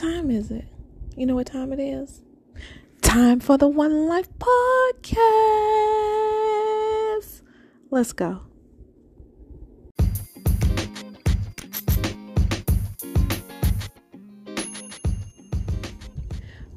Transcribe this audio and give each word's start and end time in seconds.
time 0.00 0.30
is 0.30 0.50
it? 0.50 0.64
You 1.14 1.26
know 1.26 1.34
what 1.34 1.48
time 1.48 1.74
it 1.74 1.78
is? 1.78 2.22
Time 3.02 3.38
for 3.38 3.58
the 3.58 3.68
One 3.68 4.08
Life 4.08 4.30
Podcast. 4.38 5.12
Let's 7.90 8.14
go. 8.14 8.40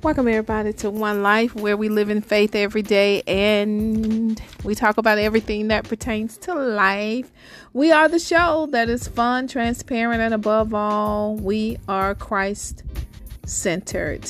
Welcome, 0.02 0.28
everybody, 0.28 0.74
to 0.74 0.90
One 0.90 1.24
Life, 1.24 1.56
where 1.56 1.78
we 1.78 1.88
live 1.88 2.10
in 2.10 2.20
faith 2.20 2.56
every 2.56 2.82
day 2.82 3.22
and 3.26 4.42
we 4.66 4.76
talk 4.76 4.98
about 4.98 5.18
everything 5.18 5.70
that 5.70 5.86
pertains 5.86 6.38
to 6.40 6.54
life. 6.54 7.32
We 7.72 7.94
are 7.94 8.10
the 8.10 8.20
show 8.20 8.68
that 8.72 8.90
is 8.90 9.08
fun, 9.08 9.48
transparent, 9.48 10.22
and 10.22 10.34
above 10.34 10.74
all, 10.74 11.38
we 11.38 11.78
are 11.88 12.16
Christ 12.16 12.84
centered. 13.46 14.24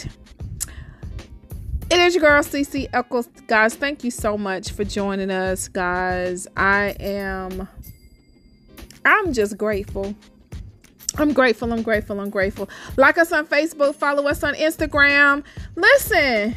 It 1.91 1.99
is 1.99 2.15
your 2.15 2.21
girl, 2.21 2.41
CC 2.41 2.89
Eccles. 2.93 3.27
Guys, 3.47 3.75
thank 3.75 4.03
you 4.03 4.11
so 4.11 4.37
much 4.37 4.71
for 4.71 4.83
joining 4.83 5.29
us, 5.29 5.67
guys. 5.67 6.47
I 6.57 6.95
am, 6.99 7.67
I'm 9.05 9.33
just 9.33 9.57
grateful 9.57 10.15
I'm 11.15 11.33
grateful. 11.33 11.71
I'm 11.71 11.83
grateful. 11.83 12.19
I'm 12.19 12.29
grateful. 12.29 12.69
Like 12.97 13.17
us 13.17 13.31
on 13.31 13.45
Facebook, 13.45 13.95
follow 13.95 14.27
us 14.27 14.43
on 14.43 14.55
Instagram. 14.55 15.43
Listen, 15.75 16.55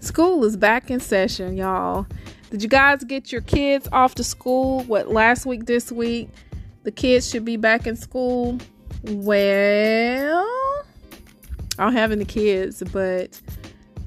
school 0.00 0.44
is 0.44 0.56
back 0.56 0.90
in 0.90 1.00
session, 1.00 1.56
y'all. 1.56 2.06
Did 2.50 2.62
you 2.62 2.68
guys 2.68 3.02
get 3.04 3.32
your 3.32 3.40
kids 3.40 3.88
off 3.92 4.14
to 4.16 4.24
school? 4.24 4.80
What 4.84 5.10
last 5.10 5.46
week, 5.46 5.66
this 5.66 5.90
week? 5.90 6.28
The 6.82 6.92
kids 6.92 7.30
should 7.30 7.44
be 7.44 7.56
back 7.56 7.86
in 7.86 7.96
school. 7.96 8.58
Well, 9.04 10.84
I 11.78 11.84
don't 11.84 11.94
have 11.94 12.12
any 12.12 12.24
kids, 12.24 12.82
but 12.92 13.40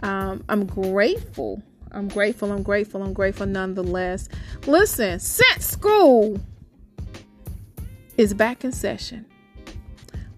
um, 0.04 0.44
I'm 0.48 0.66
grateful. 0.66 1.62
I'm 1.92 2.08
grateful. 2.08 2.52
I'm 2.52 2.64
grateful. 2.64 3.02
I'm 3.02 3.14
grateful 3.14 3.46
nonetheless. 3.46 4.30
Listen, 4.66 5.20
since 5.20 5.66
school 5.66 6.40
is 8.18 8.34
back 8.34 8.64
in 8.64 8.72
session. 8.72 9.26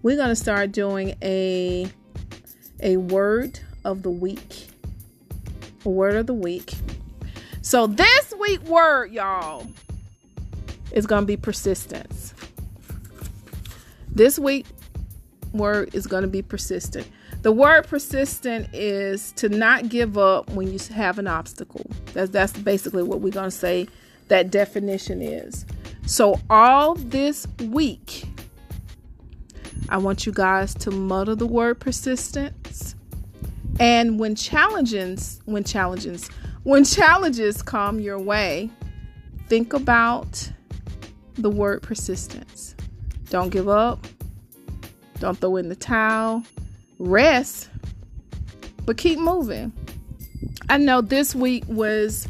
We're 0.02 0.16
going 0.16 0.28
to 0.28 0.36
start 0.36 0.72
doing 0.72 1.14
a 1.22 1.90
a 2.80 2.96
word 2.96 3.60
of 3.84 4.02
the 4.02 4.10
week. 4.10 4.68
A 5.84 5.90
word 5.90 6.16
of 6.16 6.26
the 6.26 6.34
week. 6.34 6.74
So 7.62 7.86
this 7.86 8.34
week 8.38 8.62
word, 8.62 9.12
y'all, 9.12 9.66
is 10.92 11.06
going 11.06 11.22
to 11.22 11.26
be 11.26 11.36
persistence. 11.36 12.34
This 14.08 14.38
week 14.38 14.66
word 15.52 15.94
is 15.94 16.06
going 16.06 16.22
to 16.22 16.28
be 16.28 16.42
persistent. 16.42 17.06
The 17.42 17.52
word 17.52 17.86
persistent 17.86 18.68
is 18.74 19.32
to 19.32 19.48
not 19.48 19.88
give 19.88 20.18
up 20.18 20.50
when 20.50 20.70
you 20.70 20.78
have 20.92 21.18
an 21.18 21.26
obstacle. 21.26 21.90
That's 22.12 22.30
that's 22.30 22.52
basically 22.52 23.02
what 23.02 23.20
we're 23.20 23.32
going 23.32 23.50
to 23.50 23.56
say 23.56 23.88
that 24.28 24.50
definition 24.50 25.22
is. 25.22 25.64
So, 26.06 26.40
all 26.50 26.96
this 26.96 27.46
week, 27.64 28.24
I 29.88 29.96
want 29.96 30.26
you 30.26 30.32
guys 30.32 30.74
to 30.74 30.90
mutter 30.90 31.34
the 31.34 31.46
word 31.46 31.80
persistence. 31.80 32.94
And 33.78 34.18
when 34.20 34.34
challenges, 34.34 35.40
when 35.46 35.64
challenges, 35.64 36.28
when 36.64 36.84
challenges 36.84 37.62
come 37.62 38.00
your 38.00 38.18
way, 38.18 38.70
think 39.48 39.72
about 39.72 40.50
the 41.34 41.50
word 41.50 41.82
persistence. 41.82 42.74
Don't 43.30 43.48
give 43.48 43.68
up. 43.68 44.06
Don't 45.20 45.38
throw 45.38 45.56
in 45.56 45.68
the 45.68 45.76
towel. 45.76 46.44
Rest, 47.00 47.70
but 48.84 48.98
keep 48.98 49.18
moving. 49.18 49.72
I 50.68 50.76
know 50.76 51.00
this 51.00 51.34
week 51.34 51.64
was 51.66 52.28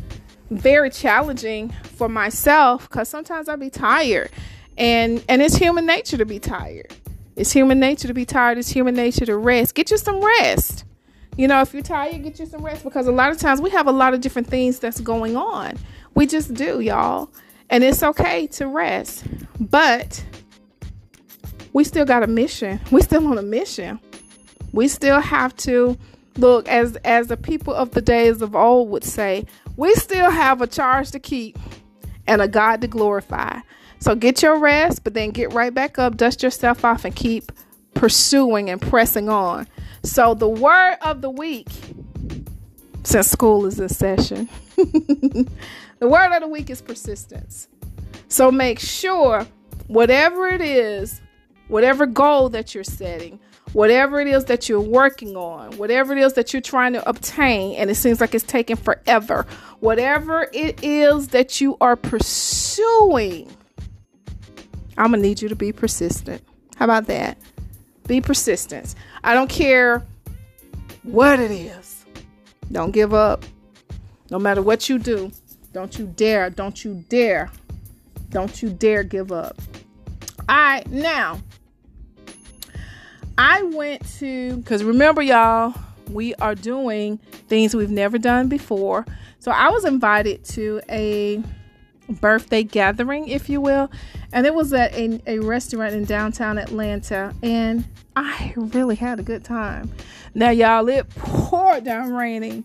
very 0.50 0.90
challenging 0.90 1.70
for 1.96 2.08
myself 2.08 2.88
because 2.88 3.08
sometimes 3.08 3.48
I 3.48 3.56
be 3.56 3.68
tired, 3.68 4.30
and 4.78 5.24
and 5.28 5.42
it's 5.42 5.56
human 5.56 5.86
nature 5.86 6.16
to 6.16 6.24
be 6.24 6.38
tired. 6.38 6.94
It's 7.34 7.50
human 7.50 7.80
nature 7.80 8.06
to 8.06 8.14
be 8.14 8.24
tired. 8.24 8.58
It's 8.58 8.68
human 8.68 8.94
nature 8.94 9.26
to 9.26 9.36
rest. 9.36 9.74
Get 9.74 9.90
you 9.90 9.98
some 9.98 10.20
rest. 10.20 10.84
You 11.36 11.48
know, 11.48 11.60
if 11.62 11.74
you're 11.74 11.82
tired, 11.82 12.22
get 12.22 12.38
you 12.38 12.46
some 12.46 12.64
rest 12.64 12.84
because 12.84 13.08
a 13.08 13.12
lot 13.12 13.32
of 13.32 13.38
times 13.38 13.60
we 13.60 13.70
have 13.70 13.88
a 13.88 13.92
lot 13.92 14.14
of 14.14 14.20
different 14.20 14.46
things 14.46 14.78
that's 14.78 15.00
going 15.00 15.36
on. 15.36 15.76
We 16.14 16.26
just 16.26 16.54
do, 16.54 16.78
y'all. 16.78 17.30
And 17.70 17.82
it's 17.82 18.02
okay 18.02 18.46
to 18.48 18.68
rest. 18.68 19.24
But 19.58 20.24
we 21.72 21.82
still 21.82 22.04
got 22.04 22.22
a 22.22 22.28
mission. 22.28 22.80
We 22.92 23.02
still 23.02 23.26
on 23.26 23.38
a 23.38 23.42
mission. 23.42 23.98
We 24.72 24.88
still 24.88 25.20
have 25.20 25.56
to 25.58 25.98
look 26.36 26.68
as 26.68 26.96
as 27.04 27.26
the 27.26 27.36
people 27.36 27.74
of 27.74 27.90
the 27.90 28.00
days 28.02 28.42
of 28.42 28.54
old 28.54 28.90
would 28.90 29.04
say, 29.04 29.46
we 29.76 29.94
still 29.94 30.30
have 30.30 30.60
a 30.60 30.66
charge 30.66 31.10
to 31.12 31.18
keep 31.18 31.58
and 32.26 32.40
a 32.40 32.48
God 32.48 32.80
to 32.82 32.86
glorify. 32.86 33.60
So 33.98 34.14
get 34.14 34.42
your 34.42 34.58
rest, 34.58 35.04
but 35.04 35.14
then 35.14 35.30
get 35.30 35.52
right 35.52 35.74
back 35.74 35.98
up, 35.98 36.16
dust 36.16 36.42
yourself 36.42 36.84
off, 36.84 37.04
and 37.04 37.14
keep 37.14 37.52
pursuing 37.94 38.70
and 38.70 38.80
pressing 38.80 39.28
on. 39.28 39.66
So, 40.02 40.32
the 40.32 40.48
word 40.48 40.96
of 41.02 41.20
the 41.20 41.28
week, 41.28 41.68
since 43.02 43.30
school 43.30 43.66
is 43.66 43.78
in 43.78 43.90
session, 43.90 44.48
the 44.76 45.46
word 46.00 46.34
of 46.34 46.40
the 46.40 46.48
week 46.48 46.70
is 46.70 46.80
persistence. 46.80 47.68
So, 48.28 48.50
make 48.50 48.78
sure 48.78 49.46
whatever 49.88 50.48
it 50.48 50.62
is, 50.62 51.20
whatever 51.68 52.06
goal 52.06 52.48
that 52.50 52.74
you're 52.74 52.84
setting, 52.84 53.38
whatever 53.72 54.20
it 54.20 54.26
is 54.28 54.46
that 54.46 54.68
you're 54.68 54.80
working 54.80 55.36
on, 55.36 55.76
whatever 55.76 56.12
it 56.12 56.18
is 56.18 56.34
that 56.34 56.52
you're 56.52 56.62
trying 56.62 56.92
to 56.92 57.08
obtain, 57.08 57.76
and 57.76 57.90
it 57.90 57.94
seems 57.94 58.20
like 58.20 58.34
it's 58.34 58.44
taking 58.44 58.76
forever, 58.76 59.46
whatever 59.80 60.48
it 60.52 60.82
is 60.82 61.28
that 61.28 61.60
you 61.60 61.76
are 61.80 61.96
pursuing, 61.96 63.50
I'm 64.98 65.12
to 65.12 65.18
need 65.18 65.40
you 65.40 65.48
to 65.48 65.56
be 65.56 65.72
persistent. 65.72 66.42
How 66.76 66.84
about 66.84 67.06
that? 67.06 67.38
Be 68.06 68.20
persistent. 68.20 68.94
I 69.22 69.34
don't 69.34 69.50
care 69.50 70.04
what 71.02 71.38
it 71.38 71.50
is. 71.50 72.04
Don't 72.72 72.90
give 72.90 73.14
up. 73.14 73.44
No 74.30 74.38
matter 74.38 74.62
what 74.62 74.88
you 74.88 74.98
do, 74.98 75.32
don't 75.72 75.98
you 75.98 76.06
dare, 76.06 76.50
don't 76.50 76.84
you 76.84 77.04
dare, 77.08 77.50
don't 78.30 78.62
you 78.62 78.70
dare 78.70 79.02
give 79.02 79.32
up. 79.32 79.60
All 80.48 80.56
right, 80.56 80.86
now 80.90 81.40
I 83.42 83.62
went 83.62 84.06
to, 84.18 84.58
because 84.58 84.84
remember, 84.84 85.22
y'all, 85.22 85.72
we 86.10 86.34
are 86.34 86.54
doing 86.54 87.16
things 87.48 87.74
we've 87.74 87.88
never 87.88 88.18
done 88.18 88.48
before. 88.48 89.06
So 89.38 89.50
I 89.50 89.70
was 89.70 89.86
invited 89.86 90.44
to 90.44 90.82
a 90.90 91.42
birthday 92.10 92.64
gathering, 92.64 93.28
if 93.28 93.48
you 93.48 93.62
will, 93.62 93.90
and 94.34 94.44
it 94.44 94.52
was 94.52 94.74
at 94.74 94.92
a, 94.92 95.22
a 95.26 95.38
restaurant 95.38 95.94
in 95.94 96.04
downtown 96.04 96.58
Atlanta, 96.58 97.34
and 97.42 97.86
I 98.14 98.52
really 98.56 98.96
had 98.96 99.18
a 99.18 99.22
good 99.22 99.42
time. 99.42 99.90
Now, 100.34 100.50
y'all, 100.50 100.86
it 100.90 101.08
poured 101.08 101.84
down 101.84 102.12
raining 102.12 102.62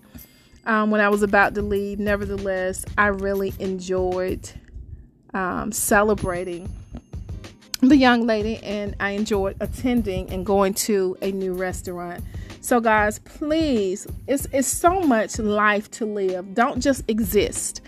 um, 0.66 0.92
when 0.92 1.00
I 1.00 1.08
was 1.08 1.24
about 1.24 1.56
to 1.56 1.62
leave. 1.62 2.00
Nevertheless, 2.00 2.84
I 2.98 3.08
really 3.08 3.54
enjoyed 3.60 4.52
um, 5.34 5.72
celebrating 5.72 6.70
the 7.82 7.98
young 7.98 8.26
lady 8.26 8.58
and 8.58 8.96
I 9.00 9.12
enjoyed 9.12 9.58
attending 9.60 10.30
and 10.32 10.46
going 10.46 10.74
to 10.76 11.18
a 11.22 11.32
new 11.32 11.54
restaurant. 11.54 12.24
So 12.62 12.80
guys, 12.80 13.20
please, 13.20 14.08
it's 14.28 14.48
it's 14.52 14.68
so 14.68 15.02
much 15.02 15.38
life 15.38 15.92
to 15.92 16.06
live. 16.06 16.56
Don't 16.56 16.82
just 16.82 17.04
exist. 17.08 17.82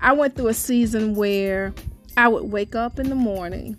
I 0.00 0.12
went 0.12 0.34
through 0.36 0.48
a 0.48 0.54
season 0.54 1.14
where 1.14 1.72
I 2.16 2.28
would 2.28 2.50
wake 2.50 2.74
up 2.74 2.98
in 2.98 3.08
the 3.08 3.14
morning 3.14 3.78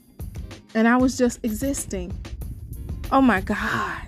and 0.73 0.87
I 0.87 0.97
was 0.97 1.17
just 1.17 1.39
existing. 1.43 2.17
Oh 3.11 3.21
my 3.21 3.41
God. 3.41 4.01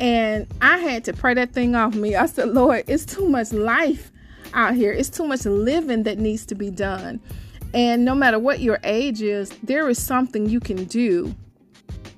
And 0.00 0.46
I 0.60 0.78
had 0.78 1.04
to 1.04 1.12
pray 1.12 1.34
that 1.34 1.52
thing 1.52 1.74
off 1.74 1.94
me. 1.94 2.16
I 2.16 2.26
said, 2.26 2.48
Lord, 2.48 2.84
it's 2.86 3.04
too 3.04 3.28
much 3.28 3.52
life 3.52 4.10
out 4.52 4.74
here. 4.74 4.92
It's 4.92 5.08
too 5.08 5.26
much 5.26 5.44
living 5.44 6.02
that 6.04 6.18
needs 6.18 6.46
to 6.46 6.54
be 6.54 6.70
done. 6.70 7.20
And 7.74 8.04
no 8.04 8.14
matter 8.14 8.38
what 8.38 8.60
your 8.60 8.78
age 8.84 9.20
is, 9.20 9.50
there 9.64 9.88
is 9.88 10.00
something 10.00 10.48
you 10.48 10.60
can 10.60 10.84
do 10.84 11.34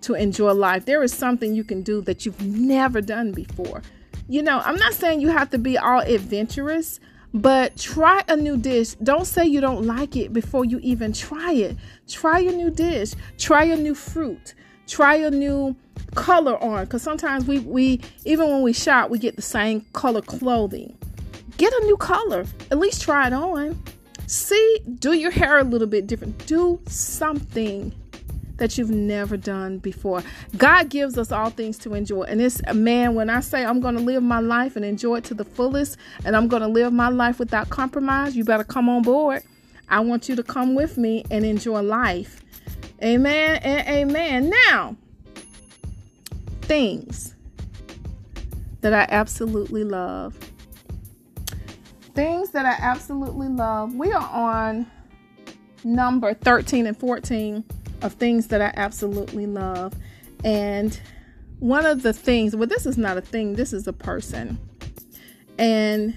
to 0.02 0.12
enjoy 0.12 0.52
life. 0.52 0.84
There 0.84 1.02
is 1.02 1.14
something 1.14 1.54
you 1.54 1.64
can 1.64 1.82
do 1.82 2.02
that 2.02 2.26
you've 2.26 2.40
never 2.42 3.00
done 3.00 3.32
before. 3.32 3.82
You 4.28 4.42
know, 4.42 4.60
I'm 4.64 4.76
not 4.76 4.92
saying 4.92 5.22
you 5.22 5.30
have 5.30 5.48
to 5.50 5.58
be 5.58 5.78
all 5.78 6.00
adventurous, 6.00 7.00
but 7.32 7.76
try 7.78 8.22
a 8.28 8.36
new 8.36 8.58
dish. 8.58 8.94
Don't 9.02 9.26
say 9.26 9.46
you 9.46 9.62
don't 9.62 9.86
like 9.86 10.14
it 10.14 10.32
before 10.34 10.66
you 10.66 10.78
even 10.82 11.14
try 11.14 11.52
it. 11.52 11.76
Try 12.06 12.40
a 12.40 12.52
new 12.52 12.70
dish. 12.70 13.14
Try 13.38 13.64
a 13.64 13.76
new 13.76 13.94
fruit. 13.94 14.54
Try 14.86 15.16
a 15.16 15.30
new 15.30 15.74
color 16.14 16.62
on 16.62 16.84
because 16.84 17.02
sometimes 17.02 17.46
we 17.46 17.60
we 17.60 18.00
even 18.24 18.48
when 18.48 18.62
we 18.62 18.72
shop 18.72 19.10
we 19.10 19.18
get 19.18 19.36
the 19.36 19.42
same 19.42 19.84
color 19.92 20.20
clothing. 20.20 20.96
Get 21.56 21.72
a 21.72 21.84
new 21.86 21.96
color. 21.96 22.44
At 22.70 22.78
least 22.78 23.02
try 23.02 23.26
it 23.26 23.32
on. 23.32 23.82
See, 24.26 24.80
do 24.98 25.12
your 25.12 25.30
hair 25.30 25.58
a 25.58 25.64
little 25.64 25.86
bit 25.86 26.06
different. 26.06 26.46
Do 26.46 26.80
something 26.86 27.94
that 28.56 28.78
you've 28.78 28.90
never 28.90 29.36
done 29.36 29.78
before. 29.78 30.22
God 30.56 30.88
gives 30.88 31.18
us 31.18 31.30
all 31.30 31.50
things 31.50 31.78
to 31.78 31.94
enjoy. 31.94 32.22
And 32.22 32.40
it's 32.40 32.62
man, 32.72 33.14
when 33.14 33.30
I 33.30 33.40
say 33.40 33.64
I'm 33.64 33.80
going 33.80 33.96
to 33.96 34.00
live 34.00 34.22
my 34.22 34.40
life 34.40 34.76
and 34.76 34.84
enjoy 34.84 35.16
it 35.16 35.24
to 35.24 35.34
the 35.34 35.44
fullest, 35.44 35.98
and 36.24 36.34
I'm 36.34 36.48
going 36.48 36.62
to 36.62 36.68
live 36.68 36.92
my 36.92 37.08
life 37.08 37.38
without 37.38 37.68
compromise, 37.68 38.36
you 38.36 38.44
better 38.44 38.64
come 38.64 38.88
on 38.88 39.02
board. 39.02 39.42
I 39.88 40.00
want 40.00 40.28
you 40.28 40.36
to 40.36 40.42
come 40.42 40.74
with 40.74 40.98
me 40.98 41.24
and 41.30 41.44
enjoy 41.44 41.80
life. 41.82 42.42
Amen 43.02 43.60
and 43.62 43.86
amen. 43.86 44.52
Now, 44.68 44.96
things 46.62 47.34
that 48.80 48.92
I 48.92 49.06
absolutely 49.10 49.84
love. 49.84 50.36
Things 52.16 52.50
that 52.52 52.64
I 52.64 52.76
absolutely 52.80 53.48
love. 53.48 53.94
We 53.94 54.10
are 54.10 54.28
on 54.28 54.90
number 55.84 56.32
13 56.32 56.86
and 56.86 56.98
14 56.98 57.62
of 58.00 58.14
things 58.14 58.46
that 58.48 58.62
I 58.62 58.72
absolutely 58.74 59.46
love. 59.46 59.92
And 60.42 60.98
one 61.58 61.84
of 61.84 62.02
the 62.02 62.14
things, 62.14 62.56
well, 62.56 62.66
this 62.66 62.86
is 62.86 62.96
not 62.96 63.18
a 63.18 63.20
thing, 63.20 63.54
this 63.56 63.74
is 63.74 63.86
a 63.86 63.92
person. 63.92 64.58
And 65.58 66.16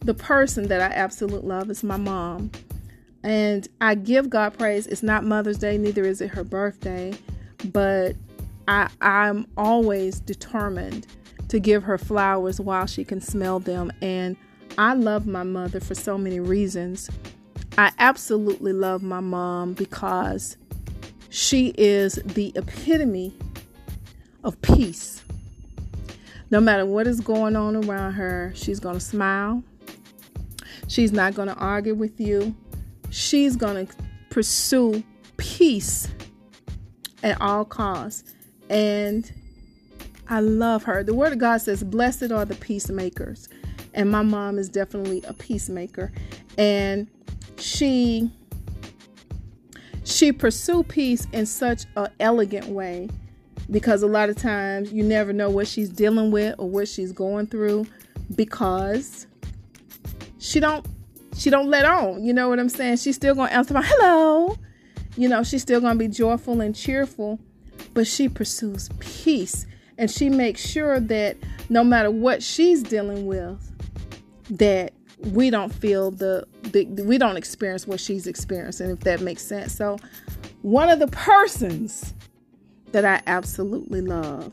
the 0.00 0.12
person 0.12 0.68
that 0.68 0.82
I 0.82 0.94
absolutely 0.94 1.48
love 1.48 1.70
is 1.70 1.82
my 1.82 1.96
mom. 1.96 2.50
And 3.22 3.66
I 3.80 3.94
give 3.94 4.28
God 4.28 4.58
praise. 4.58 4.86
It's 4.86 5.02
not 5.02 5.24
Mother's 5.24 5.56
Day, 5.56 5.78
neither 5.78 6.04
is 6.04 6.20
it 6.20 6.28
her 6.28 6.44
birthday, 6.44 7.16
but 7.72 8.16
I, 8.68 8.90
I'm 9.00 9.46
always 9.56 10.20
determined 10.20 11.06
to 11.48 11.58
give 11.58 11.84
her 11.84 11.96
flowers 11.96 12.60
while 12.60 12.84
she 12.84 13.02
can 13.02 13.22
smell 13.22 13.60
them. 13.60 13.90
And 14.02 14.36
I 14.76 14.94
love 14.94 15.26
my 15.26 15.42
mother 15.44 15.80
for 15.80 15.94
so 15.94 16.18
many 16.18 16.40
reasons. 16.40 17.10
I 17.78 17.92
absolutely 17.98 18.72
love 18.72 19.02
my 19.02 19.20
mom 19.20 19.74
because 19.74 20.56
she 21.30 21.74
is 21.76 22.14
the 22.24 22.52
epitome 22.56 23.36
of 24.42 24.60
peace. 24.62 25.22
No 26.50 26.60
matter 26.60 26.86
what 26.86 27.06
is 27.06 27.20
going 27.20 27.56
on 27.56 27.76
around 27.76 28.12
her, 28.12 28.52
she's 28.54 28.80
going 28.80 28.94
to 28.94 29.00
smile. 29.00 29.62
She's 30.88 31.12
not 31.12 31.34
going 31.34 31.48
to 31.48 31.54
argue 31.54 31.94
with 31.94 32.20
you. 32.20 32.54
She's 33.10 33.56
going 33.56 33.86
to 33.86 33.94
pursue 34.30 35.02
peace 35.36 36.08
at 37.22 37.40
all 37.40 37.64
costs. 37.64 38.34
And 38.68 39.32
I 40.28 40.40
love 40.40 40.84
her. 40.84 41.02
The 41.02 41.14
Word 41.14 41.32
of 41.32 41.38
God 41.38 41.58
says, 41.58 41.82
Blessed 41.82 42.30
are 42.30 42.44
the 42.44 42.54
peacemakers. 42.56 43.48
And 43.94 44.10
my 44.10 44.22
mom 44.22 44.58
is 44.58 44.68
definitely 44.68 45.22
a 45.26 45.32
peacemaker. 45.32 46.12
And 46.58 47.08
she 47.58 48.30
she 50.04 50.32
pursue 50.32 50.82
peace 50.82 51.26
in 51.32 51.46
such 51.46 51.86
an 51.96 52.08
elegant 52.20 52.66
way 52.66 53.08
because 53.70 54.02
a 54.02 54.06
lot 54.06 54.28
of 54.28 54.36
times 54.36 54.92
you 54.92 55.02
never 55.02 55.32
know 55.32 55.48
what 55.48 55.66
she's 55.66 55.88
dealing 55.88 56.30
with 56.30 56.54
or 56.58 56.68
what 56.68 56.88
she's 56.88 57.10
going 57.10 57.46
through 57.46 57.86
because 58.34 59.26
she 60.38 60.60
don't 60.60 60.86
she 61.36 61.50
don't 61.50 61.68
let 61.68 61.84
on. 61.84 62.22
You 62.22 62.32
know 62.32 62.48
what 62.48 62.58
i'm 62.58 62.68
saying? 62.68 62.98
She's 62.98 63.16
still 63.16 63.34
gonna 63.34 63.50
answer 63.50 63.74
my 63.74 63.82
hello. 63.82 64.56
You 65.16 65.28
know 65.28 65.42
she's 65.42 65.62
still 65.62 65.80
gonna 65.80 65.98
be 65.98 66.08
joyful 66.08 66.60
and 66.60 66.74
cheerful 66.74 67.38
but 67.94 68.06
she 68.06 68.28
pursues 68.28 68.90
peace. 68.98 69.66
And 69.96 70.10
she 70.10 70.28
makes 70.28 70.60
sure 70.60 70.98
that 70.98 71.36
no 71.70 71.84
matter 71.84 72.10
what 72.10 72.42
she's 72.42 72.82
dealing 72.82 73.26
with 73.26 73.70
that 74.50 74.92
we 75.32 75.50
don't 75.50 75.72
feel 75.72 76.10
the, 76.10 76.46
the 76.62 76.84
we 77.04 77.18
don't 77.18 77.36
experience 77.36 77.86
what 77.86 78.00
she's 78.00 78.26
experiencing 78.26 78.90
if 78.90 79.00
that 79.00 79.20
makes 79.20 79.42
sense. 79.42 79.74
So 79.74 79.98
one 80.62 80.88
of 80.88 80.98
the 80.98 81.08
persons 81.08 82.14
that 82.92 83.04
i 83.04 83.20
absolutely 83.26 84.00
love 84.00 84.52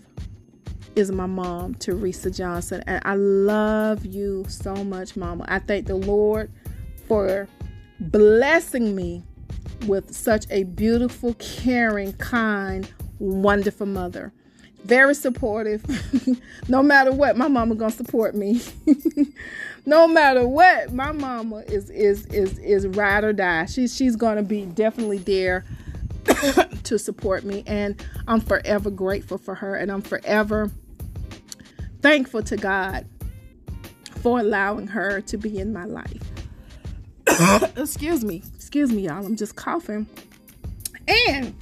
is 0.96 1.12
my 1.12 1.26
mom 1.26 1.76
teresa 1.76 2.32
johnson. 2.32 2.84
And 2.88 3.02
i 3.06 3.16
love 3.16 4.06
you 4.06 4.46
so 4.48 4.74
much 4.76 5.16
mama. 5.16 5.46
I 5.48 5.60
thank 5.60 5.88
the 5.88 5.96
lord 5.96 6.52
for 7.08 7.48
blessing 8.00 8.96
me 8.96 9.24
with 9.88 10.14
such 10.14 10.46
a 10.50 10.64
beautiful 10.64 11.34
caring 11.36 12.14
kind 12.14 12.92
wonderful 13.20 13.86
mother 13.86 14.34
very 14.84 15.14
supportive 15.14 15.84
no 16.68 16.82
matter 16.82 17.12
what 17.12 17.38
my 17.38 17.48
mama 17.48 17.76
gonna 17.76 17.92
support 17.92 18.36
me 18.36 18.62
no 19.86 20.08
matter 20.08 20.48
what, 20.48 20.94
my 20.94 21.12
mama 21.12 21.64
is 21.68 21.90
is 21.90 22.26
is 22.28 22.58
is 22.60 22.88
ride 22.88 23.24
or 23.24 23.34
die. 23.34 23.66
She's 23.66 23.96
she's 23.96 24.16
gonna 24.16 24.44
be 24.44 24.66
definitely 24.66 25.20
there 25.20 25.66
to 26.84 27.00
support 27.00 27.44
me, 27.44 27.64
and 27.66 28.04
I'm 28.28 28.42
forever 28.42 28.90
grateful 28.90 29.38
for 29.38 29.56
her, 29.56 29.76
and 29.76 29.92
I'm 29.92 30.02
forever 30.02 30.70
thankful 32.02 32.44
to 32.44 32.58
God 32.58 33.06
for 34.22 34.40
allowing 34.40 34.88
her 34.88 35.22
to 35.22 35.38
be 35.38 35.58
in 35.58 35.74
my 35.74 35.86
life. 35.86 36.22
excuse 37.78 38.24
me, 38.24 38.44
excuse 38.56 38.92
me, 38.92 39.04
y'all. 39.08 39.26
I'm 39.26 39.36
just 39.36 39.56
coughing, 39.56 40.08
and 41.08 41.56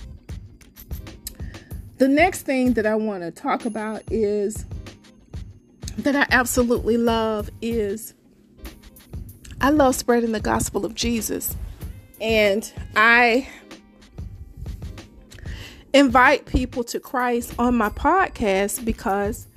the 2.00 2.07
next 2.07 2.44
thing 2.44 2.74
that 2.74 2.86
I 2.86 2.96
want 2.96 3.24
to 3.24 3.31
talk 3.31 3.66
about 3.66 4.04
is 4.10 4.66
that 6.00 6.16
I 6.16 6.25
absolutely 6.31 6.98
love 6.98 7.50
is 7.62 8.13
I 9.60 9.69
love 9.72 9.96
spreading 9.96 10.31
the 10.31 10.40
gospel 10.40 10.86
of 10.86 10.96
Jesus. 10.96 11.56
And 12.22 12.72
I 12.96 13.50
invite 15.94 16.46
people 16.46 16.86
to 16.86 17.01
Christ 17.01 17.54
on 17.60 17.75
my 17.75 17.90
podcast 17.90 18.86
because, 18.86 19.48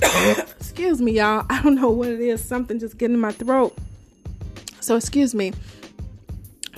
excuse 0.02 1.00
me, 1.00 1.12
y'all, 1.12 1.46
I 1.48 1.62
don't 1.62 1.76
know 1.76 1.90
what 1.90 2.08
it 2.08 2.20
is. 2.20 2.44
Something 2.44 2.80
just 2.80 2.98
getting 2.98 3.14
in 3.14 3.20
my 3.20 3.30
throat. 3.30 3.76
So, 4.80 4.96
excuse 4.96 5.32
me. 5.32 5.52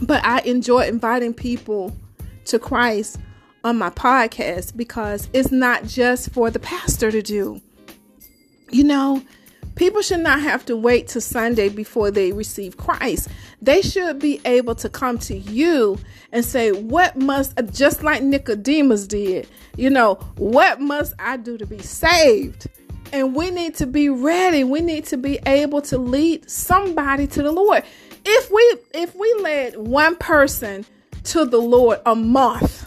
But 0.02 0.22
I 0.26 0.40
enjoy 0.40 0.86
inviting 0.86 1.32
people 1.32 1.96
to 2.46 2.58
Christ 2.58 3.18
on 3.64 3.78
my 3.78 3.90
podcast 3.90 4.76
because 4.76 5.28
it's 5.32 5.50
not 5.50 5.84
just 5.84 6.30
for 6.30 6.50
the 6.50 6.58
pastor 6.58 7.10
to 7.10 7.22
do. 7.22 7.60
You 8.70 8.84
know, 8.84 9.22
people 9.74 10.02
should 10.02 10.20
not 10.20 10.40
have 10.40 10.66
to 10.66 10.76
wait 10.76 11.08
to 11.08 11.20
Sunday 11.20 11.68
before 11.68 12.10
they 12.10 12.32
receive 12.32 12.76
Christ. 12.76 13.28
They 13.62 13.80
should 13.80 14.18
be 14.18 14.40
able 14.44 14.74
to 14.76 14.88
come 14.88 15.18
to 15.20 15.36
you 15.36 15.98
and 16.32 16.44
say, 16.44 16.72
What 16.72 17.16
must, 17.16 17.58
just 17.72 18.02
like 18.02 18.22
Nicodemus 18.22 19.06
did, 19.06 19.48
you 19.76 19.88
know, 19.90 20.14
what 20.36 20.80
must 20.80 21.14
I 21.18 21.36
do 21.36 21.56
to 21.56 21.66
be 21.66 21.78
saved? 21.78 22.66
And 23.12 23.34
we 23.34 23.50
need 23.50 23.74
to 23.76 23.86
be 23.86 24.10
ready. 24.10 24.64
We 24.64 24.80
need 24.82 25.06
to 25.06 25.16
be 25.16 25.38
able 25.46 25.80
to 25.82 25.96
lead 25.96 26.50
somebody 26.50 27.26
to 27.28 27.42
the 27.42 27.50
Lord. 27.50 27.82
If 28.24 28.50
we 28.50 28.76
if 28.92 29.14
we 29.14 29.32
led 29.40 29.76
one 29.78 30.16
person 30.16 30.84
to 31.24 31.46
the 31.46 31.58
Lord 31.58 32.00
a 32.04 32.14
month, 32.14 32.77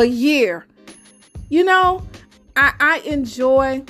a 0.00 0.06
year, 0.06 0.66
you 1.48 1.64
know, 1.64 2.06
I, 2.56 2.72
I 2.80 2.98
enjoy 3.00 3.84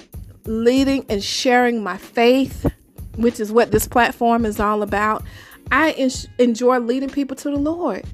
leading 0.44 1.06
and 1.08 1.22
sharing 1.22 1.82
my 1.82 1.96
faith, 1.96 2.70
which 3.16 3.40
is 3.40 3.52
what 3.52 3.70
this 3.70 3.86
platform 3.86 4.44
is 4.44 4.58
all 4.60 4.82
about. 4.82 5.22
I 5.70 5.92
enjoy 6.38 6.78
leading 6.78 7.08
people 7.08 7.36
to 7.36 7.50
the 7.50 7.56
Lord. 7.56 8.04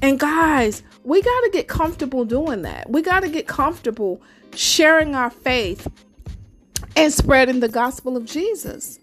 And 0.00 0.18
guys, 0.18 0.82
we 1.04 1.22
got 1.22 1.40
to 1.42 1.50
get 1.52 1.68
comfortable 1.68 2.24
doing 2.24 2.62
that. 2.62 2.90
We 2.90 3.02
got 3.02 3.20
to 3.20 3.28
get 3.28 3.46
comfortable 3.46 4.20
sharing 4.54 5.14
our 5.14 5.30
faith 5.30 5.86
and 6.96 7.12
spreading 7.12 7.60
the 7.60 7.68
gospel 7.68 8.16
of 8.16 8.24
Jesus. 8.24 8.98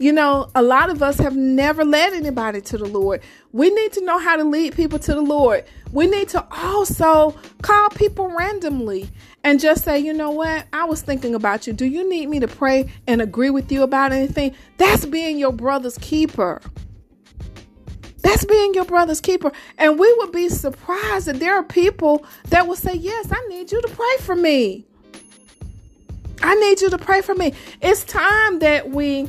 You 0.00 0.14
know, 0.14 0.48
a 0.54 0.62
lot 0.62 0.88
of 0.88 1.02
us 1.02 1.18
have 1.18 1.36
never 1.36 1.84
led 1.84 2.14
anybody 2.14 2.62
to 2.62 2.78
the 2.78 2.86
Lord. 2.86 3.20
We 3.52 3.68
need 3.68 3.92
to 3.92 4.02
know 4.02 4.16
how 4.16 4.34
to 4.36 4.44
lead 4.44 4.74
people 4.74 4.98
to 4.98 5.12
the 5.12 5.20
Lord. 5.20 5.62
We 5.92 6.06
need 6.06 6.30
to 6.30 6.46
also 6.50 7.36
call 7.60 7.90
people 7.90 8.34
randomly 8.34 9.10
and 9.44 9.60
just 9.60 9.84
say, 9.84 9.98
you 9.98 10.14
know 10.14 10.30
what? 10.30 10.64
I 10.72 10.86
was 10.86 11.02
thinking 11.02 11.34
about 11.34 11.66
you. 11.66 11.74
Do 11.74 11.84
you 11.84 12.08
need 12.08 12.30
me 12.30 12.40
to 12.40 12.48
pray 12.48 12.90
and 13.06 13.20
agree 13.20 13.50
with 13.50 13.70
you 13.70 13.82
about 13.82 14.10
anything? 14.12 14.54
That's 14.78 15.04
being 15.04 15.38
your 15.38 15.52
brother's 15.52 15.98
keeper. 15.98 16.62
That's 18.22 18.46
being 18.46 18.72
your 18.72 18.86
brother's 18.86 19.20
keeper. 19.20 19.52
And 19.76 19.98
we 19.98 20.10
would 20.14 20.32
be 20.32 20.48
surprised 20.48 21.26
that 21.26 21.40
there 21.40 21.56
are 21.56 21.62
people 21.62 22.24
that 22.48 22.66
will 22.66 22.76
say, 22.76 22.94
Yes, 22.94 23.28
I 23.30 23.46
need 23.48 23.70
you 23.70 23.82
to 23.82 23.88
pray 23.88 24.16
for 24.20 24.34
me. 24.34 24.86
I 26.40 26.54
need 26.54 26.80
you 26.80 26.88
to 26.88 26.96
pray 26.96 27.20
for 27.20 27.34
me. 27.34 27.52
It's 27.82 28.02
time 28.04 28.60
that 28.60 28.88
we 28.88 29.28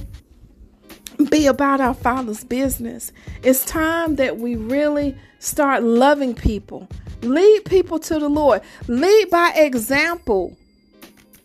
be 1.26 1.48
about 1.48 1.82
our 1.82 1.94
Father's 1.94 2.44
business. 2.44 3.12
It's 3.44 3.66
time 3.66 4.16
that 4.16 4.38
we 4.38 4.56
really 4.56 5.16
start 5.40 5.84
loving 5.84 6.36
people. 6.36 6.88
Lead 7.22 7.66
people 7.66 8.00
to 8.00 8.20
the 8.20 8.30
Lord. 8.30 8.62
Lead 8.88 9.30
by 9.30 9.52
example. 9.56 10.58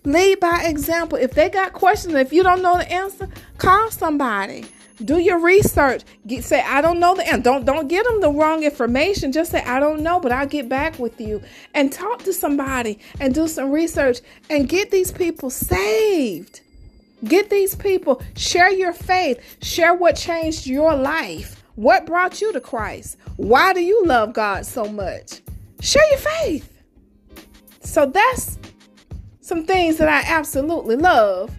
Lead 0.04 0.40
by 0.40 0.62
example. 0.64 1.18
If 1.18 1.32
they 1.32 1.48
got 1.50 1.72
questions, 1.72 2.14
if 2.14 2.32
you 2.32 2.42
don't 2.42 2.62
know 2.62 2.76
the 2.76 2.90
answer, 2.90 3.28
call 3.58 3.90
somebody. 3.90 4.64
Do 5.04 5.18
your 5.18 5.38
research. 5.38 6.04
Get, 6.26 6.44
say 6.44 6.62
I 6.62 6.80
don't 6.80 6.98
know 6.98 7.14
the 7.14 7.26
answer. 7.26 7.42
don't 7.42 7.66
don't 7.66 7.88
get 7.88 8.06
them 8.06 8.20
the 8.20 8.30
wrong 8.30 8.62
information. 8.62 9.30
Just 9.30 9.50
say 9.50 9.62
I 9.62 9.78
don't 9.78 10.00
know, 10.00 10.20
but 10.20 10.32
I'll 10.32 10.46
get 10.46 10.68
back 10.70 10.98
with 10.98 11.20
you 11.20 11.42
and 11.74 11.92
talk 11.92 12.22
to 12.22 12.32
somebody 12.32 12.98
and 13.20 13.34
do 13.34 13.46
some 13.46 13.70
research 13.70 14.20
and 14.48 14.68
get 14.68 14.90
these 14.90 15.12
people 15.12 15.50
saved. 15.50 16.62
Get 17.24 17.50
these 17.50 17.74
people, 17.74 18.22
share 18.36 18.70
your 18.70 18.92
faith, 18.92 19.64
share 19.64 19.94
what 19.94 20.16
changed 20.16 20.66
your 20.66 20.94
life. 20.94 21.62
What 21.74 22.06
brought 22.06 22.40
you 22.40 22.52
to 22.52 22.60
Christ? 22.60 23.16
Why 23.36 23.72
do 23.72 23.80
you 23.80 24.04
love 24.04 24.32
God 24.32 24.64
so 24.64 24.84
much? 24.84 25.40
Share 25.80 26.08
your 26.10 26.18
faith. 26.18 26.82
So 27.80 28.06
that's 28.06 28.58
some 29.40 29.64
things 29.64 29.98
that 29.98 30.08
I 30.08 30.22
absolutely 30.30 30.96
love. 30.96 31.54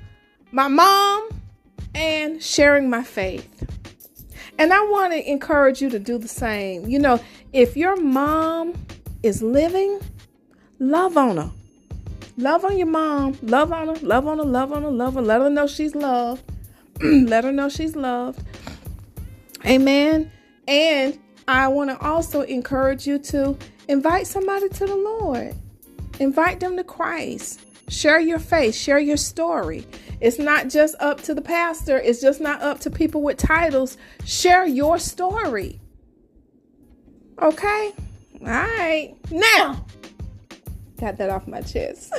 My 0.52 0.68
mom 0.68 1.30
and 1.96 2.42
sharing 2.42 2.90
my 2.90 3.04
faith. 3.04 3.48
And 4.60 4.74
I 4.74 4.82
want 4.86 5.14
to 5.14 5.30
encourage 5.30 5.82
you 5.82 5.90
to 5.90 6.00
do 6.00 6.18
the 6.18 6.28
same. 6.28 6.88
You 6.88 7.00
know, 7.00 7.20
if 7.54 7.78
your 7.78 7.96
mom 7.96 8.74
is 9.24 9.42
living, 9.42 10.00
love 10.80 11.18
on 11.18 11.38
her. 11.38 11.52
Love 12.38 12.66
on 12.66 12.78
your 12.78 12.88
mom. 12.88 13.38
Love 13.42 13.74
on 13.74 13.88
her. 13.88 14.06
Love 14.06 14.28
on 14.28 14.38
her. 14.38 14.44
Love 14.46 14.72
on 14.72 14.84
her. 14.84 14.92
Love 14.92 15.16
her. 15.16 15.22
Let 15.22 15.42
her 15.42 15.50
know 15.50 15.66
she's 15.66 15.96
loved. 15.96 16.44
Let 17.02 17.44
her 17.44 17.52
know 17.52 17.68
she's 17.68 17.96
loved. 17.96 18.42
Amen. 19.66 20.32
And 20.68 21.18
I 21.48 21.68
want 21.68 21.90
to 21.90 22.06
also 22.06 22.42
encourage 22.42 23.08
you 23.08 23.18
to 23.20 23.58
invite 23.88 24.28
somebody 24.28 24.70
to 24.70 24.86
the 24.86 24.96
Lord. 24.96 25.56
Invite 26.20 26.60
them 26.60 26.78
to 26.78 26.84
Christ. 26.84 27.62
Share 27.90 28.20
your 28.20 28.40
faith. 28.40 28.76
Share 28.76 29.00
your 29.00 29.18
story. 29.18 29.88
It's 30.20 30.40
not 30.40 30.70
just 30.70 30.96
up 31.00 31.22
to 31.24 31.34
the 31.34 31.42
pastor, 31.42 31.98
it's 31.98 32.22
just 32.22 32.42
not 32.42 32.62
up 32.62 32.80
to 32.82 32.90
people 32.90 33.22
with 33.22 33.38
titles. 33.38 33.98
Share 34.26 34.66
your 34.66 35.00
story. 35.00 35.80
Okay? 37.42 37.94
All 38.42 38.48
right. 38.48 39.16
Now, 39.32 39.86
got 41.00 41.18
that 41.18 41.30
off 41.30 41.48
my 41.48 41.62
chest. 41.62 42.14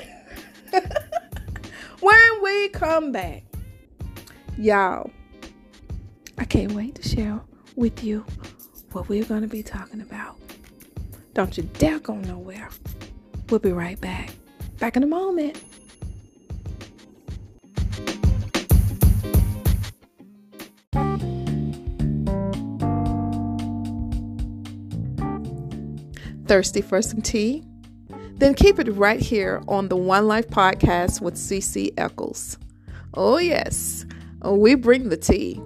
when 2.01 2.43
we 2.43 2.69
come 2.69 3.13
back, 3.13 3.45
y'all, 4.57 5.11
I 6.39 6.45
can't 6.45 6.73
wait 6.73 6.95
to 6.97 7.09
share 7.09 7.41
with 7.77 8.03
you 8.05 8.25
what 8.93 9.09
we're 9.09 9.25
going 9.25 9.43
to 9.43 9.49
be 9.49 9.63
talking 9.63 10.01
about. 10.01 10.37
Don't 11.35 11.57
you 11.57 11.65
dare 11.75 11.99
go 11.99 12.15
nowhere. 12.15 12.69
We'll 13.51 13.61
be 13.61 13.73
right 13.73 14.01
back. 14.01 14.31
Back 14.79 14.97
in 14.97 15.03
a 15.03 15.07
moment. 15.07 15.63
Thirsty 26.47 26.81
for 26.81 27.03
some 27.03 27.21
tea? 27.21 27.68
Then 28.39 28.55
keep 28.55 28.79
it 28.79 28.89
right 28.93 29.21
here 29.21 29.63
on 29.67 29.89
the 29.89 29.97
One 29.97 30.29
Life 30.29 30.49
podcast 30.49 31.21
with 31.21 31.35
CC 31.35 31.93
Eccles. 31.99 32.57
Oh, 33.15 33.39
yes, 33.39 34.07
we 34.45 34.77
bring 34.77 35.09
the 35.09 35.17
tea. 35.17 35.61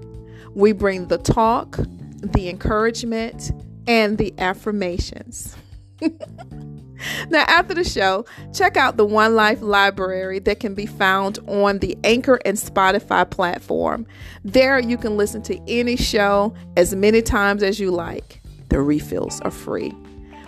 We 0.55 0.73
bring 0.73 1.09
the 1.09 1.19
talk, 1.19 1.77
the 2.23 2.49
encouragement, 2.49 3.53
and 3.87 4.17
the 4.17 4.33
affirmations. 4.39 5.55
now, 6.01 7.45
after 7.47 7.75
the 7.75 7.85
show, 7.85 8.25
check 8.55 8.79
out 8.79 8.97
the 8.97 9.05
One 9.05 9.35
Life 9.35 9.61
library 9.61 10.39
that 10.41 10.59
can 10.59 10.75
be 10.75 10.87
found 10.87 11.41
on 11.49 11.79
the 11.81 11.99
Anchor 12.05 12.41
and 12.47 12.57
Spotify 12.57 13.29
platform. 13.29 14.07
There, 14.45 14.79
you 14.79 14.97
can 14.97 15.19
listen 15.19 15.43
to 15.43 15.61
any 15.69 15.97
show 15.97 16.55
as 16.79 16.95
many 16.95 17.21
times 17.21 17.63
as 17.63 17.79
you 17.79 17.91
like. 17.91 18.41
The 18.71 18.81
refills 18.81 19.43
are 19.43 19.51
free. 19.51 19.93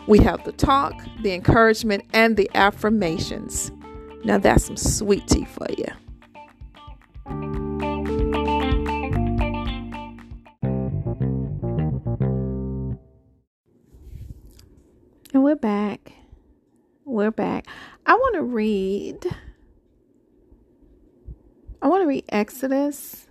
We 0.07 0.19
have 0.19 0.45
the 0.45 0.53
talk, 0.53 0.93
the 1.23 1.33
encouragement, 1.33 2.05
and 2.13 2.37
the 2.37 2.51
affirmations. 2.55 3.73
Now 4.25 4.37
that's 4.37 4.65
some 4.65 4.77
sweet 4.77 5.27
tea 5.27 5.47
for 5.47 5.67
you. 5.79 5.87
And 15.33 15.43
we're 15.43 15.57
back. 15.57 16.13
We're 17.07 17.31
back. 17.31 17.67
I 18.05 18.15
want 18.15 18.35
to 18.35 18.43
read. 18.43 19.27
I 21.81 21.89
want 21.89 22.03
to 22.03 22.07
read 22.07 22.25
Exodus. 22.29 23.27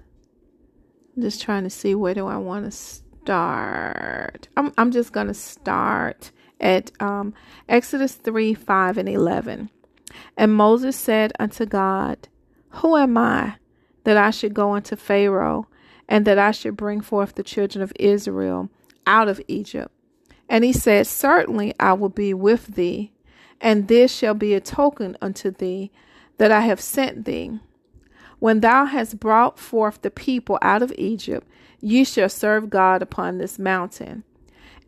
I'm 1.16 1.22
just 1.22 1.42
trying 1.42 1.64
to 1.66 1.70
see 1.70 1.94
where 1.94 2.16
do 2.16 2.26
I 2.26 2.38
want 2.38 2.66
to 2.66 2.72
start. 2.72 4.48
I'm 4.58 4.74
I'm 4.78 4.90
just 4.90 5.14
going 5.14 5.28
to 5.28 5.34
start 5.36 6.32
at 6.60 6.92
um, 7.00 7.34
Exodus 7.68 8.16
3 8.16 8.54
5 8.54 8.98
and 8.98 9.10
11. 9.10 9.70
And 10.38 10.54
Moses 10.54 10.96
said 10.96 11.34
unto 11.40 11.66
God, 11.66 12.28
Who 12.70 12.98
am 12.98 13.18
I 13.18 13.56
that 14.04 14.18
I 14.18 14.32
should 14.32 14.54
go 14.54 14.74
unto 14.74 14.96
Pharaoh, 14.96 15.68
and 16.08 16.26
that 16.26 16.38
I 16.38 16.52
should 16.52 16.78
bring 16.78 17.02
forth 17.02 17.36
the 17.36 17.44
children 17.44 17.82
of 17.82 17.94
Israel 17.98 18.70
out 19.08 19.28
of 19.28 19.42
Egypt? 19.48 19.92
And 20.50 20.64
he 20.64 20.74
said, 20.74 21.08
Certainly 21.08 21.74
I 21.80 21.94
will 21.94 22.10
be 22.10 22.34
with 22.34 22.76
thee, 22.76 23.12
and 23.62 23.88
this 23.88 24.14
shall 24.14 24.34
be 24.34 24.54
a 24.54 24.60
token 24.60 25.18
unto 25.22 25.52
thee 25.52 25.92
that 26.38 26.52
I 26.52 26.62
have 26.62 26.82
sent 26.82 27.26
thee. 27.26 27.60
When 28.40 28.60
thou 28.60 28.86
hast 28.86 29.20
brought 29.20 29.58
forth 29.58 30.02
the 30.02 30.12
people 30.12 30.60
out 30.62 30.82
of 30.82 30.94
Egypt, 30.98 31.48
ye 31.80 32.04
shall 32.04 32.30
serve 32.30 32.70
God 32.70 33.02
upon 33.02 33.38
this 33.38 33.58
mountain. 33.58 34.24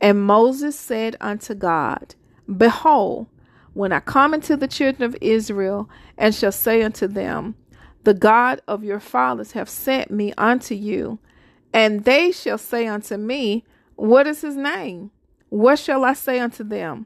And 0.01 0.23
Moses 0.23 0.77
said 0.77 1.15
unto 1.21 1.53
God, 1.53 2.15
Behold, 2.57 3.27
when 3.73 3.91
I 3.91 3.99
come 3.99 4.33
into 4.33 4.55
the 4.55 4.67
children 4.67 5.03
of 5.03 5.17
Israel, 5.21 5.89
and 6.17 6.33
shall 6.33 6.51
say 6.51 6.81
unto 6.81 7.07
them, 7.07 7.55
The 8.03 8.13
God 8.13 8.61
of 8.67 8.83
your 8.83 8.99
fathers 8.99 9.51
have 9.51 9.69
sent 9.69 10.11
me 10.11 10.33
unto 10.37 10.75
you, 10.75 11.19
and 11.73 12.05
they 12.05 12.31
shall 12.31 12.57
say 12.57 12.87
unto 12.87 13.17
me, 13.17 13.65
What 13.95 14.27
is 14.27 14.41
his 14.41 14.55
name? 14.55 15.11
What 15.49 15.79
shall 15.79 16.05
I 16.05 16.13
say 16.13 16.39
unto 16.39 16.63
them? 16.63 17.05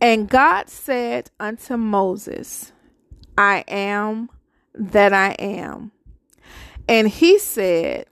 And 0.00 0.28
God 0.28 0.68
said 0.68 1.30
unto 1.38 1.76
Moses, 1.76 2.72
I 3.38 3.64
am 3.68 4.30
that 4.74 5.12
I 5.12 5.30
am. 5.38 5.92
And 6.88 7.08
he 7.08 7.38
said, 7.38 8.06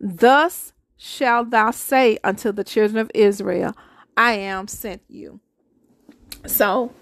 Thus 0.00 0.72
shalt 0.98 1.50
thou 1.50 1.70
say 1.70 2.18
unto 2.22 2.52
the 2.52 2.64
children 2.64 2.98
of 2.98 3.10
Israel, 3.14 3.74
I 4.16 4.32
am 4.32 4.68
sent 4.68 5.00
you. 5.08 5.40
So 6.44 6.92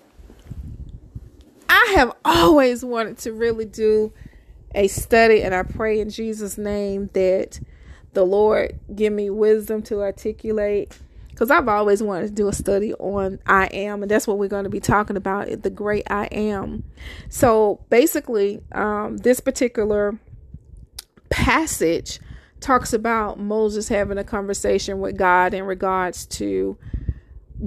I 1.69 1.95
have 1.97 2.12
always 2.25 2.85
wanted 2.85 3.19
to 3.19 3.33
really 3.33 3.65
do 3.65 4.12
a 4.75 4.87
study, 4.87 5.43
and 5.43 5.55
I 5.55 5.62
pray 5.62 5.99
in 5.99 6.11
Jesus' 6.11 6.59
name 6.59 7.09
that 7.15 7.59
the 8.12 8.25
Lord 8.25 8.79
give 8.95 9.12
me 9.12 9.31
wisdom 9.31 9.83
to 9.85 10.03
articulate. 10.03 10.97
Because 11.31 11.50
I've 11.50 11.69
always 11.69 12.03
wanted 12.03 12.29
to 12.29 12.33
do 12.33 12.49
a 12.49 12.53
study 12.53 12.95
on 12.95 13.38
I 13.47 13.67
am, 13.67 14.03
and 14.03 14.11
that's 14.11 14.26
what 14.26 14.38
we're 14.38 14.49
going 14.49 14.65
to 14.65 14.71
be 14.71 14.81
talking 14.81 15.17
about 15.17 15.62
the 15.62 15.71
great 15.71 16.05
I 16.11 16.26
am. 16.26 16.85
So 17.29 17.85
basically, 17.91 18.62
um, 18.73 19.19
this 19.19 19.41
particular 19.41 20.19
passage 21.29 22.21
talks 22.66 22.92
about 22.92 23.38
Moses 23.38 23.88
having 23.88 24.18
a 24.18 24.25
conversation 24.25 24.99
with 24.99 25.16
God 25.16 25.54
in 25.54 25.62
regards 25.62 26.26
to 26.26 26.76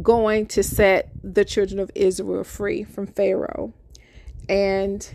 going 0.01 0.45
to 0.47 0.61
set 0.61 1.09
the 1.23 1.45
children 1.45 1.79
of 1.79 1.89
Israel 1.95 2.43
free 2.43 2.83
from 2.83 3.07
Pharaoh. 3.07 3.73
And 4.49 5.09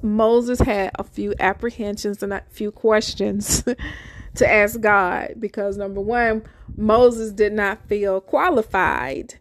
Moses 0.00 0.58
had 0.60 0.90
a 0.94 1.04
few 1.04 1.34
apprehensions 1.38 2.22
and 2.22 2.32
a 2.32 2.44
few 2.48 2.70
questions 2.70 3.62
to 4.36 4.50
ask 4.50 4.80
God 4.80 5.34
because, 5.38 5.76
number 5.76 6.00
one, 6.00 6.42
Moses 6.78 7.32
did 7.32 7.52
not 7.52 7.86
feel 7.88 8.22
qualified. 8.22 9.34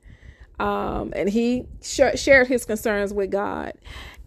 Um, 0.60 1.14
and 1.16 1.30
he 1.30 1.68
sh- 1.82 2.16
shared 2.20 2.48
his 2.48 2.66
concerns 2.66 3.14
with 3.14 3.32
God. 3.32 3.76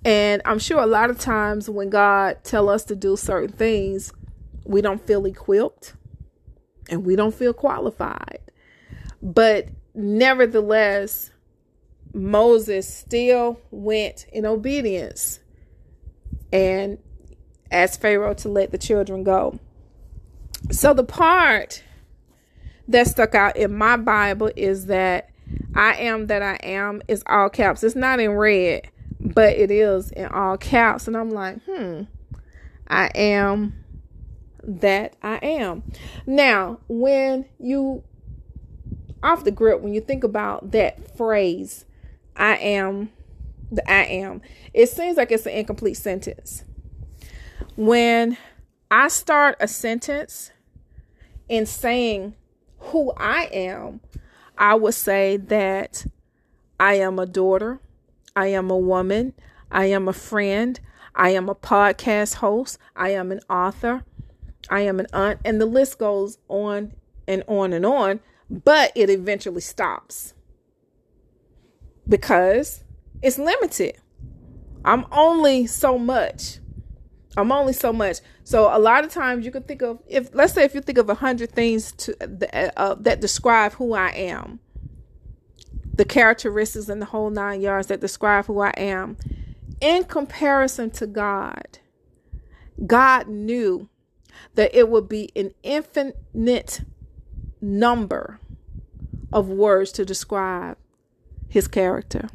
And 0.04 0.40
I'm 0.46 0.58
sure 0.58 0.80
a 0.80 0.86
lot 0.86 1.10
of 1.10 1.18
times 1.18 1.68
when 1.68 1.90
God 1.90 2.38
tell 2.42 2.70
us 2.70 2.84
to 2.84 2.96
do 2.96 3.16
certain 3.16 3.52
things, 3.52 4.12
we 4.68 4.82
don't 4.82 5.04
feel 5.04 5.24
equipped 5.24 5.94
and 6.88 7.04
we 7.04 7.16
don't 7.16 7.34
feel 7.34 7.52
qualified. 7.52 8.38
But 9.20 9.68
nevertheless, 9.94 11.30
Moses 12.12 12.92
still 12.92 13.60
went 13.70 14.26
in 14.32 14.46
obedience 14.46 15.40
and 16.52 16.98
asked 17.70 18.00
Pharaoh 18.00 18.34
to 18.34 18.48
let 18.48 18.70
the 18.70 18.78
children 18.78 19.24
go. 19.24 19.58
So 20.70 20.94
the 20.94 21.04
part 21.04 21.82
that 22.88 23.06
stuck 23.06 23.34
out 23.34 23.56
in 23.56 23.74
my 23.76 23.96
Bible 23.96 24.50
is 24.54 24.86
that 24.86 25.30
I 25.74 25.94
am 25.94 26.26
that 26.26 26.42
I 26.42 26.58
am 26.62 27.02
is 27.08 27.22
all 27.26 27.48
caps. 27.48 27.82
It's 27.82 27.96
not 27.96 28.20
in 28.20 28.32
red, 28.32 28.88
but 29.20 29.54
it 29.54 29.70
is 29.70 30.10
in 30.10 30.26
all 30.26 30.58
caps. 30.58 31.06
And 31.06 31.16
I'm 31.16 31.30
like, 31.30 31.62
hmm, 31.64 32.02
I 32.86 33.10
am 33.14 33.84
that 34.68 35.14
I 35.22 35.36
am. 35.36 35.82
Now, 36.26 36.78
when 36.88 37.46
you 37.58 38.04
off 39.22 39.44
the 39.44 39.50
grip, 39.50 39.80
when 39.80 39.94
you 39.94 40.00
think 40.00 40.22
about 40.22 40.70
that 40.72 41.16
phrase, 41.16 41.84
I 42.36 42.56
am 42.56 43.10
the 43.70 43.90
I 43.90 44.04
am, 44.04 44.40
it 44.72 44.88
seems 44.88 45.16
like 45.16 45.30
it's 45.30 45.46
an 45.46 45.52
incomplete 45.52 45.96
sentence. 45.96 46.64
When 47.76 48.36
I 48.90 49.08
start 49.08 49.56
a 49.60 49.68
sentence 49.68 50.52
in 51.48 51.66
saying 51.66 52.34
who 52.78 53.12
I 53.16 53.48
am, 53.52 54.00
I 54.56 54.74
would 54.74 54.94
say 54.94 55.36
that 55.36 56.06
I 56.80 56.94
am 56.94 57.18
a 57.18 57.26
daughter, 57.26 57.80
I 58.34 58.48
am 58.48 58.70
a 58.70 58.78
woman, 58.78 59.34
I 59.70 59.86
am 59.86 60.08
a 60.08 60.12
friend, 60.12 60.78
I 61.14 61.30
am 61.30 61.48
a 61.48 61.54
podcast 61.54 62.36
host, 62.36 62.78
I 62.96 63.10
am 63.10 63.32
an 63.32 63.40
author, 63.50 64.04
I 64.70 64.80
am 64.80 65.00
an 65.00 65.06
aunt, 65.12 65.40
and 65.44 65.60
the 65.60 65.66
list 65.66 65.98
goes 65.98 66.38
on 66.48 66.92
and 67.26 67.44
on 67.46 67.72
and 67.72 67.84
on, 67.84 68.20
but 68.50 68.92
it 68.94 69.10
eventually 69.10 69.60
stops 69.60 70.34
because 72.08 72.84
it's 73.22 73.38
limited. 73.38 73.98
I'm 74.84 75.06
only 75.12 75.66
so 75.66 75.98
much. 75.98 76.58
I'm 77.36 77.52
only 77.52 77.72
so 77.72 77.92
much. 77.92 78.18
So 78.44 78.74
a 78.74 78.78
lot 78.78 79.04
of 79.04 79.12
times 79.12 79.44
you 79.44 79.52
can 79.52 79.62
think 79.62 79.82
of 79.82 80.00
if 80.08 80.34
let's 80.34 80.54
say 80.54 80.64
if 80.64 80.74
you 80.74 80.80
think 80.80 80.98
of 80.98 81.08
a 81.10 81.14
hundred 81.14 81.52
things 81.52 81.92
to 81.92 82.72
uh, 82.76 82.94
that 83.00 83.20
describe 83.20 83.72
who 83.74 83.92
I 83.94 84.08
am, 84.08 84.60
the 85.94 86.04
characteristics 86.04 86.88
and 86.88 87.02
the 87.02 87.06
whole 87.06 87.30
nine 87.30 87.60
yards 87.60 87.88
that 87.88 88.00
describe 88.00 88.46
who 88.46 88.60
I 88.60 88.70
am, 88.70 89.16
in 89.80 90.04
comparison 90.04 90.90
to 90.92 91.06
God, 91.06 91.78
God 92.86 93.28
knew 93.28 93.88
that 94.54 94.74
it 94.74 94.88
would 94.88 95.08
be 95.08 95.30
an 95.36 95.52
infinite 95.62 96.80
number 97.60 98.40
of 99.32 99.48
words 99.48 99.92
to 99.92 100.04
describe 100.04 100.76
his 101.48 101.68
character. 101.68 102.28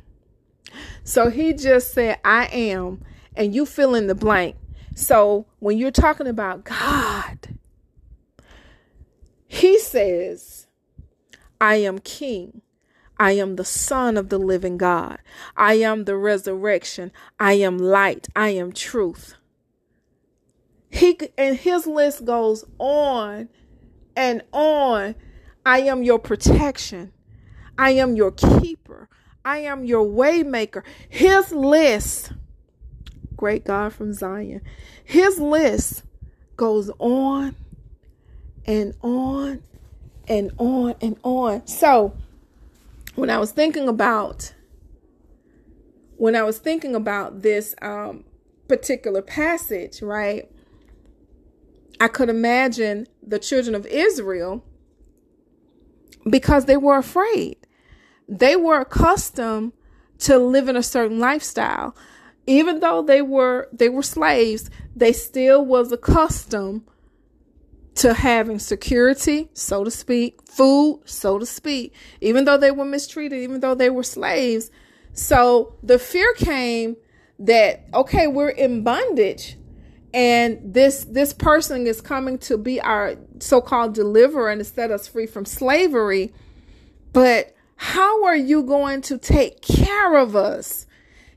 So 1.03 1.29
he 1.29 1.53
just 1.53 1.93
said, 1.93 2.19
I 2.23 2.45
am, 2.47 3.03
and 3.35 3.53
you 3.53 3.65
fill 3.65 3.95
in 3.95 4.07
the 4.07 4.15
blank. 4.15 4.55
So 4.95 5.45
when 5.59 5.77
you're 5.77 5.91
talking 5.91 6.27
about 6.27 6.63
God, 6.63 7.57
he 9.47 9.79
says, 9.79 10.67
I 11.59 11.75
am 11.75 11.99
king. 11.99 12.61
I 13.19 13.33
am 13.33 13.55
the 13.55 13.65
son 13.65 14.17
of 14.17 14.29
the 14.29 14.39
living 14.39 14.77
God. 14.77 15.19
I 15.55 15.75
am 15.75 16.05
the 16.05 16.17
resurrection. 16.17 17.11
I 17.39 17.53
am 17.53 17.77
light. 17.77 18.27
I 18.35 18.49
am 18.49 18.71
truth. 18.71 19.35
He 20.93 21.17
and 21.39 21.57
his 21.57 21.87
list 21.87 22.23
goes 22.23 22.63
on 22.77 23.49
and 24.15 24.43
on. 24.51 25.15
I 25.65 25.79
am 25.79 26.03
your 26.03 26.19
protection. 26.19 27.11
I 27.79 27.91
am 27.91 28.15
your 28.15 28.29
keeper. 28.29 29.09
I 29.43 29.57
am 29.57 29.85
your 29.85 30.05
waymaker. 30.05 30.83
His 31.09 31.51
list, 31.51 32.33
great 33.35 33.65
God 33.65 33.93
from 33.93 34.13
Zion, 34.13 34.61
his 35.03 35.39
list 35.39 36.03
goes 36.57 36.91
on 36.99 37.55
and 38.65 38.93
on 39.01 39.63
and 40.27 40.51
on 40.59 40.93
and 41.01 41.17
on. 41.23 41.65
So, 41.65 42.13
when 43.15 43.31
I 43.31 43.39
was 43.39 43.51
thinking 43.51 43.87
about 43.87 44.53
when 46.17 46.35
I 46.35 46.43
was 46.43 46.59
thinking 46.59 46.93
about 46.93 47.41
this 47.41 47.73
um, 47.81 48.25
particular 48.67 49.23
passage, 49.23 50.03
right? 50.03 50.47
I 51.99 52.07
could 52.07 52.29
imagine 52.29 53.07
the 53.25 53.39
children 53.39 53.75
of 53.75 53.85
Israel 53.87 54.63
because 56.29 56.65
they 56.65 56.77
were 56.77 56.97
afraid 56.97 57.57
they 58.27 58.55
were 58.55 58.79
accustomed 58.79 59.73
to 60.19 60.37
living 60.37 60.75
a 60.75 60.83
certain 60.83 61.19
lifestyle. 61.19 61.95
Even 62.45 62.79
though 62.79 63.01
they 63.01 63.21
were 63.21 63.69
they 63.71 63.89
were 63.89 64.03
slaves, 64.03 64.69
they 64.95 65.13
still 65.13 65.65
was 65.65 65.91
accustomed 65.91 66.83
to 67.95 68.13
having 68.13 68.59
security, 68.59 69.49
so 69.53 69.83
to 69.83 69.91
speak, 69.91 70.41
food, 70.47 71.01
so 71.05 71.37
to 71.37 71.45
speak, 71.45 71.93
even 72.21 72.45
though 72.45 72.57
they 72.57 72.71
were 72.71 72.85
mistreated, 72.85 73.39
even 73.39 73.59
though 73.59 73.75
they 73.75 73.89
were 73.89 74.03
slaves. 74.03 74.71
So 75.13 75.75
the 75.83 75.99
fear 75.99 76.33
came 76.33 76.97
that 77.39 77.85
okay, 77.93 78.27
we're 78.27 78.49
in 78.49 78.83
bondage 78.83 79.57
and 80.13 80.59
this 80.73 81.05
this 81.05 81.33
person 81.33 81.87
is 81.87 81.99
coming 81.99 82.37
to 82.39 82.57
be 82.57 82.79
our 82.79 83.15
so-called 83.39 83.93
deliverer 83.93 84.49
and 84.49 84.59
to 84.59 84.65
set 84.65 84.91
us 84.91 85.07
free 85.07 85.25
from 85.25 85.45
slavery. 85.45 86.33
But 87.11 87.55
how 87.75 88.23
are 88.23 88.35
you 88.35 88.63
going 88.63 89.01
to 89.03 89.17
take 89.17 89.61
care 89.61 90.17
of 90.17 90.35
us 90.35 90.85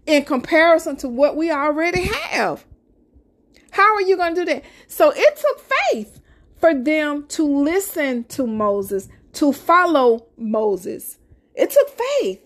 in 0.06 0.24
comparison 0.24 0.96
to 0.96 1.08
what 1.08 1.36
we 1.36 1.50
already 1.50 2.04
have? 2.04 2.64
How 3.70 3.94
are 3.94 4.02
you 4.02 4.16
going 4.16 4.34
to 4.34 4.44
do 4.44 4.52
that? 4.54 4.64
So 4.86 5.12
it 5.14 5.36
took 5.36 5.60
faith 5.90 6.20
for 6.58 6.74
them 6.74 7.26
to 7.28 7.44
listen 7.44 8.24
to 8.24 8.46
Moses, 8.46 9.08
to 9.34 9.52
follow 9.52 10.26
Moses. 10.36 11.18
It 11.54 11.70
took 11.70 11.88
faith. 11.88 12.42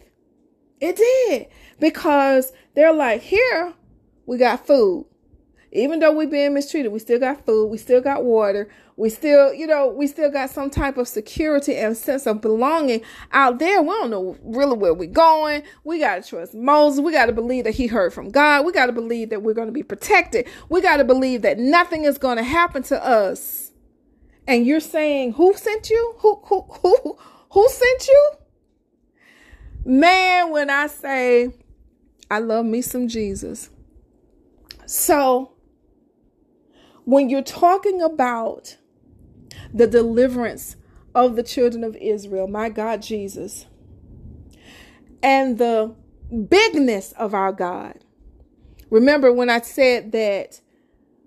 It 0.81 0.97
did. 0.97 1.47
Because 1.79 2.53
they're 2.75 2.93
like, 2.93 3.21
here, 3.23 3.75
we 4.27 4.39
got 4.39 4.67
food. 4.67 5.07
Even 5.73 6.01
though 6.01 6.13
we're 6.13 6.27
being 6.27 6.55
mistreated, 6.55 6.91
we 6.91 6.99
still 6.99 7.21
got 7.21 7.47
food, 7.47 7.67
we 7.67 7.79
still 7.79 8.01
got 8.01 8.25
water, 8.25 8.69
we 8.97 9.09
still, 9.09 9.55
you 9.55 9.67
know, 9.67 9.89
we 9.89 10.07
still 10.07 10.31
got 10.31 10.51
some 10.51 10.69
type 10.69 10.99
of 10.99 11.07
security 11.07 11.77
and 11.77 11.97
sense 11.97 12.27
of 12.27 12.41
belonging 12.41 13.03
out 13.33 13.59
there. 13.59 13.81
We 13.81 13.89
don't 13.89 14.11
know 14.11 14.37
really 14.43 14.77
where 14.77 14.93
we're 14.93 15.09
going. 15.09 15.63
We 15.85 15.99
got 16.01 16.23
to 16.23 16.29
trust 16.29 16.55
Moses. 16.55 17.01
We 17.01 17.13
got 17.13 17.27
to 17.27 17.33
believe 17.33 17.65
that 17.65 17.75
he 17.75 17.87
heard 17.87 18.13
from 18.13 18.31
God. 18.31 18.67
We 18.67 18.73
got 18.73 18.87
to 18.87 18.93
believe 18.93 19.31
that 19.31 19.43
we're 19.43 19.55
going 19.55 19.69
to 19.69 19.73
be 19.73 19.83
protected. 19.83 20.49
We 20.69 20.83
got 20.83 20.99
to 20.99 21.05
believe 21.05 21.43
that 21.43 21.59
nothing 21.59 22.05
is 22.05 22.19
going 22.19 22.37
to 22.37 22.43
happen 22.43 22.83
to 22.85 23.03
us. 23.03 23.71
And 24.47 24.67
you're 24.67 24.81
saying, 24.81 25.35
who 25.35 25.55
sent 25.55 25.89
you? 25.89 26.15
Who, 26.19 26.41
who, 26.45 26.67
who, 26.83 27.19
who 27.51 27.69
sent 27.69 28.09
you? 28.09 28.31
Man, 29.85 30.51
when 30.51 30.69
I 30.69 30.89
say 30.89 31.55
I 32.31 32.39
love 32.39 32.65
me 32.65 32.81
some 32.81 33.09
Jesus. 33.09 33.71
So, 34.87 35.53
when 37.11 37.29
you're 37.29 37.43
talking 37.43 38.01
about 38.01 38.77
the 39.75 39.87
deliverance 39.89 40.77
of 41.13 41.35
the 41.35 41.43
children 41.43 41.83
of 41.83 41.97
Israel, 41.97 42.47
my 42.47 42.69
God 42.69 43.03
Jesus, 43.03 43.67
and 45.21 45.59
the 45.59 45.93
bigness 46.49 47.11
of 47.13 47.35
our 47.35 47.51
God. 47.51 48.05
Remember 48.91 49.33
when 49.33 49.51
I 49.51 49.61
said 49.61 50.13
that 50.13 50.61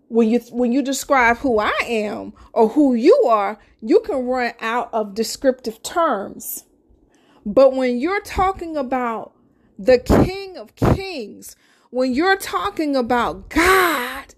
when 0.08 0.30
you 0.30 0.40
when 0.52 0.72
you 0.72 0.82
describe 0.82 1.38
who 1.38 1.60
I 1.60 1.78
am 1.84 2.34
or 2.54 2.70
who 2.70 2.94
you 2.94 3.26
are, 3.28 3.60
you 3.82 4.00
can 4.00 4.26
run 4.26 4.54
out 4.62 4.90
of 4.94 5.14
descriptive 5.14 5.84
terms. 5.84 6.64
But 7.46 7.74
when 7.74 8.00
you're 8.00 8.22
talking 8.22 8.78
about 8.78 9.34
the 9.78 10.00
King 10.00 10.56
of 10.56 10.76
Kings, 10.76 11.58
when 11.90 12.14
you're 12.14 12.38
talking 12.38 12.96
about 12.96 13.50
God, 13.50 14.33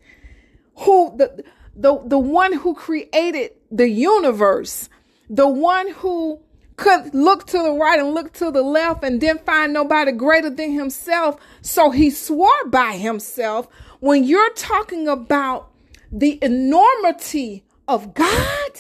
who 0.75 1.15
the 1.17 1.43
the, 1.75 2.01
the 2.05 2.19
one 2.19 2.53
who 2.53 2.73
created 2.73 3.51
the 3.69 3.89
universe, 3.89 4.89
the 5.29 5.47
one 5.47 5.91
who 5.91 6.39
could 6.77 7.13
look 7.13 7.47
to 7.47 7.57
the 7.57 7.71
right 7.71 7.99
and 7.99 8.13
look 8.13 8.33
to 8.33 8.51
the 8.51 8.61
left 8.61 9.03
and 9.03 9.19
didn't 9.19 9.45
find 9.45 9.73
nobody 9.73 10.11
greater 10.11 10.49
than 10.49 10.71
himself. 10.71 11.39
So 11.61 11.91
he 11.91 12.09
swore 12.09 12.65
by 12.67 12.93
himself. 12.93 13.67
When 13.99 14.23
you're 14.23 14.53
talking 14.53 15.07
about 15.07 15.71
the 16.11 16.39
enormity 16.41 17.65
of 17.88 18.13
God, 18.13 18.71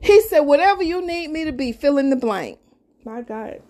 he 0.00 0.20
said, 0.22 0.40
Whatever 0.40 0.82
you 0.82 1.04
need 1.04 1.28
me 1.30 1.44
to 1.44 1.52
be, 1.52 1.72
fill 1.72 1.98
in 1.98 2.10
the 2.10 2.16
blank. 2.16 2.58
My 3.04 3.22
God. 3.22 3.60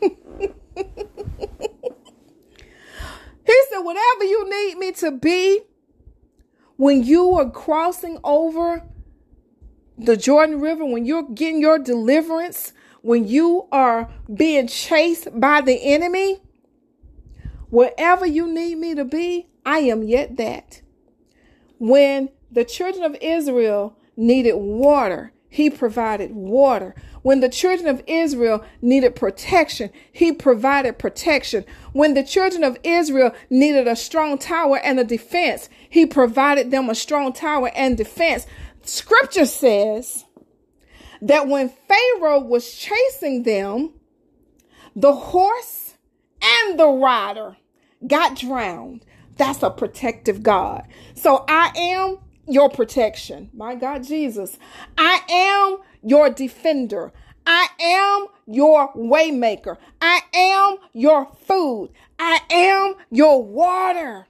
he 3.54 3.64
said, 3.70 3.80
Whatever 3.80 4.24
you 4.24 4.50
need 4.50 4.78
me 4.78 4.92
to 4.92 5.12
be, 5.12 5.60
when 6.76 7.04
you 7.04 7.34
are 7.38 7.50
crossing 7.50 8.18
over 8.24 8.82
the 9.96 10.16
Jordan 10.16 10.60
River, 10.60 10.84
when 10.84 11.04
you're 11.04 11.22
getting 11.22 11.60
your 11.60 11.78
deliverance, 11.78 12.72
when 13.02 13.28
you 13.28 13.68
are 13.70 14.10
being 14.32 14.66
chased 14.66 15.28
by 15.38 15.60
the 15.60 15.74
enemy, 15.74 16.42
wherever 17.70 18.26
you 18.26 18.46
need 18.48 18.78
me 18.78 18.94
to 18.94 19.04
be, 19.04 19.46
I 19.64 19.78
am 19.80 20.02
yet 20.02 20.36
that. 20.36 20.82
When 21.78 22.30
the 22.50 22.64
children 22.64 23.04
of 23.04 23.16
Israel 23.20 23.96
needed 24.16 24.54
water, 24.54 25.32
he 25.48 25.70
provided 25.70 26.32
water. 26.32 26.94
When 27.24 27.40
the 27.40 27.48
children 27.48 27.88
of 27.88 28.02
Israel 28.06 28.62
needed 28.82 29.16
protection, 29.16 29.88
he 30.12 30.30
provided 30.30 30.98
protection. 30.98 31.64
When 31.94 32.12
the 32.12 32.22
children 32.22 32.62
of 32.62 32.76
Israel 32.84 33.34
needed 33.48 33.88
a 33.88 33.96
strong 33.96 34.36
tower 34.36 34.78
and 34.78 35.00
a 35.00 35.04
defense, 35.04 35.70
he 35.88 36.04
provided 36.04 36.70
them 36.70 36.90
a 36.90 36.94
strong 36.94 37.32
tower 37.32 37.70
and 37.74 37.96
defense. 37.96 38.46
Scripture 38.82 39.46
says 39.46 40.26
that 41.22 41.48
when 41.48 41.70
Pharaoh 41.88 42.40
was 42.40 42.74
chasing 42.74 43.44
them, 43.44 43.94
the 44.94 45.14
horse 45.14 45.94
and 46.42 46.78
the 46.78 46.88
rider 46.88 47.56
got 48.06 48.36
drowned. 48.36 49.02
That's 49.38 49.62
a 49.62 49.70
protective 49.70 50.42
God. 50.42 50.86
So 51.14 51.46
I 51.48 51.72
am 51.74 52.18
your 52.46 52.68
protection. 52.68 53.48
My 53.54 53.76
God, 53.76 54.04
Jesus. 54.04 54.58
I 54.98 55.22
am 55.30 55.78
your 56.04 56.30
defender. 56.30 57.12
I 57.46 57.68
am 57.80 58.26
your 58.46 58.92
waymaker. 58.94 59.76
I 60.00 60.20
am 60.34 60.76
your 60.92 61.26
food. 61.46 61.90
I 62.18 62.40
am 62.50 62.94
your 63.10 63.42
water. 63.42 64.26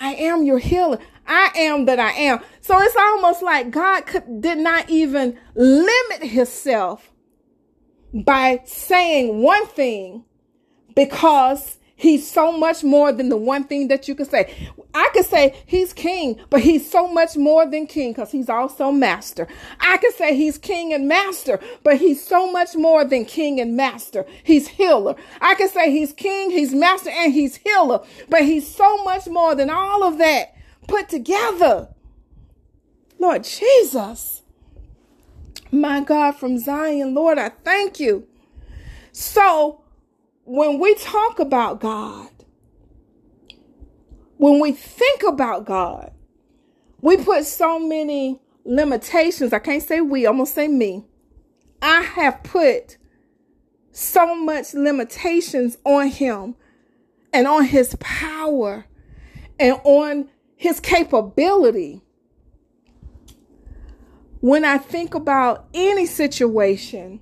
I 0.00 0.14
am 0.14 0.44
your 0.44 0.58
healer. 0.58 0.98
I 1.26 1.50
am 1.56 1.84
that 1.86 2.00
I 2.00 2.10
am. 2.10 2.40
So 2.60 2.80
it's 2.80 2.96
almost 2.96 3.42
like 3.42 3.70
God 3.70 4.06
could, 4.06 4.40
did 4.40 4.58
not 4.58 4.90
even 4.90 5.38
limit 5.54 6.22
himself 6.22 7.12
by 8.12 8.60
saying 8.64 9.42
one 9.42 9.66
thing 9.66 10.24
because 10.94 11.78
He's 11.96 12.28
so 12.28 12.50
much 12.50 12.82
more 12.82 13.12
than 13.12 13.28
the 13.28 13.36
one 13.36 13.64
thing 13.64 13.88
that 13.88 14.08
you 14.08 14.14
could 14.14 14.30
say. 14.30 14.72
I 14.92 15.10
could 15.12 15.24
say 15.24 15.62
he's 15.66 15.92
king, 15.92 16.40
but 16.50 16.60
he's 16.60 16.90
so 16.90 17.06
much 17.06 17.36
more 17.36 17.64
than 17.64 17.86
king 17.86 18.12
because 18.12 18.32
he's 18.32 18.48
also 18.48 18.90
master. 18.90 19.46
I 19.80 19.98
could 19.98 20.14
say 20.14 20.36
he's 20.36 20.58
king 20.58 20.92
and 20.92 21.06
master, 21.06 21.60
but 21.84 21.98
he's 21.98 22.24
so 22.24 22.50
much 22.50 22.74
more 22.74 23.04
than 23.04 23.24
king 23.24 23.60
and 23.60 23.76
master. 23.76 24.26
He's 24.42 24.68
healer. 24.68 25.14
I 25.40 25.54
could 25.54 25.70
say 25.70 25.90
he's 25.90 26.12
king, 26.12 26.50
he's 26.50 26.74
master, 26.74 27.10
and 27.10 27.32
he's 27.32 27.56
healer, 27.56 28.00
but 28.28 28.42
he's 28.42 28.66
so 28.66 29.04
much 29.04 29.28
more 29.28 29.54
than 29.54 29.70
all 29.70 30.02
of 30.02 30.18
that 30.18 30.56
put 30.88 31.08
together. 31.08 31.88
Lord 33.18 33.44
Jesus, 33.44 34.42
my 35.70 36.00
God 36.00 36.32
from 36.32 36.58
Zion, 36.58 37.14
Lord, 37.14 37.38
I 37.38 37.50
thank 37.50 38.00
you. 38.00 38.26
So, 39.12 39.81
when 40.44 40.78
we 40.78 40.94
talk 40.94 41.38
about 41.38 41.80
God, 41.80 42.28
when 44.36 44.60
we 44.60 44.72
think 44.72 45.22
about 45.22 45.64
God, 45.64 46.12
we 47.00 47.16
put 47.16 47.44
so 47.44 47.78
many 47.78 48.40
limitations. 48.64 49.52
I 49.52 49.58
can't 49.58 49.82
say 49.82 50.00
we, 50.00 50.26
I'm 50.26 50.36
going 50.36 50.46
to 50.46 50.52
say 50.52 50.68
me. 50.68 51.04
I 51.80 52.02
have 52.02 52.42
put 52.42 52.96
so 53.92 54.34
much 54.34 54.74
limitations 54.74 55.78
on 55.84 56.08
him 56.08 56.56
and 57.32 57.46
on 57.46 57.64
his 57.64 57.96
power 58.00 58.86
and 59.58 59.80
on 59.84 60.28
his 60.56 60.80
capability. 60.80 62.02
When 64.40 64.64
I 64.64 64.78
think 64.78 65.14
about 65.14 65.68
any 65.72 66.06
situation, 66.06 67.20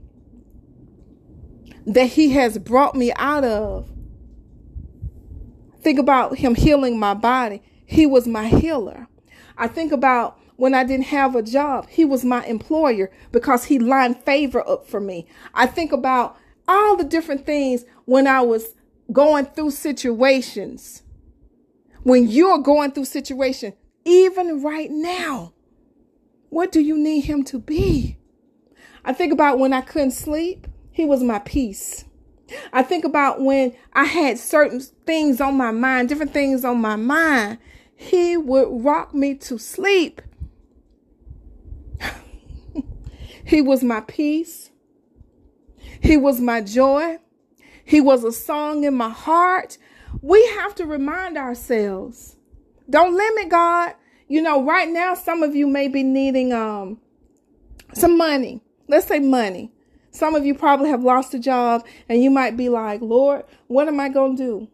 that 1.86 2.08
he 2.08 2.30
has 2.30 2.58
brought 2.58 2.94
me 2.94 3.12
out 3.16 3.44
of. 3.44 3.88
Think 5.80 5.98
about 5.98 6.38
him 6.38 6.54
healing 6.54 6.98
my 6.98 7.14
body. 7.14 7.62
He 7.86 8.06
was 8.06 8.26
my 8.26 8.48
healer. 8.48 9.08
I 9.56 9.66
think 9.66 9.92
about 9.92 10.38
when 10.56 10.74
I 10.74 10.84
didn't 10.84 11.06
have 11.06 11.34
a 11.34 11.42
job, 11.42 11.88
he 11.88 12.04
was 12.04 12.24
my 12.24 12.44
employer 12.44 13.10
because 13.32 13.64
he 13.64 13.78
lined 13.78 14.22
favor 14.24 14.66
up 14.68 14.86
for 14.86 15.00
me. 15.00 15.26
I 15.54 15.66
think 15.66 15.90
about 15.90 16.36
all 16.68 16.96
the 16.96 17.04
different 17.04 17.46
things 17.46 17.84
when 18.04 18.26
I 18.26 18.42
was 18.42 18.74
going 19.10 19.46
through 19.46 19.70
situations. 19.70 21.02
When 22.02 22.28
you're 22.28 22.58
going 22.58 22.92
through 22.92 23.06
situation, 23.06 23.72
even 24.04 24.62
right 24.62 24.90
now, 24.90 25.54
what 26.50 26.72
do 26.72 26.80
you 26.80 26.96
need 26.98 27.22
him 27.22 27.42
to 27.44 27.58
be? 27.58 28.18
I 29.04 29.12
think 29.12 29.32
about 29.32 29.58
when 29.58 29.72
I 29.72 29.80
couldn't 29.80 30.10
sleep. 30.10 30.66
He 31.00 31.06
was 31.06 31.22
my 31.22 31.38
peace. 31.38 32.04
I 32.74 32.82
think 32.82 33.06
about 33.06 33.40
when 33.40 33.74
I 33.94 34.04
had 34.04 34.36
certain 34.36 34.80
things 34.80 35.40
on 35.40 35.56
my 35.56 35.70
mind, 35.70 36.10
different 36.10 36.34
things 36.34 36.62
on 36.62 36.78
my 36.78 36.96
mind. 36.96 37.56
He 37.96 38.36
would 38.36 38.84
rock 38.84 39.14
me 39.14 39.34
to 39.36 39.56
sleep. 39.56 40.20
he 43.46 43.62
was 43.62 43.82
my 43.82 44.02
peace. 44.02 44.72
He 46.02 46.18
was 46.18 46.38
my 46.38 46.60
joy. 46.60 47.16
He 47.82 48.02
was 48.02 48.22
a 48.22 48.30
song 48.30 48.84
in 48.84 48.92
my 48.92 49.08
heart. 49.08 49.78
We 50.20 50.46
have 50.48 50.74
to 50.74 50.84
remind 50.84 51.38
ourselves. 51.38 52.36
Don't 52.90 53.16
limit 53.16 53.48
God. 53.48 53.94
You 54.28 54.42
know, 54.42 54.62
right 54.62 54.90
now 54.90 55.14
some 55.14 55.42
of 55.42 55.54
you 55.54 55.66
may 55.66 55.88
be 55.88 56.02
needing 56.02 56.52
um 56.52 57.00
some 57.94 58.18
money. 58.18 58.60
Let's 58.86 59.06
say 59.06 59.18
money. 59.18 59.72
Some 60.10 60.34
of 60.34 60.44
you 60.44 60.54
probably 60.54 60.90
have 60.90 61.02
lost 61.02 61.34
a 61.34 61.38
job 61.38 61.86
and 62.08 62.22
you 62.22 62.30
might 62.30 62.56
be 62.56 62.68
like, 62.68 63.00
Lord, 63.00 63.44
what 63.68 63.88
am 63.88 64.00
I 64.00 64.08
going 64.08 64.36
to 64.36 64.42
do? 64.42 64.68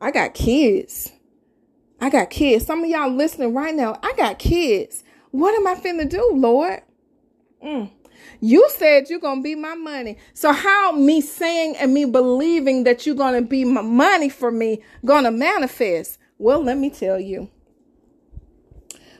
I 0.00 0.10
got 0.10 0.34
kids. 0.34 1.12
I 2.00 2.10
got 2.10 2.30
kids. 2.30 2.66
Some 2.66 2.82
of 2.82 2.90
y'all 2.90 3.10
listening 3.10 3.54
right 3.54 3.74
now, 3.74 3.98
I 4.02 4.14
got 4.16 4.38
kids. 4.38 5.04
What 5.30 5.54
am 5.54 5.66
I 5.66 5.74
finna 5.74 6.08
do, 6.08 6.32
Lord? 6.34 6.80
Mm. 7.62 7.90
You 8.40 8.68
said 8.70 9.10
you're 9.10 9.20
going 9.20 9.40
to 9.40 9.42
be 9.42 9.54
my 9.54 9.74
money. 9.74 10.16
So 10.32 10.52
how 10.52 10.92
me 10.92 11.20
saying 11.20 11.76
and 11.76 11.92
me 11.92 12.06
believing 12.06 12.84
that 12.84 13.06
you're 13.06 13.14
going 13.14 13.40
to 13.40 13.46
be 13.46 13.64
my 13.64 13.82
money 13.82 14.28
for 14.28 14.50
me 14.50 14.82
going 15.04 15.24
to 15.24 15.30
manifest? 15.30 16.18
Well, 16.38 16.62
let 16.62 16.78
me 16.78 16.90
tell 16.90 17.20
you. 17.20 17.50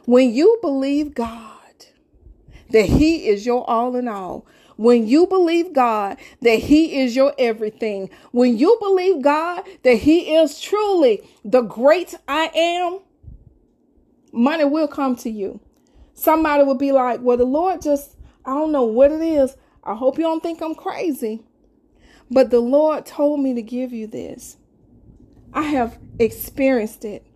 When 0.07 0.33
you 0.33 0.59
believe 0.63 1.15
God 1.15 1.59
that 2.71 2.87
he 2.87 3.29
is 3.29 3.45
your 3.45 3.69
all 3.69 3.95
in 3.95 4.09
all, 4.09 4.47
when 4.81 5.07
you 5.07 5.27
believe 5.27 5.75
God 5.75 6.17
that 6.41 6.59
He 6.59 7.03
is 7.03 7.15
your 7.15 7.35
everything, 7.39 8.09
when 8.33 8.57
you 8.57 8.79
believe 8.81 9.21
God 9.21 9.63
that 9.83 9.97
He 9.97 10.35
is 10.35 10.59
truly 10.59 11.29
the 11.45 11.61
great 11.61 12.15
I 12.27 12.51
am, 12.55 13.01
money 14.33 14.65
will 14.65 14.89
come 14.89 15.17
to 15.17 15.29
you. 15.29 15.61
Somebody 16.15 16.65
will 16.65 16.77
be 16.77 16.93
like, 16.93 17.21
Well, 17.21 17.37
the 17.37 17.45
Lord 17.45 17.83
just, 17.83 18.17
I 18.47 18.55
don't 18.55 18.73
know 18.73 18.85
what 18.85 19.13
it 19.13 19.21
is. 19.21 19.55
I 19.85 19.95
hope 19.95 20.17
you 20.17 20.25
don't 20.25 20.43
think 20.43 20.63
I'm 20.63 20.75
crazy. 20.75 21.43
But 22.31 22.49
the 22.49 22.61
Lord 22.61 23.05
told 23.05 23.41
me 23.41 23.53
to 23.53 23.63
give 23.63 23.93
you 23.93 24.07
this. 24.07 24.57
I 25.53 25.65
have 25.65 25.99
experienced 26.19 27.05
it. 27.05 27.27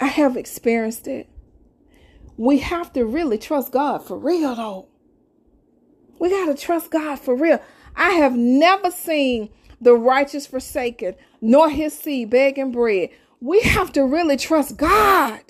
I 0.00 0.06
have 0.06 0.34
experienced 0.34 1.08
it. 1.08 1.28
We 2.38 2.60
have 2.60 2.90
to 2.94 3.04
really 3.04 3.36
trust 3.36 3.70
God 3.70 3.98
for 3.98 4.16
real, 4.16 4.54
though. 4.54 4.87
We 6.18 6.30
got 6.30 6.46
to 6.46 6.54
trust 6.54 6.90
God 6.90 7.18
for 7.18 7.34
real. 7.34 7.60
I 7.96 8.10
have 8.10 8.36
never 8.36 8.90
seen 8.90 9.50
the 9.80 9.94
righteous 9.94 10.46
forsaken, 10.46 11.14
nor 11.40 11.70
his 11.70 11.96
seed 11.96 12.30
begging 12.30 12.72
bread. 12.72 13.10
We 13.40 13.60
have 13.60 13.92
to 13.92 14.04
really 14.04 14.36
trust 14.36 14.76
God. 14.76 15.40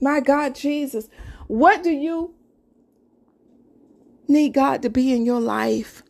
My 0.00 0.18
God, 0.18 0.56
Jesus, 0.56 1.08
what 1.46 1.84
do 1.84 1.90
you 1.90 2.34
need 4.26 4.54
God 4.54 4.82
to 4.82 4.90
be 4.90 5.12
in 5.12 5.24
your 5.24 5.40
life? 5.40 6.02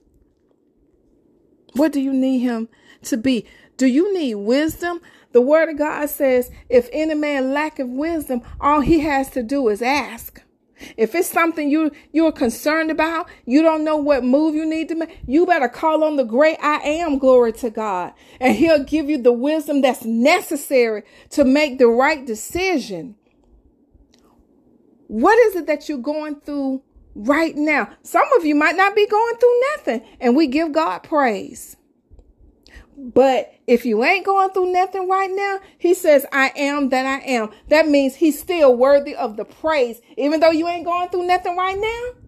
What 1.75 1.93
do 1.93 2.01
you 2.01 2.13
need 2.13 2.41
Him 2.41 2.69
to 3.03 3.17
be? 3.17 3.47
Do 3.77 3.87
you 3.87 4.15
need 4.15 4.37
wisdom? 4.37 5.01
The 5.33 5.41
Word 5.41 5.71
of 5.71 5.79
God 5.79 6.09
says, 6.11 6.51
if 6.69 6.89
any 6.93 7.15
man 7.15 7.53
lacketh 7.53 7.89
wisdom, 7.89 8.43
all 8.61 8.81
he 8.81 9.01
has 9.01 9.31
to 9.31 9.43
do 9.43 9.69
is 9.69 9.81
ask. 9.81 10.42
If 10.97 11.15
it's 11.15 11.29
something 11.29 11.71
you 11.71 11.93
you're 12.13 12.33
concerned 12.33 12.91
about, 12.91 13.29
you 13.45 13.63
don't 13.63 13.85
know 13.85 13.97
what 13.97 14.25
move 14.25 14.55
you 14.55 14.65
need 14.67 14.89
to 14.89 14.95
make, 14.95 15.19
you 15.27 15.47
better 15.47 15.69
call 15.69 16.05
on 16.05 16.17
the 16.17 16.25
great 16.25 16.59
I 16.61 16.77
am, 16.77 17.19
glory 17.19 17.53
to 17.55 17.71
God. 17.71 18.13
And 18.41 18.57
he'll 18.57 18.85
give 18.85 19.09
you 19.09 19.21
the 19.21 19.33
wisdom 19.33 19.81
that's 19.81 20.05
necessary 20.05 21.03
to 21.31 21.45
make 21.45 21.79
the 21.79 21.89
right 21.89 22.25
decision. 22.25 23.17
What 25.09 25.39
is 25.39 25.57
it 25.57 25.67
that 25.67 25.89
you're 25.89 25.99
going 25.99 26.41
through 26.41 26.83
right 27.15 27.55
now? 27.55 27.91
Some 28.03 28.27
of 28.39 28.45
you 28.45 28.55
might 28.55 28.77
not 28.77 28.97
be 28.97 29.07
going 29.07 29.37
through 29.37 29.61
nothing, 29.77 30.03
and 30.21 30.35
we 30.35 30.47
give 30.47 30.73
God 30.73 31.01
praise. 31.01 31.77
But 32.97 33.53
if 33.67 33.85
you 33.85 34.05
ain't 34.05 34.27
going 34.27 34.51
through 34.51 34.73
nothing 34.73 35.09
right 35.09 35.31
now, 35.31 35.61
he 35.79 35.95
says, 35.95 36.27
I 36.33 36.53
am 36.57 36.91
that 36.91 37.07
I 37.07 37.25
am. 37.25 37.51
That 37.69 37.89
means 37.89 38.17
he's 38.17 38.39
still 38.39 38.77
worthy 38.77 39.15
of 39.15 39.37
the 39.37 39.45
praise, 39.45 40.01
even 40.17 40.41
though 40.41 40.51
you 40.51 40.69
ain't 40.69 40.85
going 40.85 41.09
through 41.09 41.27
nothing 41.27 41.57
right 41.57 41.79
now. 41.79 42.21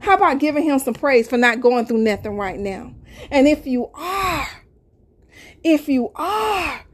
How 0.00 0.14
about 0.14 0.38
giving 0.38 0.64
him 0.64 0.78
some 0.78 0.94
praise 0.94 1.28
for 1.28 1.36
not 1.36 1.60
going 1.60 1.86
through 1.86 1.98
nothing 1.98 2.36
right 2.36 2.58
now? 2.58 2.94
And 3.30 3.46
if 3.46 3.66
you 3.66 3.90
are, 3.94 4.48
if 5.62 5.88
you 5.88 6.10
are, 6.14 6.84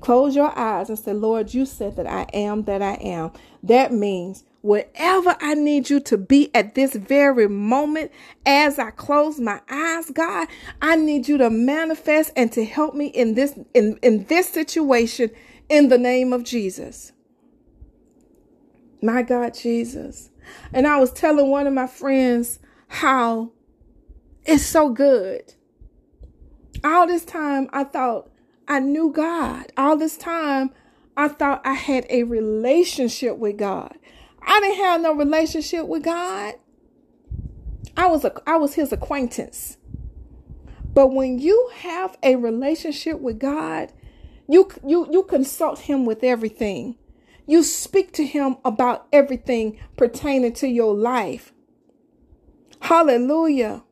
close 0.00 0.34
your 0.34 0.56
eyes 0.58 0.88
and 0.88 0.98
say, 0.98 1.12
Lord, 1.12 1.54
you 1.54 1.66
said 1.66 1.96
that 1.96 2.06
I 2.06 2.26
am 2.32 2.64
that 2.64 2.82
I 2.82 2.94
am. 2.94 3.32
That 3.62 3.92
means 3.92 4.44
wherever 4.64 5.36
I 5.42 5.52
need 5.52 5.90
you 5.90 6.00
to 6.00 6.16
be 6.16 6.50
at 6.54 6.74
this 6.74 6.94
very 6.94 7.48
moment 7.48 8.10
as 8.46 8.78
I 8.78 8.92
close 8.92 9.38
my 9.38 9.60
eyes, 9.68 10.10
God, 10.10 10.48
I 10.80 10.96
need 10.96 11.28
you 11.28 11.36
to 11.36 11.50
manifest 11.50 12.32
and 12.34 12.50
to 12.52 12.64
help 12.64 12.94
me 12.94 13.08
in 13.08 13.34
this 13.34 13.58
in, 13.74 13.98
in 14.02 14.24
this 14.24 14.48
situation 14.48 15.30
in 15.68 15.88
the 15.88 15.98
name 15.98 16.32
of 16.32 16.44
Jesus. 16.44 17.12
My 19.02 19.20
God, 19.20 19.52
Jesus. 19.52 20.30
And 20.72 20.86
I 20.86 20.98
was 20.98 21.12
telling 21.12 21.50
one 21.50 21.66
of 21.66 21.74
my 21.74 21.86
friends 21.86 22.58
how 22.88 23.52
it's 24.46 24.64
so 24.64 24.88
good. 24.88 25.52
All 26.82 27.06
this 27.06 27.26
time 27.26 27.68
I 27.70 27.84
thought 27.84 28.30
I 28.66 28.80
knew 28.80 29.12
God. 29.12 29.72
All 29.76 29.98
this 29.98 30.16
time 30.16 30.70
I 31.18 31.28
thought 31.28 31.60
I 31.66 31.74
had 31.74 32.06
a 32.08 32.22
relationship 32.22 33.36
with 33.36 33.58
God. 33.58 33.98
I 34.46 34.60
didn't 34.60 34.84
have 34.84 35.00
no 35.00 35.14
relationship 35.14 35.86
with 35.86 36.04
God. 36.04 36.54
I 37.96 38.06
was 38.06 38.24
a 38.24 38.32
I 38.46 38.56
was 38.56 38.74
his 38.74 38.92
acquaintance. 38.92 39.76
But 40.92 41.08
when 41.08 41.38
you 41.38 41.70
have 41.74 42.16
a 42.22 42.36
relationship 42.36 43.20
with 43.20 43.38
God, 43.38 43.92
you 44.48 44.70
you 44.86 45.08
you 45.10 45.24
consult 45.24 45.80
him 45.80 46.04
with 46.04 46.22
everything. 46.22 46.96
You 47.46 47.62
speak 47.62 48.12
to 48.14 48.24
him 48.24 48.56
about 48.64 49.06
everything 49.12 49.78
pertaining 49.96 50.54
to 50.54 50.68
your 50.68 50.94
life. 50.94 51.52
Hallelujah. 52.80 53.82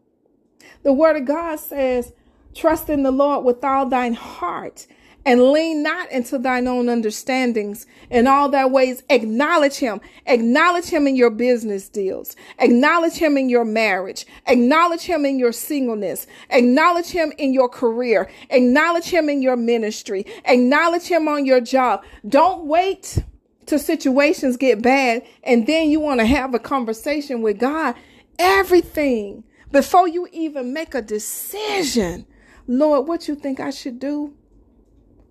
The 0.82 0.92
word 0.92 1.16
of 1.16 1.26
God 1.26 1.56
says, 1.56 2.12
trust 2.54 2.88
in 2.88 3.02
the 3.02 3.10
Lord 3.10 3.44
with 3.44 3.62
all 3.62 3.86
thine 3.86 4.14
heart 4.14 4.86
and 5.24 5.52
lean 5.52 5.82
not 5.82 6.10
into 6.10 6.38
thine 6.38 6.66
own 6.66 6.88
understandings. 6.88 7.86
In 8.10 8.26
all 8.26 8.48
thy 8.48 8.66
ways, 8.66 9.02
acknowledge 9.08 9.76
him. 9.76 10.00
Acknowledge 10.26 10.86
him 10.86 11.06
in 11.06 11.16
your 11.16 11.30
business 11.30 11.88
deals. 11.88 12.36
Acknowledge 12.58 13.14
him 13.14 13.36
in 13.36 13.48
your 13.48 13.64
marriage. 13.64 14.26
Acknowledge 14.46 15.02
him 15.02 15.24
in 15.24 15.38
your 15.38 15.52
singleness. 15.52 16.26
Acknowledge 16.50 17.08
him 17.08 17.32
in 17.38 17.52
your 17.52 17.68
career. 17.68 18.30
Acknowledge 18.50 19.06
him 19.06 19.28
in 19.28 19.42
your 19.42 19.56
ministry. 19.56 20.26
Acknowledge 20.44 21.04
him 21.04 21.28
on 21.28 21.46
your 21.46 21.60
job. 21.60 22.02
Don't 22.28 22.66
wait 22.66 23.18
till 23.66 23.78
situations 23.78 24.56
get 24.56 24.82
bad 24.82 25.22
and 25.44 25.66
then 25.66 25.88
you 25.88 26.00
want 26.00 26.20
to 26.20 26.26
have 26.26 26.52
a 26.54 26.58
conversation 26.58 27.42
with 27.42 27.58
God. 27.58 27.94
Everything 28.38 29.44
before 29.70 30.08
you 30.08 30.28
even 30.32 30.72
make 30.72 30.94
a 30.94 31.02
decision. 31.02 32.26
Lord, 32.66 33.08
what 33.08 33.28
you 33.28 33.34
think 33.34 33.60
I 33.60 33.70
should 33.70 33.98
do? 33.98 34.34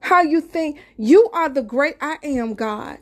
How 0.02 0.22
you 0.22 0.42
think 0.42 0.80
you 0.98 1.30
are 1.32 1.50
the 1.50 1.62
great 1.62 1.96
I 2.02 2.18
am, 2.24 2.54
God. 2.54 3.00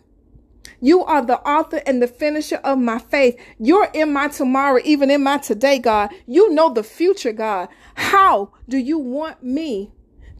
You 0.81 1.03
are 1.03 1.25
the 1.25 1.39
author 1.39 1.81
and 1.85 2.01
the 2.01 2.07
finisher 2.07 2.57
of 2.57 2.77
my 2.77 2.99
faith. 2.99 3.37
You're 3.57 3.89
in 3.93 4.13
my 4.13 4.29
tomorrow, 4.29 4.79
even 4.85 5.09
in 5.11 5.23
my 5.23 5.37
today, 5.37 5.79
God. 5.79 6.11
You 6.25 6.53
know 6.53 6.73
the 6.73 6.83
future, 6.83 7.33
God. 7.33 7.69
How 7.95 8.51
do 8.67 8.77
you 8.77 8.97
want 8.97 9.43
me 9.43 9.91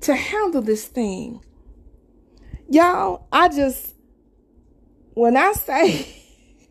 to 0.01 0.15
handle 0.15 0.61
this 0.61 0.85
thing? 0.87 1.43
Y'all, 2.69 3.27
I 3.31 3.49
just, 3.49 3.95
when 5.13 5.35
I 5.35 5.53
say, 5.53 6.07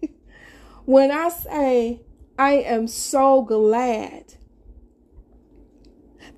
when 0.84 1.10
I 1.10 1.28
say, 1.28 2.00
I 2.38 2.52
am 2.52 2.86
so 2.86 3.42
glad 3.42 4.34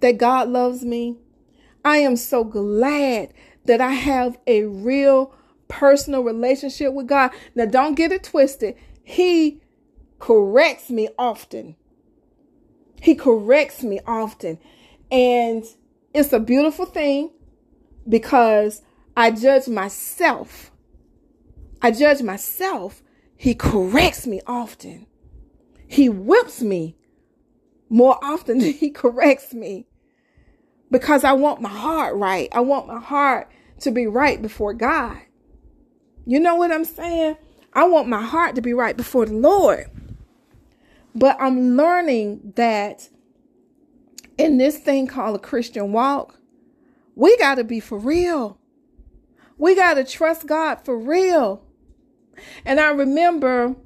that 0.00 0.18
God 0.18 0.48
loves 0.48 0.82
me. 0.84 1.18
I 1.84 1.98
am 1.98 2.16
so 2.16 2.44
glad 2.44 3.32
that 3.64 3.80
I 3.80 3.92
have 3.92 4.38
a 4.46 4.64
real 4.64 5.34
personal 5.68 6.22
relationship 6.22 6.92
with 6.92 7.06
God. 7.06 7.30
Now, 7.54 7.66
don't 7.66 7.94
get 7.94 8.12
it 8.12 8.24
twisted. 8.24 8.74
He 9.02 9.60
corrects 10.18 10.90
me 10.90 11.08
often. 11.18 11.76
He 13.00 13.14
corrects 13.14 13.82
me 13.82 14.00
often. 14.06 14.58
And 15.10 15.64
it's 16.12 16.32
a 16.32 16.40
beautiful 16.40 16.86
thing 16.86 17.30
because 18.08 18.82
I 19.16 19.30
judge 19.30 19.68
myself. 19.68 20.70
I 21.80 21.92
judge 21.92 22.22
myself. 22.22 23.02
He 23.36 23.54
corrects 23.54 24.26
me 24.26 24.40
often. 24.46 25.06
He 25.86 26.08
whips 26.08 26.60
me 26.60 26.96
more 27.88 28.22
often 28.22 28.58
than 28.58 28.72
he 28.72 28.90
corrects 28.90 29.54
me 29.54 29.86
because 30.90 31.24
I 31.24 31.32
want 31.32 31.60
my 31.60 31.68
heart 31.68 32.16
right. 32.16 32.48
I 32.52 32.60
want 32.60 32.86
my 32.86 33.00
heart 33.00 33.50
to 33.80 33.90
be 33.90 34.06
right 34.06 34.40
before 34.40 34.74
God. 34.74 35.18
You 36.26 36.40
know 36.40 36.56
what 36.56 36.72
I'm 36.72 36.84
saying? 36.84 37.36
I 37.72 37.84
want 37.84 38.08
my 38.08 38.22
heart 38.22 38.54
to 38.56 38.62
be 38.62 38.72
right 38.72 38.96
before 38.96 39.26
the 39.26 39.34
Lord. 39.34 39.90
But 41.14 41.36
I'm 41.40 41.76
learning 41.76 42.52
that 42.56 43.08
in 44.38 44.58
this 44.58 44.78
thing 44.78 45.06
called 45.06 45.36
a 45.36 45.40
Christian 45.40 45.92
walk, 45.92 46.38
we 47.14 47.36
got 47.36 47.56
to 47.56 47.64
be 47.64 47.80
for 47.80 47.98
real. 47.98 48.58
We 49.58 49.74
got 49.74 49.94
to 49.94 50.04
trust 50.04 50.46
God 50.46 50.84
for 50.84 50.98
real. 50.98 51.64
And 52.64 52.80
I 52.80 52.90
remember 52.90 53.76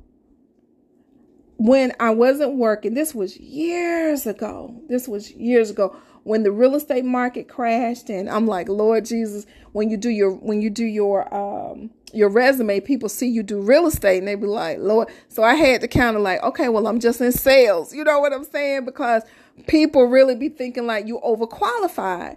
when 1.57 1.93
I 1.99 2.11
wasn't 2.11 2.57
working, 2.57 2.95
this 2.95 3.15
was 3.15 3.37
years 3.39 4.27
ago. 4.27 4.81
This 4.89 5.09
was 5.09 5.33
years 5.33 5.71
ago 5.71 5.97
when 6.25 6.43
the 6.43 6.51
real 6.51 6.75
estate 6.75 7.05
market 7.05 7.49
crashed 7.49 8.09
and 8.11 8.29
I'm 8.29 8.47
like, 8.47 8.69
Lord 8.69 9.05
Jesus, 9.05 9.47
when 9.73 9.91
you 9.91 9.97
do 9.97 10.09
your 10.09 10.33
when 10.33 10.61
you 10.61 10.71
do 10.71 10.85
your 10.85 11.33
um 11.33 11.91
your 12.13 12.29
resume, 12.29 12.81
people 12.81 13.09
see 13.09 13.29
you 13.29 13.43
do 13.43 13.61
real 13.61 13.87
estate 13.87 14.19
and 14.19 14.29
they 14.29 14.35
be 14.35 14.47
like, 14.47 14.79
Lord. 14.79 15.09
So 15.29 15.43
I 15.43 15.55
had 15.55 15.81
to 15.83 15.89
kind 15.89 16.17
of 16.17 16.23
like, 16.23 16.43
okay, 16.43 16.69
well, 16.69 16.87
I'm 16.87 17.01
just 17.01 17.21
in 17.21 17.33
sales. 17.33 17.95
You 17.95 18.05
know 18.05 18.21
what 18.21 18.33
I'm 18.33 18.45
saying? 18.45 18.85
Because 18.85 19.23
people 19.67 20.05
really 20.05 20.35
be 20.35 20.49
thinking 20.49 20.87
like 20.87 21.07
you 21.07 21.21
overqualified. 21.25 22.37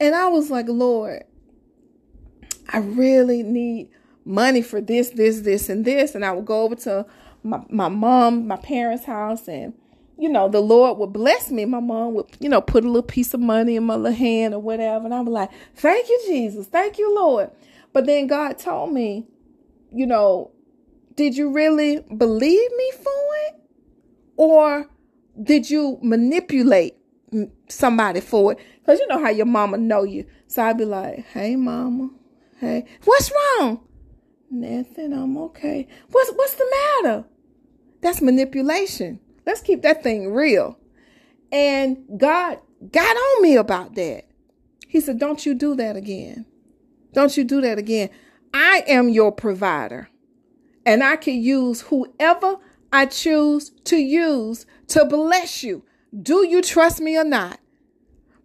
And 0.00 0.14
I 0.14 0.28
was 0.28 0.50
like, 0.50 0.66
Lord, 0.68 1.24
I 2.68 2.78
really 2.78 3.42
need 3.42 3.90
money 4.24 4.62
for 4.62 4.80
this, 4.80 5.10
this, 5.10 5.40
this, 5.40 5.68
and 5.68 5.84
this. 5.84 6.14
And 6.14 6.24
I 6.24 6.32
would 6.32 6.44
go 6.44 6.62
over 6.62 6.74
to 6.76 7.06
my, 7.42 7.62
my 7.68 7.88
mom, 7.88 8.46
my 8.46 8.56
parents' 8.56 9.04
house 9.04 9.48
and 9.48 9.74
you 10.24 10.30
know, 10.30 10.48
the 10.48 10.60
Lord 10.60 10.96
would 10.96 11.12
bless 11.12 11.50
me. 11.50 11.66
My 11.66 11.80
mom 11.80 12.14
would, 12.14 12.24
you 12.40 12.48
know, 12.48 12.62
put 12.62 12.82
a 12.82 12.86
little 12.86 13.02
piece 13.02 13.34
of 13.34 13.40
money 13.40 13.76
in 13.76 13.84
my 13.84 13.94
little 13.94 14.16
hand 14.16 14.54
or 14.54 14.58
whatever. 14.58 15.04
And 15.04 15.12
I'm 15.12 15.26
like, 15.26 15.50
thank 15.74 16.08
you, 16.08 16.18
Jesus. 16.26 16.66
Thank 16.66 16.96
you, 16.96 17.14
Lord. 17.14 17.50
But 17.92 18.06
then 18.06 18.26
God 18.26 18.56
told 18.56 18.94
me, 18.94 19.26
you 19.92 20.06
know, 20.06 20.50
did 21.14 21.36
you 21.36 21.52
really 21.52 22.00
believe 22.16 22.70
me 22.74 22.92
for 22.92 23.22
it? 23.48 23.54
Or 24.38 24.88
did 25.42 25.68
you 25.68 25.98
manipulate 26.00 26.94
somebody 27.68 28.22
for 28.22 28.52
it? 28.52 28.58
Because 28.80 29.00
you 29.00 29.06
know 29.08 29.22
how 29.22 29.28
your 29.28 29.44
mama 29.44 29.76
know 29.76 30.04
you. 30.04 30.24
So 30.46 30.62
I'd 30.62 30.78
be 30.78 30.86
like, 30.86 31.26
hey, 31.34 31.54
mama. 31.54 32.08
Hey, 32.60 32.86
what's 33.04 33.30
wrong? 33.30 33.86
Nothing. 34.50 35.12
I'm 35.12 35.36
okay. 35.36 35.86
What's, 36.10 36.30
what's 36.30 36.54
the 36.54 36.66
matter? 37.02 37.24
That's 38.00 38.22
manipulation. 38.22 39.20
Let's 39.46 39.60
keep 39.60 39.82
that 39.82 40.02
thing 40.02 40.32
real. 40.32 40.78
And 41.52 41.98
God 42.16 42.58
got 42.90 43.16
on 43.16 43.42
me 43.42 43.56
about 43.56 43.94
that. 43.94 44.24
He 44.88 45.00
said, 45.00 45.18
Don't 45.18 45.44
you 45.44 45.54
do 45.54 45.74
that 45.76 45.96
again. 45.96 46.46
Don't 47.12 47.36
you 47.36 47.44
do 47.44 47.60
that 47.60 47.78
again. 47.78 48.10
I 48.52 48.84
am 48.86 49.08
your 49.08 49.32
provider, 49.32 50.08
and 50.86 51.02
I 51.02 51.16
can 51.16 51.40
use 51.40 51.82
whoever 51.82 52.58
I 52.92 53.06
choose 53.06 53.70
to 53.84 53.96
use 53.96 54.66
to 54.88 55.04
bless 55.04 55.64
you. 55.64 55.84
Do 56.22 56.46
you 56.46 56.62
trust 56.62 57.00
me 57.00 57.16
or 57.16 57.24
not? 57.24 57.58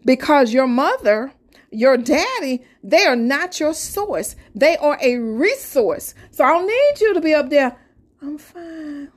Because 0.03 0.53
your 0.53 0.65
mother, 0.65 1.33
your 1.71 1.97
daddy, 1.97 2.63
they 2.83 3.05
are 3.05 3.15
not 3.15 3.59
your 3.59 3.75
source. 3.75 4.35
They 4.55 4.75
are 4.77 4.97
a 5.01 5.17
resource. 5.17 6.15
So 6.31 6.43
I 6.43 6.53
don't 6.53 6.65
need 6.65 7.01
you 7.01 7.13
to 7.13 7.21
be 7.21 7.33
up 7.35 7.51
there. 7.51 7.77
I'm 8.21 8.39
fine. 8.39 9.11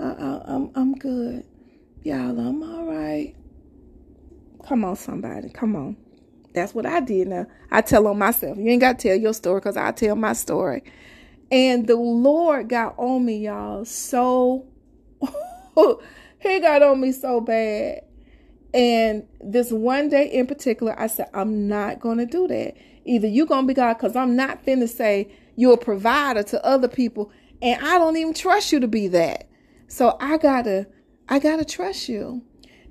I, 0.00 0.12
I, 0.12 0.54
I'm 0.54 0.70
I'm 0.74 0.94
good. 0.94 1.44
Y'all, 2.02 2.38
I'm 2.38 2.62
all 2.62 2.84
right. 2.84 3.34
Come 4.66 4.84
on, 4.84 4.96
somebody. 4.96 5.50
Come 5.50 5.76
on. 5.76 5.96
That's 6.54 6.74
what 6.74 6.86
I 6.86 7.00
did 7.00 7.28
now. 7.28 7.46
I 7.70 7.82
tell 7.82 8.06
on 8.06 8.18
myself. 8.18 8.58
You 8.58 8.70
ain't 8.70 8.80
got 8.80 8.98
to 8.98 9.08
tell 9.08 9.16
your 9.16 9.34
story 9.34 9.60
because 9.60 9.76
I 9.76 9.92
tell 9.92 10.16
my 10.16 10.32
story. 10.32 10.82
And 11.52 11.86
the 11.86 11.96
Lord 11.96 12.68
got 12.68 12.94
on 12.98 13.24
me, 13.24 13.44
y'all, 13.44 13.84
so 13.84 14.66
he 16.40 16.60
got 16.60 16.82
on 16.82 17.00
me 17.00 17.12
so 17.12 17.40
bad. 17.40 18.02
And 18.72 19.26
this 19.40 19.72
one 19.72 20.08
day 20.08 20.30
in 20.30 20.46
particular, 20.46 20.98
I 20.98 21.08
said, 21.08 21.28
I'm 21.34 21.68
not 21.68 22.00
going 22.00 22.18
to 22.18 22.26
do 22.26 22.46
that. 22.48 22.74
Either 23.04 23.26
you 23.26 23.46
going 23.46 23.64
to 23.64 23.68
be 23.68 23.74
God 23.74 23.94
because 23.94 24.14
I'm 24.14 24.36
not 24.36 24.64
finna 24.64 24.88
say 24.88 25.32
you're 25.56 25.74
a 25.74 25.78
provider 25.78 26.42
to 26.44 26.64
other 26.64 26.88
people. 26.88 27.32
And 27.60 27.84
I 27.84 27.98
don't 27.98 28.16
even 28.16 28.32
trust 28.32 28.72
you 28.72 28.80
to 28.80 28.88
be 28.88 29.08
that. 29.08 29.49
So 29.90 30.16
I 30.20 30.38
gotta, 30.38 30.86
I 31.28 31.38
gotta 31.38 31.64
trust 31.64 32.08
you. 32.08 32.42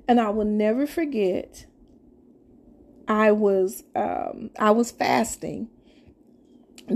And 0.06 0.20
I 0.20 0.30
will 0.30 0.44
never 0.44 0.86
forget. 0.86 1.66
I 3.08 3.32
was, 3.32 3.82
um, 3.96 4.50
I 4.58 4.70
was 4.70 4.92
fasting 4.92 5.68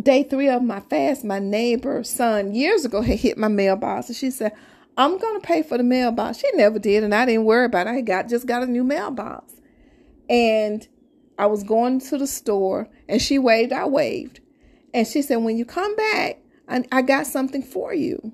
day 0.01 0.25
three 0.25 0.49
of 0.49 0.63
my 0.63 0.81
fast, 0.81 1.25
my 1.25 1.39
neighbor's 1.39 2.11
son 2.11 2.55
years 2.55 2.85
ago 2.85 3.01
had 3.03 3.19
hit 3.19 3.39
my 3.39 3.49
mailbox, 3.49 4.09
and 4.09 4.17
she 4.17 4.31
said, 4.31 4.53
"I'm 4.97 5.19
gonna 5.19 5.41
pay 5.41 5.63
for 5.63 5.79
the 5.79 5.85
mailbox." 5.85 6.39
She 6.39 6.49
never 6.55 6.79
did, 6.79 7.05
and 7.05 7.15
I 7.15 7.27
didn't 7.27 7.45
worry 7.45 7.67
about 7.67 7.87
it. 7.87 7.91
I 7.91 8.01
got 8.01 8.29
just 8.29 8.47
got 8.47 8.63
a 8.63 8.67
new 8.67 8.85
mailbox, 8.85 9.55
and 10.29 10.87
I 11.39 11.47
was 11.47 11.63
going 11.63 12.01
to 12.01 12.19
the 12.19 12.27
store, 12.27 12.89
and 13.09 13.21
she 13.21 13.39
waved. 13.39 13.73
I 13.73 13.87
waved, 13.87 14.41
and 14.93 15.07
she 15.07 15.23
said, 15.23 15.37
"When 15.37 15.57
you 15.57 15.65
come 15.65 15.95
back, 15.97 16.39
I, 16.69 16.85
I 16.91 17.03
got 17.03 17.27
something 17.27 17.63
for 17.63 17.95
you." 17.95 18.33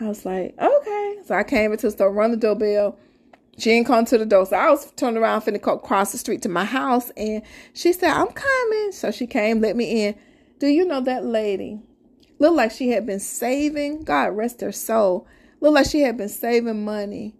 I 0.00 0.08
was 0.08 0.24
like, 0.24 0.54
"Okay." 0.60 1.18
So 1.24 1.34
I 1.34 1.42
came 1.42 1.72
into 1.72 1.86
the 1.86 1.90
store, 1.90 2.12
run 2.12 2.30
the 2.30 2.36
doorbell. 2.36 2.98
She 3.58 3.70
didn't 3.70 3.86
come 3.86 4.04
to 4.04 4.18
the 4.18 4.26
door. 4.26 4.44
So 4.46 4.56
I 4.56 4.70
was 4.70 4.92
turning 4.92 5.22
around, 5.22 5.42
finna 5.42 5.60
go 5.60 5.72
across 5.72 6.12
the 6.12 6.18
street 6.18 6.42
to 6.42 6.48
my 6.48 6.64
house. 6.64 7.10
And 7.16 7.42
she 7.72 7.92
said, 7.92 8.10
I'm 8.10 8.28
coming. 8.28 8.92
So 8.92 9.10
she 9.10 9.26
came, 9.26 9.60
let 9.60 9.76
me 9.76 10.06
in. 10.06 10.14
Do 10.58 10.66
you 10.66 10.84
know 10.84 11.00
that 11.00 11.24
lady? 11.24 11.80
Looked 12.38 12.56
like 12.56 12.70
she 12.70 12.90
had 12.90 13.06
been 13.06 13.20
saving, 13.20 14.04
God 14.04 14.36
rest 14.36 14.60
her 14.60 14.72
soul. 14.72 15.26
Looked 15.60 15.74
like 15.74 15.86
she 15.86 16.00
had 16.00 16.18
been 16.18 16.28
saving 16.28 16.84
money 16.84 17.34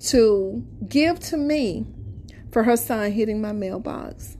to 0.00 0.64
give 0.88 1.20
to 1.20 1.36
me 1.36 1.86
for 2.50 2.64
her 2.64 2.76
son 2.76 3.12
hitting 3.12 3.40
my 3.40 3.52
mailbox. 3.52 4.36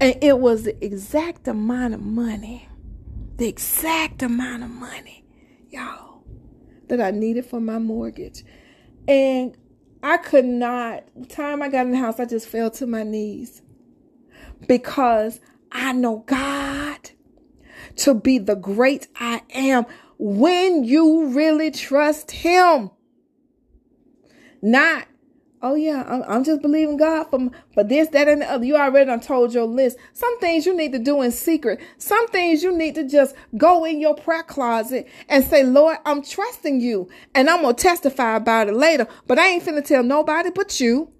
And 0.00 0.16
it 0.20 0.40
was 0.40 0.64
the 0.64 0.84
exact 0.84 1.46
amount 1.46 1.94
of 1.94 2.00
money, 2.00 2.68
the 3.36 3.48
exact 3.48 4.22
amount 4.22 4.64
of 4.64 4.70
money, 4.70 5.24
y'all, 5.70 6.13
that 6.88 7.00
I 7.00 7.10
needed 7.10 7.46
for 7.46 7.60
my 7.60 7.78
mortgage. 7.78 8.44
And 9.06 9.56
I 10.02 10.18
could 10.18 10.44
not, 10.44 11.04
the 11.16 11.26
time 11.26 11.62
I 11.62 11.68
got 11.68 11.86
in 11.86 11.92
the 11.92 11.98
house, 11.98 12.20
I 12.20 12.24
just 12.24 12.48
fell 12.48 12.70
to 12.72 12.86
my 12.86 13.02
knees 13.02 13.62
because 14.66 15.40
I 15.72 15.92
know 15.92 16.24
God 16.26 17.10
to 17.96 18.14
be 18.14 18.38
the 18.38 18.54
great 18.54 19.08
I 19.16 19.42
am 19.50 19.86
when 20.18 20.84
you 20.84 21.26
really 21.28 21.70
trust 21.70 22.30
Him. 22.30 22.90
Not, 24.62 25.06
oh 25.64 25.74
yeah, 25.74 26.04
I'm, 26.06 26.22
I'm 26.28 26.44
just 26.44 26.60
believing 26.60 26.98
God 26.98 27.24
for, 27.24 27.50
for 27.72 27.82
this, 27.82 28.08
that, 28.08 28.28
and 28.28 28.42
the 28.42 28.50
other. 28.50 28.64
You 28.64 28.76
already 28.76 29.06
done 29.06 29.20
told 29.20 29.54
your 29.54 29.64
list. 29.64 29.96
Some 30.12 30.38
things 30.38 30.66
you 30.66 30.76
need 30.76 30.92
to 30.92 30.98
do 30.98 31.22
in 31.22 31.32
secret. 31.32 31.80
Some 31.96 32.28
things 32.28 32.62
you 32.62 32.76
need 32.76 32.94
to 32.96 33.08
just 33.08 33.34
go 33.56 33.84
in 33.84 33.98
your 33.98 34.14
prayer 34.14 34.42
closet 34.42 35.08
and 35.28 35.42
say, 35.42 35.64
Lord, 35.64 35.96
I'm 36.04 36.22
trusting 36.22 36.80
you. 36.80 37.08
And 37.34 37.48
I'm 37.48 37.62
going 37.62 37.74
to 37.74 37.82
testify 37.82 38.36
about 38.36 38.68
it 38.68 38.74
later. 38.74 39.08
But 39.26 39.38
I 39.38 39.48
ain't 39.48 39.64
finna 39.64 39.84
tell 39.84 40.02
nobody 40.02 40.50
but 40.50 40.78
you 40.80 41.10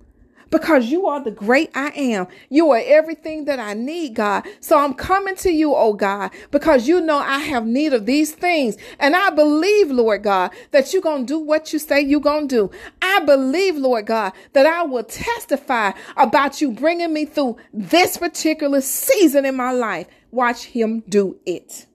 because 0.50 0.86
you 0.86 1.06
are 1.06 1.22
the 1.22 1.30
great 1.30 1.70
I 1.74 1.88
am. 1.90 2.26
You 2.48 2.70
are 2.70 2.80
everything 2.84 3.44
that 3.46 3.58
I 3.58 3.74
need, 3.74 4.14
God. 4.14 4.46
So 4.60 4.78
I'm 4.78 4.94
coming 4.94 5.36
to 5.36 5.50
you, 5.50 5.74
oh 5.74 5.94
God, 5.94 6.30
because 6.50 6.88
you 6.88 7.00
know 7.00 7.18
I 7.18 7.38
have 7.40 7.66
need 7.66 7.92
of 7.92 8.06
these 8.06 8.32
things. 8.32 8.76
And 8.98 9.16
I 9.16 9.30
believe, 9.30 9.90
Lord 9.90 10.22
God, 10.22 10.52
that 10.70 10.92
you're 10.92 11.02
going 11.02 11.26
to 11.26 11.32
do 11.32 11.38
what 11.38 11.72
you 11.72 11.78
say 11.78 12.00
you're 12.00 12.20
going 12.20 12.48
to 12.48 12.68
do. 12.68 12.70
I 13.02 13.20
believe, 13.20 13.76
Lord 13.76 14.06
God, 14.06 14.32
that 14.52 14.66
I 14.66 14.82
will 14.82 15.04
testify 15.04 15.92
about 16.16 16.60
you 16.60 16.72
bringing 16.72 17.12
me 17.12 17.24
through 17.24 17.56
this 17.72 18.16
particular 18.16 18.80
season 18.80 19.44
in 19.44 19.56
my 19.56 19.72
life. 19.72 20.06
Watch 20.30 20.64
him 20.64 21.02
do 21.08 21.38
it. 21.46 21.86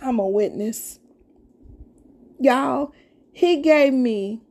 I'm 0.00 0.18
a 0.18 0.26
witness. 0.28 0.98
Y'all, 2.38 2.92
he 3.32 3.60
gave 3.60 3.92
me 3.92 4.43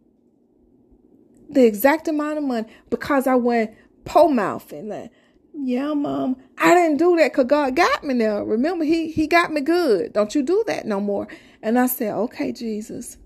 the 1.50 1.66
exact 1.66 2.08
amount 2.08 2.38
of 2.38 2.44
money 2.44 2.68
because 2.90 3.28
I 3.28 3.36
went 3.36 3.72
po 4.06 4.28
mouthing 4.28 4.90
like, 4.90 5.12
yeah, 5.54 5.94
mom, 5.94 6.38
I 6.58 6.74
didn't 6.74 6.98
do 6.98 7.16
that 7.18 7.32
because 7.32 7.46
God 7.46 7.76
got 7.76 8.04
me 8.04 8.16
there. 8.16 8.44
Remember, 8.44 8.84
he 8.84 9.12
he 9.12 9.28
got 9.28 9.52
me 9.52 9.62
good. 9.62 10.14
Don't 10.14 10.34
you 10.34 10.42
do 10.42 10.64
that 10.68 10.86
no 10.86 11.00
more. 11.00 11.28
And 11.62 11.78
I 11.78 11.88
said, 11.88 12.14
okay, 12.14 12.52
Jesus. 12.52 13.18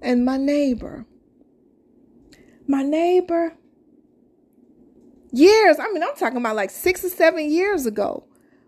And 0.00 0.24
my 0.24 0.36
neighbor, 0.36 1.06
my 2.66 2.82
neighbor, 2.82 3.54
years. 5.32 5.78
I 5.78 5.90
mean, 5.92 6.02
I'm 6.02 6.14
talking 6.14 6.38
about 6.38 6.56
like 6.56 6.70
six 6.70 7.04
or 7.04 7.08
seven 7.08 7.50
years 7.50 7.86
ago, 7.86 8.24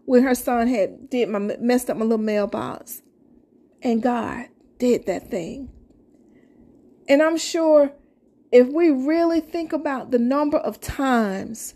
when 0.07 0.23
her 0.23 0.35
son 0.35 0.67
had 0.67 1.09
did 1.11 1.29
my 1.29 1.39
messed 1.39 1.91
up 1.91 1.97
my 1.97 2.03
little 2.05 2.19
mailbox, 2.19 3.03
and 3.83 4.03
God 4.03 4.47
did 4.79 5.07
that 5.07 5.31
thing. 5.31 5.71
And 7.09 7.23
I'm 7.23 7.37
sure 7.37 7.93
if 8.53 8.69
we 8.69 8.91
really 8.91 9.41
think 9.41 9.73
about 9.73 10.11
the 10.11 10.19
number 10.19 10.59
of 10.59 10.81
times 10.81 11.75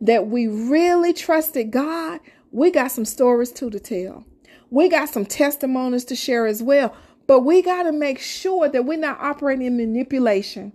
that 0.00 0.26
we 0.26 0.46
really 0.46 1.12
trusted 1.12 1.70
God, 1.70 2.20
we 2.50 2.70
got 2.70 2.92
some 2.92 3.04
stories 3.04 3.50
too 3.50 3.70
to 3.70 3.80
tell. 3.80 4.24
We 4.70 4.88
got 4.88 5.08
some 5.08 5.26
testimonies 5.26 6.04
to 6.06 6.16
share 6.16 6.46
as 6.46 6.62
well. 6.62 6.94
But 7.26 7.40
we 7.40 7.62
got 7.62 7.84
to 7.84 7.92
make 7.92 8.18
sure 8.18 8.68
that 8.68 8.84
we're 8.84 8.98
not 8.98 9.20
operating 9.20 9.66
in 9.66 9.76
manipulation. 9.76 10.72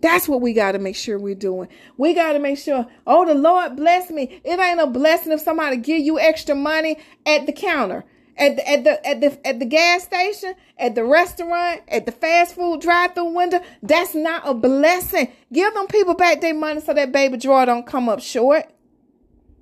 That's 0.00 0.28
what 0.28 0.40
we 0.40 0.52
got 0.52 0.72
to 0.72 0.78
make 0.78 0.96
sure 0.96 1.18
we're 1.18 1.34
doing. 1.34 1.68
We 1.96 2.14
got 2.14 2.34
to 2.34 2.38
make 2.38 2.58
sure, 2.58 2.86
oh, 3.06 3.24
the 3.24 3.34
Lord 3.34 3.76
bless 3.76 4.10
me. 4.10 4.40
It 4.44 4.60
ain't 4.60 4.80
a 4.80 4.86
blessing 4.86 5.32
if 5.32 5.40
somebody 5.40 5.78
give 5.78 6.00
you 6.00 6.20
extra 6.20 6.54
money 6.54 6.98
at 7.24 7.46
the 7.46 7.52
counter 7.52 8.04
at 8.38 8.56
the, 8.56 8.68
at 8.68 8.84
the 8.84 9.06
at 9.06 9.20
the 9.20 9.46
at 9.46 9.58
the 9.58 9.64
gas 9.64 10.04
station, 10.04 10.54
at 10.78 10.94
the 10.94 11.04
restaurant, 11.04 11.82
at 11.88 12.06
the 12.06 12.12
fast 12.12 12.54
food 12.54 12.80
drive-through 12.80 13.34
window, 13.34 13.60
that's 13.82 14.14
not 14.14 14.42
a 14.44 14.54
blessing. 14.54 15.32
Give 15.52 15.72
them 15.72 15.86
people 15.86 16.14
back 16.14 16.40
their 16.40 16.54
money 16.54 16.80
so 16.80 16.92
that 16.92 17.12
baby 17.12 17.38
drawer 17.38 17.66
don't 17.66 17.86
come 17.86 18.08
up 18.08 18.20
short. 18.20 18.66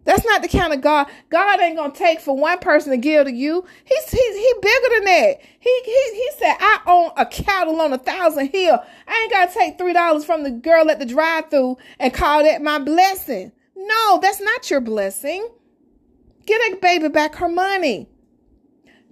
That's 0.04 0.24
not 0.24 0.42
the 0.42 0.48
kind 0.48 0.72
of 0.74 0.82
God. 0.82 1.06
God 1.30 1.60
ain't 1.60 1.76
gonna 1.76 1.94
take 1.94 2.20
for 2.20 2.36
one 2.36 2.58
person 2.58 2.90
to 2.90 2.98
give 2.98 3.26
to 3.26 3.32
you. 3.32 3.64
He's 3.84 4.10
he's 4.10 4.36
he 4.36 4.54
bigger 4.60 4.94
than 4.96 5.04
that. 5.04 5.40
He 5.60 5.80
he 5.84 6.14
he 6.14 6.30
said, 6.38 6.56
I 6.60 6.80
own 6.86 7.12
a 7.16 7.24
cattle 7.24 7.80
on 7.80 7.92
a 7.92 7.98
thousand 7.98 8.48
hill. 8.48 8.82
I 9.08 9.20
ain't 9.22 9.32
gotta 9.32 9.54
take 9.54 9.78
three 9.78 9.94
dollars 9.94 10.24
from 10.24 10.42
the 10.42 10.50
girl 10.50 10.90
at 10.90 10.98
the 10.98 11.06
drive-through 11.06 11.78
and 11.98 12.12
call 12.12 12.42
that 12.42 12.60
my 12.60 12.78
blessing. 12.78 13.52
No, 13.76 14.18
that's 14.20 14.40
not 14.40 14.70
your 14.70 14.80
blessing. 14.80 15.48
Get 16.44 16.72
a 16.72 16.76
baby 16.76 17.08
back 17.08 17.36
her 17.36 17.48
money. 17.48 18.08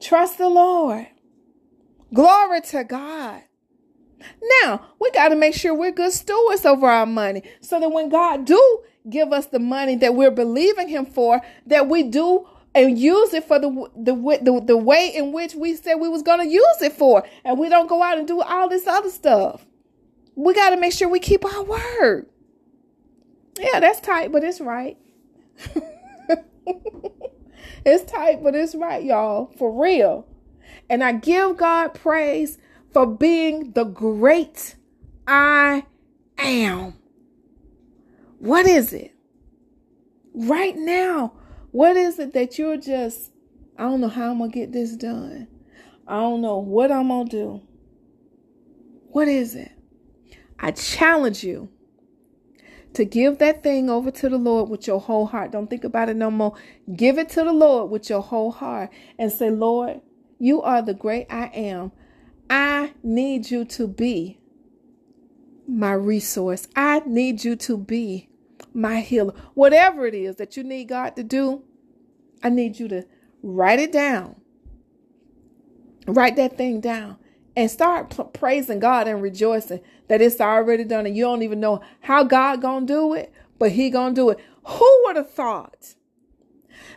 Trust 0.03 0.38
the 0.38 0.49
Lord. 0.49 1.09
Glory 2.12 2.61
to 2.62 2.85
God. 2.85 3.43
Now, 4.62 4.88
we 5.01 5.11
got 5.12 5.29
to 5.29 5.37
make 5.37 5.55
sure 5.55 5.75
we're 5.75 5.93
good 5.93 6.12
stewards 6.12 6.67
over 6.67 6.87
our 6.87 7.07
money 7.07 7.43
so 7.61 7.81
that 7.81 7.91
when 7.91 8.09
God 8.09 8.45
do 8.45 8.83
give 9.09 9.33
us 9.33 9.47
the 9.47 9.59
money 9.59 9.97
that 9.97 10.15
we're 10.15 10.31
believing 10.31 10.88
him 10.88 11.07
for, 11.07 11.41
that 11.67 11.88
we 11.88 12.05
do 12.05 12.49
and 12.75 12.99
use 12.99 13.35
it 13.35 13.45
for 13.45 13.59
the 13.59 13.69
the 13.97 14.15
the, 14.43 14.62
the 14.67 14.77
way 14.77 15.12
in 15.15 15.33
which 15.33 15.55
we 15.55 15.77
said 15.77 15.97
we 15.97 16.09
was 16.09 16.23
going 16.23 16.41
to 16.41 16.49
use 16.49 16.83
it 16.83 16.93
for 16.93 17.25
and 17.45 17.59
we 17.59 17.69
don't 17.69 17.88
go 17.88 18.03
out 18.03 18.19
and 18.19 18.27
do 18.29 18.41
all 18.43 18.69
this 18.69 18.87
other 18.87 19.11
stuff. 19.11 19.67
We 20.35 20.55
got 20.55 20.71
to 20.71 20.79
make 20.79 20.93
sure 20.93 21.09
we 21.09 21.21
keep 21.21 21.45
our 21.45 21.62
word. 21.65 22.27
Yeah, 23.59 23.81
that's 23.81 24.01
tight, 24.01 24.33
but 24.33 24.45
it's 24.45 24.61
right. 24.61 24.97
It's 27.85 28.11
tight, 28.11 28.42
but 28.42 28.55
it's 28.55 28.75
right, 28.75 29.03
y'all. 29.03 29.53
For 29.59 29.73
real. 29.73 30.27
And 30.88 31.03
I 31.03 31.12
give 31.12 31.57
God 31.57 31.95
praise 31.95 32.59
for 32.92 33.07
being 33.07 33.73
the 33.73 33.85
great 33.85 34.77
I 35.27 35.87
am. 36.38 36.95
What 38.38 38.66
is 38.66 38.92
it? 38.92 39.14
Right 40.35 40.77
now, 40.77 41.33
what 41.71 41.97
is 41.97 42.18
it 42.18 42.33
that 42.35 42.59
you're 42.59 42.77
just, 42.77 43.33
I 43.79 43.85
don't 43.85 44.01
know 44.01 44.09
how 44.09 44.31
I'm 44.31 44.38
going 44.38 44.51
to 44.51 44.59
get 44.59 44.73
this 44.73 44.97
done. 44.97 45.49
I 46.07 46.16
don't 46.16 46.40
know 46.40 46.59
what 46.59 46.92
I'm 46.92 47.09
going 47.09 47.29
to 47.29 47.31
do. 47.31 47.61
What 49.09 49.29
is 49.29 49.55
it? 49.55 49.73
I 50.59 50.71
challenge 50.71 51.42
you 51.45 51.68
to 52.94 53.05
give 53.05 53.38
that 53.38 53.62
thing 53.62 53.88
over 53.88 54.11
to 54.11 54.28
the 54.28 54.38
Lord 54.38 54.68
with 54.68 54.87
your 54.87 55.00
whole 55.00 55.26
heart. 55.26 55.52
Don't 55.52 55.68
think 55.68 55.85
about 55.85 56.09
it 56.09 56.16
no 56.16 56.31
more. 56.31 56.55
Give 56.94 57.18
it 57.18 57.28
to 57.31 57.44
the 57.44 57.52
Lord 57.52 57.90
with 57.90 58.11
your 58.11 58.22
whole 58.22 58.52
heart 58.52 58.90
and 59.18 59.33
say, 59.33 59.50
Lord, 59.50 60.00
you 60.38 60.62
are 60.62 60.83
the 60.83 60.94
great 60.94 61.26
I 61.31 61.46
am. 61.55 61.92
I 62.50 62.92
need 63.02 63.50
you 63.50 63.64
to 63.64 63.87
be 63.87 64.40
my 65.66 65.92
resource. 65.92 66.68
I 66.76 67.02
need 67.07 67.44
you 67.44 67.57
to 67.57 67.78
be 67.78 68.28
my 68.74 69.00
healer. 69.00 69.35
Whatever 69.55 70.07
it 70.07 70.14
is 70.14 70.37
that 70.37 70.57
you 70.57 70.64
need 70.64 70.88
God 70.88 71.16
to 71.16 71.22
do, 71.22 71.62
I 72.42 72.50
need 72.50 72.78
you 72.78 72.88
to 72.88 73.07
write 73.42 73.78
it 73.78 73.92
down. 73.92 74.37
Write 76.07 76.37
that 76.37 76.59
thing 76.59 76.81
down 76.81 77.16
and 77.57 77.70
start 77.70 78.11
p- 78.11 78.24
praising 78.32 78.80
God 78.80 79.09
and 79.09 79.22
rejoicing 79.22 79.80
that 80.09 80.22
it's 80.22 80.40
already 80.40 80.84
done 80.84 81.07
and 81.07 81.16
you 81.16 81.24
don't 81.24 81.42
even 81.42 81.61
know 81.61 81.82
how 82.00 82.24
God 82.24 82.62
going 82.62 82.86
to 82.86 82.92
do 82.92 83.14
it, 83.14 83.32
but 83.59 83.72
he 83.72 83.90
going 83.90 84.14
to 84.14 84.20
do 84.20 84.30
it. 84.30 84.40
Who 84.64 85.03
would 85.05 85.16
have 85.16 85.30
thought 85.30 85.94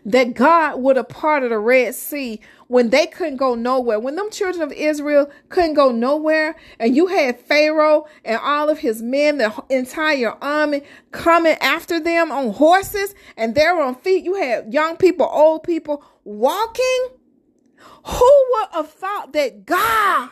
that 0.06 0.34
God 0.36 0.82
would 0.82 0.98
have 0.98 1.10
parted 1.10 1.52
the 1.52 1.60
Red 1.60 1.96
Sea 1.96 2.40
when 2.68 2.90
they 2.90 3.08
couldn't 3.08 3.38
go 3.38 3.56
nowhere, 3.56 4.00
when 4.00 4.16
them 4.16 4.30
children 4.32 4.64
of 4.64 4.72
Israel 4.72 5.30
couldn't 5.50 5.74
go 5.76 5.92
nowhere, 5.92 6.56
and 6.80 6.96
you 6.96 7.08
had 7.08 7.40
Pharaoh 7.40 8.06
and 8.24 8.40
all 8.42 8.70
of 8.70 8.80
his 8.80 9.02
men, 9.02 9.38
the 9.38 9.54
entire 9.70 10.32
army 10.44 10.84
coming 11.12 11.58
after 11.62 12.00
them 12.00 12.32
on 12.32 12.54
horses, 12.54 13.16
and 13.38 13.56
they're 13.56 13.80
on 13.82 13.96
feet. 13.96 14.24
You 14.24 14.36
had 14.36 14.74
young 14.74 14.98
people, 14.98 15.28
old 15.32 15.64
people 15.64 16.04
walking. 16.24 17.08
Who 18.06 18.46
would 18.54 18.70
have 18.74 18.92
thought 18.92 19.34
that 19.34 19.66
God 19.66 20.30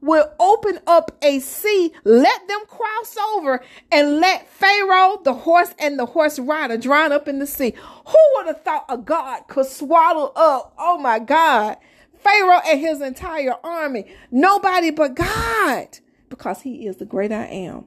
will 0.00 0.30
open 0.38 0.78
up 0.86 1.16
a 1.22 1.40
sea, 1.40 1.92
let 2.04 2.46
them 2.46 2.60
cross 2.66 3.16
over, 3.34 3.62
and 3.90 4.20
let 4.20 4.48
Pharaoh, 4.48 5.20
the 5.24 5.34
horse, 5.34 5.74
and 5.78 5.98
the 5.98 6.06
horse 6.06 6.38
rider 6.38 6.76
drown 6.76 7.12
up 7.12 7.26
in 7.26 7.38
the 7.38 7.46
sea. 7.46 7.74
Who 8.06 8.18
would 8.34 8.46
have 8.46 8.62
thought 8.62 8.84
a 8.88 8.96
God 8.96 9.42
could 9.48 9.66
swallow 9.66 10.32
up, 10.36 10.74
oh 10.78 10.98
my 10.98 11.18
God, 11.18 11.76
Pharaoh 12.18 12.60
and 12.66 12.80
his 12.80 13.00
entire 13.00 13.54
army? 13.64 14.06
Nobody 14.30 14.90
but 14.90 15.14
God, 15.14 15.98
because 16.28 16.62
he 16.62 16.86
is 16.86 16.96
the 16.96 17.04
great 17.04 17.32
I 17.32 17.46
am. 17.46 17.86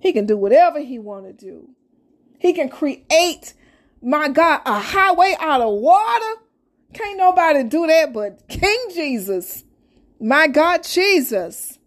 He 0.00 0.12
can 0.12 0.26
do 0.26 0.36
whatever 0.36 0.80
he 0.80 0.98
want 0.98 1.24
to 1.26 1.32
do. 1.32 1.70
He 2.38 2.52
can 2.52 2.68
create, 2.68 3.54
my 4.02 4.28
God, 4.28 4.60
a 4.66 4.78
highway 4.78 5.34
out 5.40 5.62
of 5.62 5.72
water. 5.80 6.42
Can't 6.92 7.16
nobody 7.16 7.64
do 7.64 7.86
that 7.86 8.12
but 8.12 8.46
King 8.48 8.78
Jesus. 8.94 9.64
My 10.20 10.46
God, 10.46 10.82
Jesus. 10.82 11.78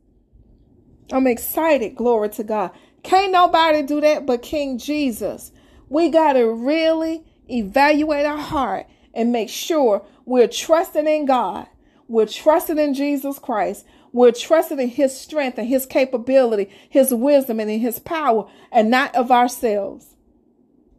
I'm 1.12 1.28
excited. 1.28 1.96
Glory 1.96 2.30
to 2.30 2.44
God. 2.44 2.72
Can't 3.04 3.32
nobody 3.32 3.82
do 3.82 4.02
that 4.02 4.26
but 4.26 4.42
King 4.42 4.78
Jesus. 4.78 5.52
We 5.90 6.10
got 6.10 6.34
to 6.34 6.44
really 6.54 7.24
evaluate 7.50 8.26
our 8.26 8.38
heart 8.38 8.86
and 9.14 9.32
make 9.32 9.50
sure 9.50 10.06
we're 10.26 10.48
trusting 10.48 11.08
in 11.08 11.26
God. 11.26 11.68
We're 12.08 12.28
trusting 12.28 12.78
in 12.78 12.94
Jesus 12.94 13.40
Christ. 13.40 13.86
We're 14.12 14.32
trusting 14.32 14.80
in 14.80 14.90
his 14.90 15.20
strength 15.20 15.58
and 15.58 15.68
his 15.68 15.86
capability, 15.86 16.70
his 16.90 17.14
wisdom 17.14 17.60
and 17.60 17.70
in 17.70 17.80
his 17.80 18.00
power 18.00 18.50
and 18.72 18.90
not 18.90 19.16
of 19.16 19.32
ourselves. 19.32 20.16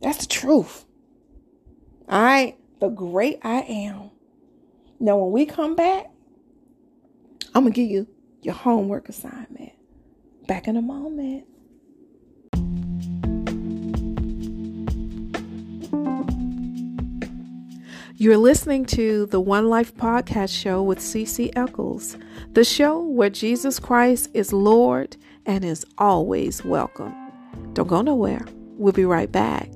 That's 0.01 0.18
the 0.18 0.26
truth. 0.26 0.85
Right. 2.09 2.57
The 2.81 2.89
great 2.89 3.39
I 3.43 3.61
am. 3.61 4.11
Now, 4.99 5.18
when 5.18 5.33
we 5.33 5.47
come 5.47 5.76
back, 5.76 6.11
I'm 7.55 7.62
going 7.62 7.72
to 7.72 7.80
give 7.80 7.91
you 7.91 8.07
your 8.43 8.55
homework 8.55 9.09
assignment. 9.09 9.72
Back 10.47 10.68
in 10.68 10.76
a 10.76 10.82
moment. 10.82 11.47
You're 18.16 18.36
listening 18.36 18.84
to 18.86 19.24
the 19.26 19.41
One 19.41 19.70
Life 19.70 19.95
podcast 19.95 20.55
show 20.55 20.82
with 20.82 20.99
CC 20.99 21.51
Echols, 21.57 22.18
the 22.53 22.64
show 22.64 23.01
where 23.01 23.30
Jesus 23.30 23.78
Christ 23.78 24.28
is 24.34 24.53
Lord 24.53 25.16
and 25.47 25.64
is 25.64 25.86
always 25.97 26.62
welcome. 26.62 27.14
Don't 27.72 27.88
go 27.88 28.03
nowhere. 28.03 28.45
We'll 28.76 28.93
be 28.93 29.07
right 29.07 29.32
back. 29.32 29.70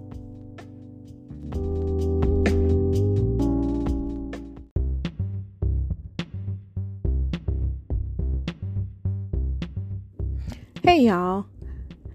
Hey, 10.95 11.07
y'all. 11.07 11.47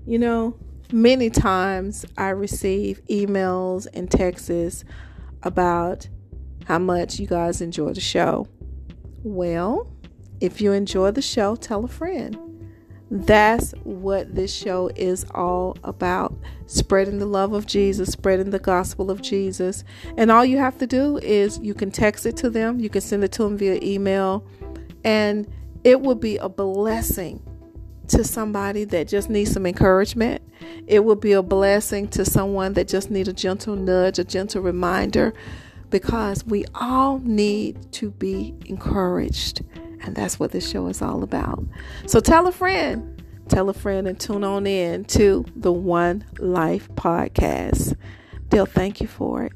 You 0.05 0.19
know, 0.19 0.55
many 0.93 1.29
times 1.29 2.05
I 2.17 2.29
receive 2.29 3.01
emails 3.09 3.87
and 3.93 4.09
texts 4.09 4.85
about 5.43 6.07
how 6.63 6.79
much 6.79 7.19
you 7.19 7.27
guys 7.27 7.59
enjoy 7.59 7.91
the 7.91 7.99
show. 7.99 8.47
Well, 9.21 9.91
if 10.39 10.61
you 10.61 10.71
enjoy 10.71 11.11
the 11.11 11.21
show, 11.21 11.57
tell 11.57 11.83
a 11.83 11.89
friend. 11.89 12.37
That's 13.11 13.73
what 13.83 14.33
this 14.33 14.55
show 14.55 14.89
is 14.95 15.25
all 15.31 15.75
about 15.83 16.33
spreading 16.65 17.19
the 17.19 17.25
love 17.25 17.51
of 17.51 17.67
Jesus, 17.67 18.13
spreading 18.13 18.51
the 18.51 18.59
gospel 18.59 19.11
of 19.11 19.21
Jesus. 19.21 19.83
And 20.15 20.31
all 20.31 20.45
you 20.45 20.57
have 20.57 20.77
to 20.77 20.87
do 20.87 21.17
is 21.17 21.59
you 21.59 21.73
can 21.73 21.91
text 21.91 22.25
it 22.25 22.37
to 22.37 22.49
them, 22.49 22.79
you 22.79 22.89
can 22.89 23.01
send 23.01 23.25
it 23.25 23.33
to 23.33 23.43
them 23.43 23.57
via 23.57 23.77
email, 23.83 24.47
and 25.03 25.51
it 25.83 25.99
will 25.99 26.15
be 26.15 26.37
a 26.37 26.47
blessing 26.47 27.43
to 28.09 28.23
somebody 28.23 28.83
that 28.85 29.07
just 29.07 29.29
needs 29.29 29.51
some 29.51 29.65
encouragement. 29.65 30.41
It 30.87 31.03
will 31.03 31.15
be 31.15 31.33
a 31.33 31.41
blessing 31.41 32.07
to 32.09 32.25
someone 32.25 32.73
that 32.73 32.87
just 32.87 33.09
needs 33.11 33.29
a 33.29 33.33
gentle 33.33 33.75
nudge, 33.75 34.19
a 34.19 34.23
gentle 34.23 34.61
reminder, 34.61 35.33
because 35.89 36.45
we 36.45 36.65
all 36.75 37.19
need 37.19 37.91
to 37.93 38.11
be 38.11 38.55
encouraged. 38.65 39.63
And 40.01 40.15
that's 40.15 40.39
what 40.39 40.51
this 40.51 40.69
show 40.69 40.87
is 40.87 41.01
all 41.01 41.23
about. 41.23 41.63
So 42.05 42.19
tell 42.19 42.47
a 42.47 42.51
friend, 42.51 43.23
tell 43.47 43.69
a 43.69 43.73
friend, 43.73 44.07
and 44.07 44.19
tune 44.19 44.43
on 44.43 44.65
in 44.65 45.05
to 45.05 45.45
the 45.55 45.73
One 45.73 46.25
Life 46.39 46.89
podcast. 46.95 47.95
They'll 48.49 48.65
thank 48.65 49.01
you 49.01 49.07
for 49.07 49.43
it. 49.43 49.53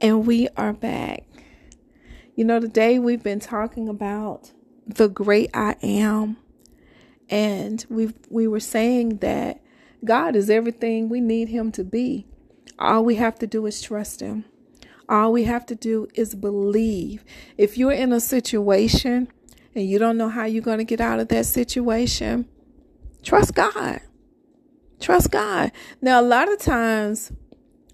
And 0.00 0.26
we 0.26 0.48
are 0.58 0.74
back. 0.74 1.24
You 2.34 2.44
know, 2.44 2.60
today 2.60 2.98
we've 2.98 3.22
been 3.22 3.40
talking 3.40 3.88
about 3.88 4.52
the 4.86 5.08
great 5.08 5.48
I 5.54 5.76
am. 5.82 6.36
And 7.30 7.84
we 7.88 8.12
we 8.28 8.46
were 8.46 8.60
saying 8.60 9.18
that 9.18 9.62
God 10.04 10.36
is 10.36 10.50
everything 10.50 11.08
we 11.08 11.20
need 11.20 11.48
him 11.48 11.72
to 11.72 11.82
be. 11.82 12.26
All 12.78 13.04
we 13.04 13.14
have 13.14 13.38
to 13.38 13.46
do 13.46 13.64
is 13.64 13.80
trust 13.80 14.20
him. 14.20 14.44
All 15.08 15.32
we 15.32 15.44
have 15.44 15.64
to 15.66 15.74
do 15.74 16.08
is 16.14 16.34
believe. 16.34 17.24
If 17.56 17.78
you're 17.78 17.92
in 17.92 18.12
a 18.12 18.20
situation 18.20 19.28
and 19.74 19.88
you 19.88 19.98
don't 19.98 20.18
know 20.18 20.28
how 20.28 20.44
you're 20.44 20.62
going 20.62 20.78
to 20.78 20.84
get 20.84 21.00
out 21.00 21.20
of 21.20 21.28
that 21.28 21.46
situation, 21.46 22.46
trust 23.22 23.54
God. 23.54 24.00
Trust 25.00 25.30
God. 25.30 25.72
Now, 26.02 26.20
a 26.20 26.22
lot 26.22 26.52
of 26.52 26.58
times 26.58 27.32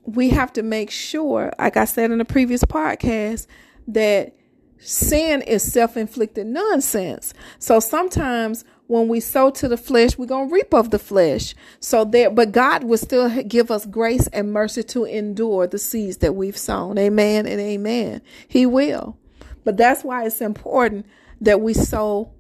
we 0.05 0.31
have 0.31 0.53
to 0.55 0.63
make 0.63 0.91
sure, 0.91 1.53
like 1.59 1.77
I 1.77 1.85
said 1.85 2.11
in 2.11 2.19
the 2.19 2.25
previous 2.25 2.65
podcast, 2.65 3.47
that 3.89 4.35
sin 4.79 5.43
is 5.43 5.63
self 5.63 5.97
inflicted 5.97 6.47
nonsense. 6.47 7.35
So 7.59 7.81
sometimes 7.81 8.65
when 8.89 9.09
we 9.09 9.21
sow 9.21 9.51
to 9.51 9.69
the 9.69 9.77
flesh, 9.77 10.19
we're 10.19 10.27
going 10.27 10.49
to 10.49 10.55
reap 10.55 10.75
of 10.75 10.91
the 10.91 10.99
flesh. 10.99 11.55
So 11.81 12.05
there, 12.05 12.31
but 12.31 12.53
God 12.53 12.85
will 12.85 12.99
still 12.99 13.43
give 13.45 13.71
us 13.71 13.87
grace 13.87 14.27
and 14.29 14.53
mercy 14.53 14.83
to 14.85 15.05
endure 15.05 15.67
the 15.67 15.79
seeds 15.79 16.19
that 16.19 16.35
we've 16.35 16.59
sown. 16.59 16.99
Amen 16.99 17.47
and 17.47 17.61
amen. 17.61 18.23
He 18.49 18.67
will. 18.67 19.17
But 19.65 19.77
that's 19.77 20.03
why 20.03 20.27
it's 20.27 20.41
important 20.41 21.07
that 21.41 21.61
we 21.61 21.75
sow 21.75 22.33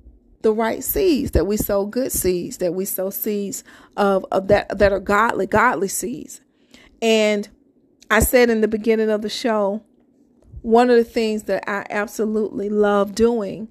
the 0.42 0.52
right 0.52 0.82
seeds, 0.82 1.30
that 1.30 1.46
we 1.46 1.56
sow 1.56 1.86
good 1.86 2.10
seeds, 2.10 2.58
that 2.58 2.74
we 2.74 2.84
sow 2.84 3.10
seeds 3.10 3.62
of, 3.96 4.26
of 4.32 4.48
that, 4.48 4.78
that 4.78 4.92
are 4.92 5.00
godly, 5.00 5.46
godly 5.46 5.88
seeds. 5.88 6.40
And 7.02 7.48
I 8.10 8.20
said 8.20 8.48
in 8.48 8.60
the 8.60 8.68
beginning 8.68 9.10
of 9.10 9.22
the 9.22 9.28
show, 9.28 9.82
one 10.62 10.88
of 10.88 10.96
the 10.96 11.04
things 11.04 11.42
that 11.44 11.68
I 11.68 11.84
absolutely 11.90 12.68
love 12.68 13.14
doing 13.14 13.68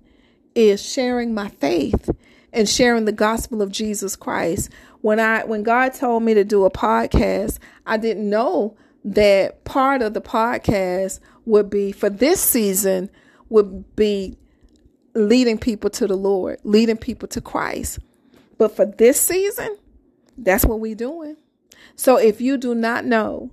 is 0.54 0.86
sharing 0.86 1.34
my 1.34 1.48
faith 1.48 2.10
and 2.52 2.68
sharing 2.68 3.06
the 3.06 3.14
gospel 3.14 3.62
of 3.62 3.72
Jesus 3.72 4.18
Christ. 4.18 4.70
When 5.00 5.20
I 5.20 5.46
when 5.46 5.64
God 5.64 5.94
told 5.94 6.24
me 6.24 6.34
to 6.34 6.44
do 6.44 6.66
a 6.66 6.70
podcast, 6.70 7.60
I 7.86 7.96
didn't 7.96 8.30
know 8.30 8.76
that 9.06 9.64
part 9.64 10.02
of 10.02 10.14
the 10.14 10.22
podcast 10.22 11.22
would 11.46 11.70
be 11.70 11.94
for 11.94 12.10
this 12.10 12.42
season 12.42 13.10
would 13.50 13.96
be 13.96 14.38
leading 15.16 15.58
people 15.58 15.90
to 15.90 16.08
the 16.08 16.16
Lord, 16.16 16.60
leading 16.64 16.98
people 16.98 17.28
to 17.30 17.42
Christ. 17.42 18.00
But 18.58 18.76
for 18.76 18.86
this 18.86 19.20
season, 19.20 19.78
that's 20.38 20.66
what 20.66 20.80
we're 20.80 20.96
doing. 20.96 21.38
So 22.02 22.18
if 22.18 22.41
you 22.41 22.58
do 22.58 22.74
not 22.74 23.06
know 23.06 23.52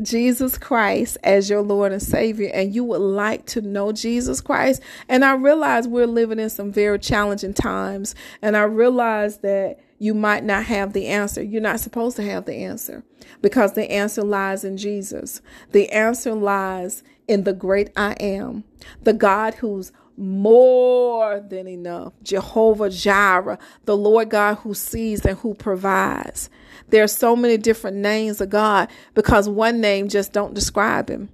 Jesus 0.00 0.56
Christ 0.56 1.18
as 1.22 1.50
your 1.50 1.60
Lord 1.60 1.92
and 1.92 2.02
Savior, 2.02 2.50
and 2.54 2.74
you 2.74 2.84
would 2.84 3.02
like 3.02 3.44
to 3.48 3.60
know 3.60 3.92
Jesus 3.92 4.40
Christ, 4.40 4.80
and 5.10 5.22
I 5.22 5.34
realize 5.34 5.86
we're 5.86 6.06
living 6.06 6.38
in 6.38 6.48
some 6.48 6.72
very 6.72 6.98
challenging 6.98 7.52
times, 7.52 8.14
and 8.40 8.56
I 8.56 8.62
realize 8.62 9.40
that 9.40 9.78
you 9.98 10.14
might 10.14 10.42
not 10.42 10.64
have 10.64 10.94
the 10.94 11.08
answer. 11.08 11.42
You're 11.42 11.60
not 11.60 11.80
supposed 11.80 12.16
to 12.16 12.22
have 12.22 12.46
the 12.46 12.54
answer 12.54 13.04
because 13.42 13.74
the 13.74 13.92
answer 13.92 14.22
lies 14.22 14.64
in 14.64 14.78
Jesus. 14.78 15.42
The 15.72 15.90
answer 15.90 16.32
lies 16.32 17.02
in 17.28 17.44
the 17.44 17.52
great 17.52 17.90
I 17.94 18.12
am, 18.12 18.64
the 19.02 19.12
God 19.12 19.56
who's 19.56 19.92
more 20.16 21.40
than 21.40 21.66
enough. 21.66 22.12
Jehovah 22.22 22.90
Jireh, 22.90 23.58
the 23.84 23.96
Lord 23.96 24.30
God 24.30 24.56
who 24.56 24.74
sees 24.74 25.24
and 25.24 25.38
who 25.38 25.54
provides. 25.54 26.50
There 26.88 27.02
are 27.02 27.08
so 27.08 27.34
many 27.34 27.56
different 27.56 27.96
names 27.96 28.40
of 28.40 28.50
God 28.50 28.88
because 29.14 29.48
one 29.48 29.80
name 29.80 30.08
just 30.08 30.32
don't 30.32 30.54
describe 30.54 31.08
him. 31.08 31.30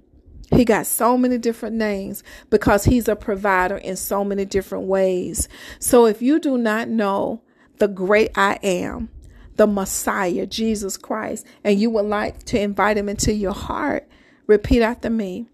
He 0.51 0.65
got 0.65 0.87
so 0.87 1.17
many 1.17 1.37
different 1.37 1.75
names 1.75 2.23
because 2.49 2.85
he's 2.85 3.07
a 3.07 3.15
provider 3.15 3.77
in 3.77 3.95
so 3.95 4.23
many 4.23 4.45
different 4.45 4.85
ways. 4.85 5.47
So 5.79 6.05
if 6.05 6.21
you 6.21 6.39
do 6.39 6.57
not 6.57 6.87
know 6.87 7.41
the 7.77 7.87
great 7.87 8.31
I 8.35 8.57
am, 8.63 9.09
the 9.57 9.67
Messiah, 9.67 10.45
Jesus 10.47 10.97
Christ, 10.97 11.45
and 11.63 11.79
you 11.79 11.89
would 11.91 12.05
like 12.05 12.43
to 12.45 12.59
invite 12.59 12.97
him 12.97 13.09
into 13.09 13.33
your 13.33 13.53
heart, 13.53 14.07
repeat 14.47 14.81
after 14.81 15.09
me 15.09 15.47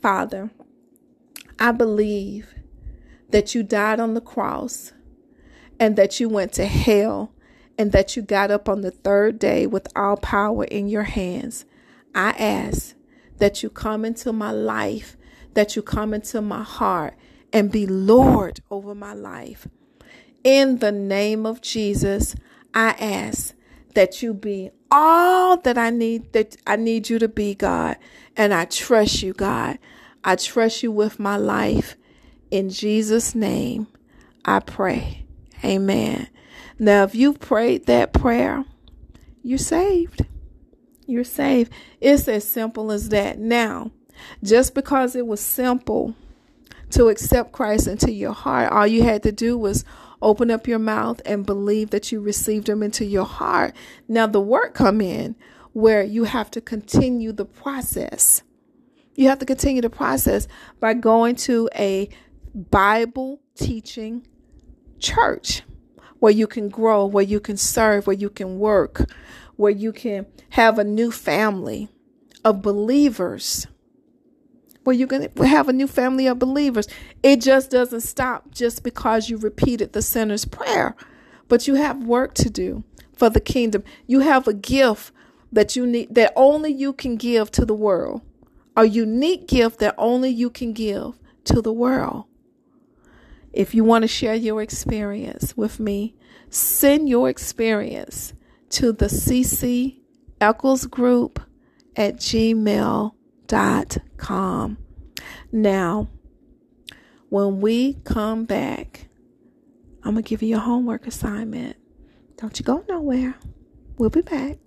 Father, 0.00 0.50
I 1.58 1.72
believe 1.72 2.54
that 3.30 3.54
you 3.54 3.62
died 3.62 4.00
on 4.00 4.14
the 4.14 4.20
cross 4.20 4.92
and 5.78 5.96
that 5.96 6.20
you 6.20 6.28
went 6.28 6.52
to 6.54 6.66
hell 6.66 7.32
and 7.78 7.92
that 7.92 8.16
you 8.16 8.22
got 8.22 8.50
up 8.50 8.68
on 8.68 8.82
the 8.82 8.90
third 8.90 9.38
day 9.38 9.66
with 9.66 9.88
all 9.96 10.16
power 10.16 10.64
in 10.64 10.88
your 10.88 11.04
hands. 11.04 11.64
I 12.14 12.30
ask 12.30 12.94
that 13.38 13.62
you 13.62 13.70
come 13.70 14.04
into 14.04 14.32
my 14.32 14.50
life, 14.50 15.16
that 15.54 15.76
you 15.76 15.82
come 15.82 16.12
into 16.12 16.42
my 16.42 16.62
heart 16.62 17.14
and 17.52 17.72
be 17.72 17.86
Lord 17.86 18.60
over 18.70 18.94
my 18.94 19.14
life. 19.14 19.66
In 20.44 20.78
the 20.78 20.92
name 20.92 21.46
of 21.46 21.60
Jesus, 21.60 22.34
I 22.74 22.90
ask 22.90 23.54
that 23.94 24.22
you 24.22 24.32
be 24.34 24.70
all 24.90 25.56
that 25.58 25.78
I 25.78 25.90
need 25.90 26.32
that 26.32 26.56
I 26.66 26.76
need 26.76 27.08
you 27.08 27.18
to 27.18 27.28
be, 27.28 27.54
God, 27.54 27.96
and 28.36 28.52
I 28.52 28.64
trust 28.64 29.22
you, 29.22 29.32
God. 29.32 29.78
I 30.24 30.36
trust 30.36 30.82
you 30.82 30.92
with 30.92 31.18
my 31.18 31.36
life. 31.36 31.96
In 32.50 32.70
Jesus 32.70 33.34
name, 33.34 33.86
I 34.44 34.60
pray. 34.60 35.24
Amen. 35.64 36.28
Now, 36.78 37.04
if 37.04 37.14
you 37.14 37.34
prayed 37.34 37.86
that 37.86 38.12
prayer, 38.12 38.64
you're 39.42 39.58
saved. 39.58 40.26
You're 41.06 41.24
saved. 41.24 41.72
It's 42.00 42.26
as 42.28 42.48
simple 42.48 42.90
as 42.90 43.10
that. 43.10 43.38
Now, 43.38 43.90
just 44.42 44.74
because 44.74 45.14
it 45.14 45.26
was 45.26 45.40
simple 45.40 46.14
to 46.90 47.08
accept 47.08 47.52
Christ 47.52 47.86
into 47.86 48.10
your 48.10 48.32
heart, 48.32 48.72
all 48.72 48.86
you 48.86 49.02
had 49.02 49.22
to 49.22 49.32
do 49.32 49.56
was 49.56 49.84
open 50.22 50.50
up 50.50 50.66
your 50.66 50.78
mouth 50.78 51.20
and 51.24 51.46
believe 51.46 51.90
that 51.90 52.12
you 52.12 52.20
received 52.20 52.68
him 52.68 52.82
into 52.82 53.04
your 53.04 53.24
heart. 53.24 53.74
Now 54.08 54.26
the 54.26 54.40
work 54.40 54.74
come 54.74 55.00
in 55.00 55.36
where 55.72 56.02
you 56.02 56.24
have 56.24 56.50
to 56.52 56.60
continue 56.60 57.32
the 57.32 57.44
process. 57.44 58.42
You 59.14 59.28
have 59.28 59.38
to 59.38 59.46
continue 59.46 59.82
the 59.82 59.90
process 59.90 60.48
by 60.78 60.94
going 60.94 61.36
to 61.36 61.68
a 61.74 62.08
Bible 62.54 63.40
teaching 63.54 64.26
church 64.98 65.62
where 66.18 66.32
you 66.32 66.46
can 66.46 66.68
grow, 66.68 67.06
where 67.06 67.24
you 67.24 67.40
can 67.40 67.56
serve, 67.56 68.06
where 68.06 68.16
you 68.16 68.30
can 68.30 68.58
work, 68.58 69.10
where 69.56 69.72
you 69.72 69.92
can 69.92 70.26
have 70.50 70.78
a 70.78 70.84
new 70.84 71.10
family 71.10 71.88
of 72.44 72.62
believers 72.62 73.66
where 74.84 75.06
going 75.06 75.28
to 75.28 75.46
have 75.46 75.68
a 75.68 75.72
new 75.72 75.86
family 75.86 76.26
of 76.26 76.38
believers. 76.38 76.88
It 77.22 77.40
just 77.40 77.70
doesn't 77.70 78.00
stop 78.00 78.50
just 78.50 78.82
because 78.82 79.28
you 79.28 79.36
repeated 79.36 79.92
the 79.92 80.02
sinner's 80.02 80.44
prayer, 80.44 80.96
but 81.48 81.68
you 81.68 81.74
have 81.74 82.04
work 82.04 82.34
to 82.34 82.50
do 82.50 82.84
for 83.14 83.30
the 83.30 83.40
kingdom. 83.40 83.84
You 84.06 84.20
have 84.20 84.48
a 84.48 84.54
gift 84.54 85.12
that 85.52 85.76
you 85.76 85.86
need 85.86 86.14
that 86.14 86.32
only 86.36 86.72
you 86.72 86.92
can 86.92 87.16
give 87.16 87.50
to 87.52 87.64
the 87.64 87.74
world. 87.74 88.22
A 88.76 88.84
unique 88.84 89.46
gift 89.46 89.78
that 89.80 89.94
only 89.98 90.30
you 90.30 90.48
can 90.48 90.72
give 90.72 91.18
to 91.44 91.60
the 91.60 91.72
world. 91.72 92.24
If 93.52 93.74
you 93.74 93.84
want 93.84 94.02
to 94.02 94.08
share 94.08 94.34
your 94.34 94.62
experience 94.62 95.56
with 95.56 95.80
me, 95.80 96.14
send 96.50 97.08
your 97.08 97.28
experience 97.28 98.32
to 98.70 98.92
the 98.92 99.06
CC 99.06 100.00
Echols 100.40 100.86
Group 100.86 101.40
at 101.96 102.16
gmail.com. 102.16 103.16
Now, 105.52 106.08
when 107.28 107.60
we 107.60 107.94
come 108.04 108.44
back, 108.44 109.08
I'm 110.02 110.14
going 110.14 110.24
to 110.24 110.28
give 110.28 110.42
you 110.42 110.56
a 110.56 110.60
homework 110.60 111.06
assignment. 111.06 111.76
Don't 112.36 112.58
you 112.58 112.64
go 112.64 112.84
nowhere. 112.88 113.34
We'll 113.98 114.10
be 114.10 114.22
back. 114.22 114.58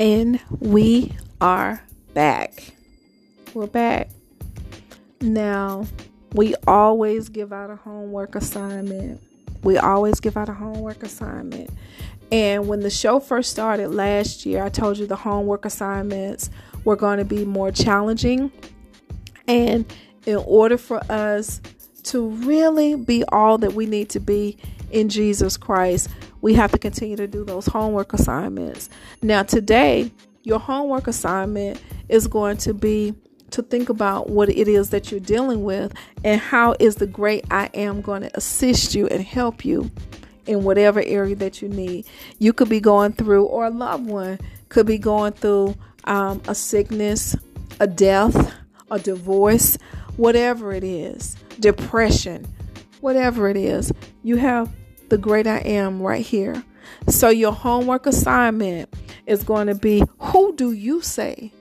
And 0.00 0.40
we 0.60 1.14
are 1.42 1.84
back. 2.14 2.72
We're 3.52 3.66
back. 3.66 4.08
Now, 5.20 5.86
we 6.32 6.54
always 6.66 7.28
give 7.28 7.52
out 7.52 7.68
a 7.68 7.76
homework 7.76 8.34
assignment. 8.34 9.22
We 9.62 9.76
always 9.76 10.18
give 10.18 10.38
out 10.38 10.48
a 10.48 10.54
homework 10.54 11.02
assignment. 11.02 11.68
And 12.32 12.66
when 12.66 12.80
the 12.80 12.88
show 12.88 13.20
first 13.20 13.50
started 13.50 13.90
last 13.90 14.46
year, 14.46 14.64
I 14.64 14.70
told 14.70 14.96
you 14.96 15.06
the 15.06 15.16
homework 15.16 15.66
assignments 15.66 16.48
were 16.84 16.96
going 16.96 17.18
to 17.18 17.26
be 17.26 17.44
more 17.44 17.70
challenging. 17.70 18.50
And 19.46 19.84
in 20.24 20.36
order 20.36 20.78
for 20.78 21.02
us 21.12 21.60
to 22.04 22.26
really 22.26 22.94
be 22.94 23.22
all 23.24 23.58
that 23.58 23.74
we 23.74 23.84
need 23.84 24.08
to 24.10 24.20
be 24.20 24.56
in 24.90 25.10
Jesus 25.10 25.58
Christ, 25.58 26.08
we 26.40 26.54
have 26.54 26.72
to 26.72 26.78
continue 26.78 27.16
to 27.16 27.26
do 27.26 27.44
those 27.44 27.66
homework 27.66 28.12
assignments. 28.12 28.88
Now, 29.22 29.42
today, 29.42 30.10
your 30.42 30.58
homework 30.58 31.06
assignment 31.06 31.82
is 32.08 32.26
going 32.26 32.56
to 32.58 32.74
be 32.74 33.14
to 33.50 33.62
think 33.62 33.88
about 33.88 34.30
what 34.30 34.48
it 34.48 34.68
is 34.68 34.90
that 34.90 35.10
you're 35.10 35.20
dealing 35.20 35.64
with 35.64 35.92
and 36.24 36.40
how 36.40 36.74
is 36.78 36.96
the 36.96 37.06
great 37.06 37.44
I 37.50 37.68
am 37.74 38.00
going 38.00 38.22
to 38.22 38.36
assist 38.36 38.94
you 38.94 39.08
and 39.08 39.22
help 39.22 39.64
you 39.64 39.90
in 40.46 40.64
whatever 40.64 41.02
area 41.02 41.34
that 41.36 41.60
you 41.60 41.68
need. 41.68 42.06
You 42.38 42.52
could 42.52 42.68
be 42.68 42.80
going 42.80 43.12
through, 43.12 43.44
or 43.44 43.66
a 43.66 43.70
loved 43.70 44.06
one 44.06 44.38
could 44.68 44.86
be 44.86 44.98
going 44.98 45.32
through 45.32 45.74
um, 46.04 46.40
a 46.48 46.54
sickness, 46.54 47.36
a 47.80 47.86
death, 47.86 48.54
a 48.90 48.98
divorce, 48.98 49.76
whatever 50.16 50.72
it 50.72 50.84
is, 50.84 51.36
depression, 51.58 52.46
whatever 53.00 53.48
it 53.48 53.56
is. 53.56 53.92
You 54.22 54.36
have 54.36 54.72
the 55.10 55.18
great 55.18 55.46
I 55.46 55.58
am 55.58 56.00
right 56.00 56.24
here. 56.24 56.62
So, 57.08 57.28
your 57.28 57.52
homework 57.52 58.06
assignment 58.06 58.92
is 59.26 59.42
going 59.42 59.66
to 59.66 59.74
be 59.74 60.02
who 60.18 60.54
do 60.56 60.72
you 60.72 61.02
say 61.02 61.52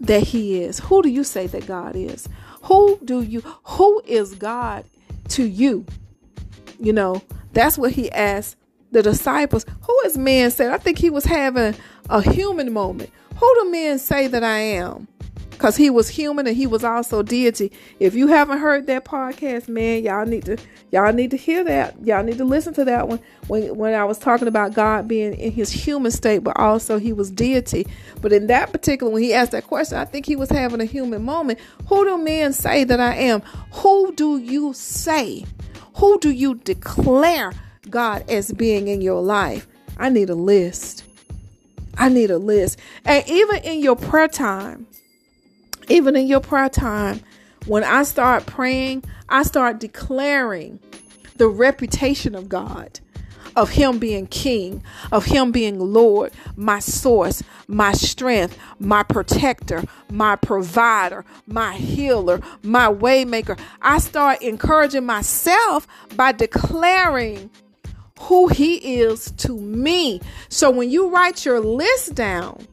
that 0.00 0.22
He 0.24 0.62
is? 0.62 0.78
Who 0.80 1.02
do 1.02 1.08
you 1.08 1.24
say 1.24 1.46
that 1.46 1.66
God 1.66 1.96
is? 1.96 2.28
Who 2.62 2.98
do 3.04 3.22
you, 3.22 3.40
who 3.40 4.02
is 4.06 4.34
God 4.34 4.84
to 5.30 5.44
you? 5.44 5.86
You 6.78 6.92
know, 6.92 7.22
that's 7.52 7.78
what 7.78 7.92
He 7.92 8.10
asked 8.12 8.56
the 8.90 9.02
disciples. 9.02 9.64
Who 9.82 10.00
is 10.04 10.16
man 10.16 10.50
said? 10.50 10.72
I 10.72 10.78
think 10.78 10.98
He 10.98 11.10
was 11.10 11.24
having 11.24 11.74
a 12.08 12.22
human 12.22 12.72
moment. 12.72 13.10
Who 13.36 13.54
do 13.54 13.70
men 13.70 13.98
say 13.98 14.26
that 14.26 14.44
I 14.44 14.58
am? 14.58 15.08
Because 15.58 15.76
he 15.76 15.90
was 15.90 16.08
human 16.08 16.46
and 16.46 16.56
he 16.56 16.68
was 16.68 16.84
also 16.84 17.20
deity. 17.20 17.72
If 17.98 18.14
you 18.14 18.28
haven't 18.28 18.58
heard 18.58 18.86
that 18.86 19.04
podcast, 19.04 19.66
man, 19.66 20.04
y'all 20.04 20.24
need 20.24 20.44
to 20.44 20.56
y'all 20.92 21.12
need 21.12 21.32
to 21.32 21.36
hear 21.36 21.64
that. 21.64 21.96
Y'all 22.06 22.22
need 22.22 22.38
to 22.38 22.44
listen 22.44 22.72
to 22.74 22.84
that 22.84 23.08
one 23.08 23.18
when 23.48 23.74
when 23.76 23.92
I 23.92 24.04
was 24.04 24.18
talking 24.18 24.46
about 24.46 24.72
God 24.72 25.08
being 25.08 25.34
in 25.34 25.50
his 25.50 25.72
human 25.72 26.12
state, 26.12 26.44
but 26.44 26.56
also 26.56 26.98
he 26.98 27.12
was 27.12 27.28
deity. 27.32 27.88
But 28.22 28.32
in 28.32 28.46
that 28.46 28.70
particular, 28.70 29.12
when 29.12 29.20
he 29.20 29.34
asked 29.34 29.50
that 29.50 29.66
question, 29.66 29.98
I 29.98 30.04
think 30.04 30.26
he 30.26 30.36
was 30.36 30.48
having 30.48 30.80
a 30.80 30.84
human 30.84 31.24
moment. 31.24 31.58
Who 31.88 32.04
do 32.04 32.16
men 32.18 32.52
say 32.52 32.84
that 32.84 33.00
I 33.00 33.16
am? 33.16 33.40
Who 33.72 34.12
do 34.14 34.38
you 34.38 34.72
say? 34.74 35.44
Who 35.96 36.20
do 36.20 36.30
you 36.30 36.54
declare 36.54 37.52
God 37.90 38.24
as 38.30 38.52
being 38.52 38.86
in 38.86 39.00
your 39.00 39.20
life? 39.20 39.66
I 39.96 40.08
need 40.08 40.30
a 40.30 40.36
list. 40.36 41.02
I 41.96 42.08
need 42.08 42.30
a 42.30 42.38
list. 42.38 42.78
And 43.04 43.28
even 43.28 43.56
in 43.64 43.80
your 43.80 43.96
prayer 43.96 44.28
time, 44.28 44.86
even 45.88 46.16
in 46.16 46.26
your 46.26 46.40
prayer 46.40 46.68
time, 46.68 47.20
when 47.66 47.84
I 47.84 48.02
start 48.02 48.46
praying, 48.46 49.04
I 49.28 49.42
start 49.42 49.80
declaring 49.80 50.80
the 51.36 51.48
reputation 51.48 52.34
of 52.34 52.48
God, 52.48 53.00
of 53.56 53.70
Him 53.70 53.98
being 53.98 54.26
King, 54.26 54.82
of 55.12 55.26
Him 55.26 55.52
being 55.52 55.78
Lord, 55.78 56.32
my 56.56 56.78
source, 56.78 57.42
my 57.66 57.92
strength, 57.92 58.58
my 58.78 59.02
protector, 59.02 59.84
my 60.10 60.36
provider, 60.36 61.24
my 61.46 61.74
healer, 61.74 62.40
my 62.62 62.86
waymaker. 62.86 63.58
I 63.82 63.98
start 63.98 64.42
encouraging 64.42 65.06
myself 65.06 65.86
by 66.16 66.32
declaring 66.32 67.50
who 68.20 68.48
He 68.48 69.00
is 69.00 69.30
to 69.38 69.52
me. 69.52 70.20
So 70.48 70.70
when 70.70 70.90
you 70.90 71.08
write 71.08 71.44
your 71.44 71.60
list 71.60 72.14
down, 72.14 72.66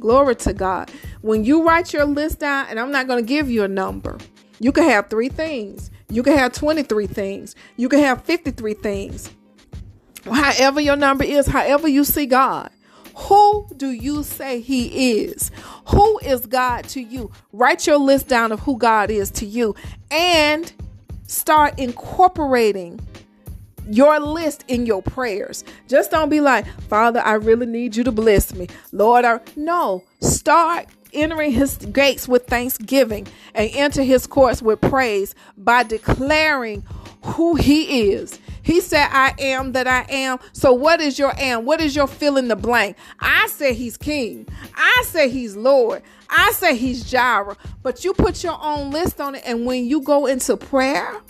Glory 0.00 0.34
to 0.36 0.52
God. 0.54 0.90
When 1.20 1.44
you 1.44 1.62
write 1.62 1.92
your 1.92 2.06
list 2.06 2.40
down, 2.40 2.66
and 2.68 2.80
I'm 2.80 2.90
not 2.90 3.06
going 3.06 3.22
to 3.22 3.28
give 3.28 3.50
you 3.50 3.62
a 3.62 3.68
number, 3.68 4.18
you 4.58 4.72
can 4.72 4.84
have 4.84 5.08
three 5.08 5.28
things. 5.28 5.90
You 6.08 6.22
can 6.22 6.36
have 6.36 6.52
23 6.52 7.06
things. 7.06 7.54
You 7.76 7.88
can 7.88 8.00
have 8.00 8.24
53 8.24 8.74
things. 8.74 9.30
However, 10.24 10.80
your 10.80 10.96
number 10.96 11.24
is, 11.24 11.46
however, 11.46 11.86
you 11.86 12.04
see 12.04 12.26
God. 12.26 12.70
Who 13.14 13.66
do 13.76 13.90
you 13.90 14.22
say 14.22 14.60
He 14.60 15.20
is? 15.20 15.50
Who 15.88 16.18
is 16.20 16.46
God 16.46 16.84
to 16.90 17.00
you? 17.00 17.30
Write 17.52 17.86
your 17.86 17.98
list 17.98 18.28
down 18.28 18.52
of 18.52 18.60
who 18.60 18.78
God 18.78 19.10
is 19.10 19.30
to 19.32 19.46
you 19.46 19.74
and 20.10 20.72
start 21.26 21.78
incorporating 21.78 23.00
your 23.90 24.20
list 24.20 24.64
in 24.68 24.86
your 24.86 25.02
prayers. 25.02 25.64
Just 25.88 26.10
don't 26.10 26.28
be 26.28 26.40
like, 26.40 26.66
Father, 26.82 27.20
I 27.20 27.34
really 27.34 27.66
need 27.66 27.96
you 27.96 28.04
to 28.04 28.12
bless 28.12 28.54
me. 28.54 28.68
Lord, 28.92 29.24
I 29.24 29.40
no. 29.56 30.04
Start 30.20 30.86
entering 31.12 31.52
his 31.52 31.76
gates 31.76 32.28
with 32.28 32.46
thanksgiving 32.46 33.26
and 33.54 33.70
enter 33.74 34.02
his 34.02 34.26
courts 34.26 34.62
with 34.62 34.80
praise 34.80 35.34
by 35.56 35.82
declaring 35.82 36.84
who 37.22 37.56
he 37.56 38.10
is. 38.10 38.38
He 38.62 38.80
said, 38.80 39.08
I 39.10 39.34
am 39.38 39.72
that 39.72 39.86
I 39.86 40.06
am. 40.08 40.38
So, 40.52 40.72
what 40.72 41.00
is 41.00 41.18
your 41.18 41.32
am? 41.38 41.64
What 41.64 41.80
is 41.80 41.96
your 41.96 42.06
fill 42.06 42.36
in 42.36 42.48
the 42.48 42.56
blank? 42.56 42.96
I 43.18 43.46
say 43.48 43.74
he's 43.74 43.96
king. 43.96 44.46
I 44.76 45.02
say 45.06 45.28
he's 45.28 45.56
Lord. 45.56 46.02
I 46.28 46.52
say 46.52 46.76
he's 46.76 47.10
Jireh. 47.10 47.56
But 47.82 48.04
you 48.04 48.14
put 48.14 48.44
your 48.44 48.58
own 48.62 48.90
list 48.90 49.20
on 49.20 49.34
it. 49.34 49.42
And 49.44 49.66
when 49.66 49.86
you 49.86 50.02
go 50.02 50.26
into 50.26 50.56
prayer, 50.56 51.20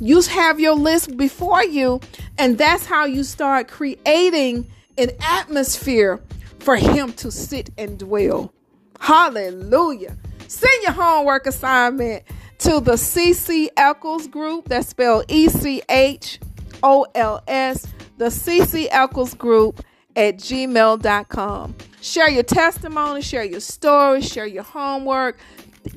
you 0.00 0.20
have 0.22 0.60
your 0.60 0.74
list 0.74 1.16
before 1.16 1.64
you. 1.64 2.00
And 2.38 2.58
that's 2.58 2.86
how 2.86 3.04
you 3.04 3.24
start 3.24 3.68
creating 3.68 4.66
an 4.98 5.10
atmosphere 5.20 6.20
for 6.58 6.76
him 6.76 7.12
to 7.14 7.30
sit 7.30 7.70
and 7.78 7.98
dwell. 7.98 8.52
Hallelujah. 9.00 10.16
Send 10.48 10.82
your 10.82 10.92
homework 10.92 11.46
assignment 11.46 12.24
to 12.58 12.80
the 12.80 12.92
CC 12.92 13.68
Echols 13.76 14.26
group. 14.26 14.68
That's 14.68 14.88
spelled 14.88 15.26
E 15.28 15.48
C 15.48 15.82
H 15.88 16.40
O 16.82 17.06
L 17.14 17.42
S. 17.46 17.86
The 18.18 18.26
CC 18.26 18.88
Echols 18.90 19.34
group 19.34 19.84
at 20.14 20.38
gmail.com. 20.38 21.74
Share 22.00 22.30
your 22.30 22.42
testimony, 22.42 23.20
share 23.20 23.44
your 23.44 23.60
story, 23.60 24.22
share 24.22 24.46
your 24.46 24.62
homework. 24.62 25.38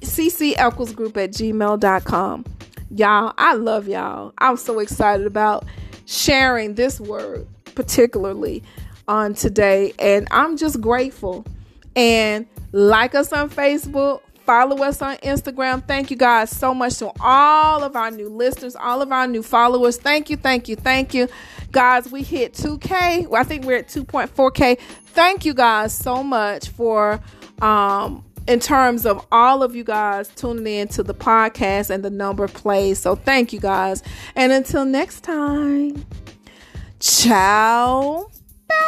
CC 0.02 0.54
Echols 0.58 0.94
group 0.94 1.18
at 1.18 1.32
gmail.com. 1.32 2.46
Y'all, 2.92 3.34
I 3.38 3.54
love 3.54 3.88
y'all. 3.88 4.34
I'm 4.40 4.58
so 4.58 4.80
excited 4.80 5.28
about 5.28 5.66
sharing 6.06 6.74
this 6.76 7.00
word, 7.00 7.48
particularly 7.76 8.64
on 9.08 9.34
today. 9.36 9.94
And 10.00 10.28
I'm 10.32 10.58
just 10.58 10.82
grateful. 10.82 11.46
And 11.96 12.48
like 12.72 13.14
us 13.14 13.32
on 13.32 13.50
Facebook, 13.50 14.22
follow 14.44 14.84
us 14.84 15.02
on 15.02 15.18
Instagram. 15.18 15.86
Thank 15.88 16.10
you 16.10 16.18
guys 16.18 16.50
so 16.50 16.74
much 16.74 16.98
to 16.98 17.12
all 17.20 17.84
of 17.84 17.96
our 17.96 18.10
new 18.10 18.30
listeners, 18.30 18.76
all 18.76 19.02
of 19.04 19.12
our 19.12 19.28
new 19.28 19.44
followers. 19.44 19.98
Thank 19.98 20.30
you, 20.32 20.38
thank 20.38 20.68
you, 20.68 20.76
thank 20.76 21.14
you. 21.14 21.28
Guys, 21.72 22.12
we 22.12 22.24
hit 22.24 22.54
2K. 22.54 23.28
Well, 23.28 23.40
I 23.40 23.44
think 23.44 23.66
we're 23.66 23.78
at 23.78 23.88
2.4K. 23.90 24.80
Thank 24.80 25.46
you 25.46 25.54
guys 25.54 25.94
so 25.94 26.24
much 26.24 26.70
for 26.70 27.20
um 27.62 28.24
in 28.50 28.60
terms 28.60 29.06
of 29.06 29.24
all 29.32 29.62
of 29.62 29.76
you 29.76 29.84
guys 29.84 30.28
tuning 30.30 30.66
in 30.66 30.88
to 30.88 31.04
the 31.04 31.14
podcast 31.14 31.92
and 31.92 32.04
the 32.04 32.10
number 32.10 32.48
plays. 32.48 32.98
So 32.98 33.16
thank 33.16 33.54
you 33.54 33.60
guys. 33.60 34.02
And 34.36 34.52
until 34.52 34.86
next 34.86 35.22
time, 35.22 36.04
ciao, 37.00 38.28
Bella. 38.68 38.80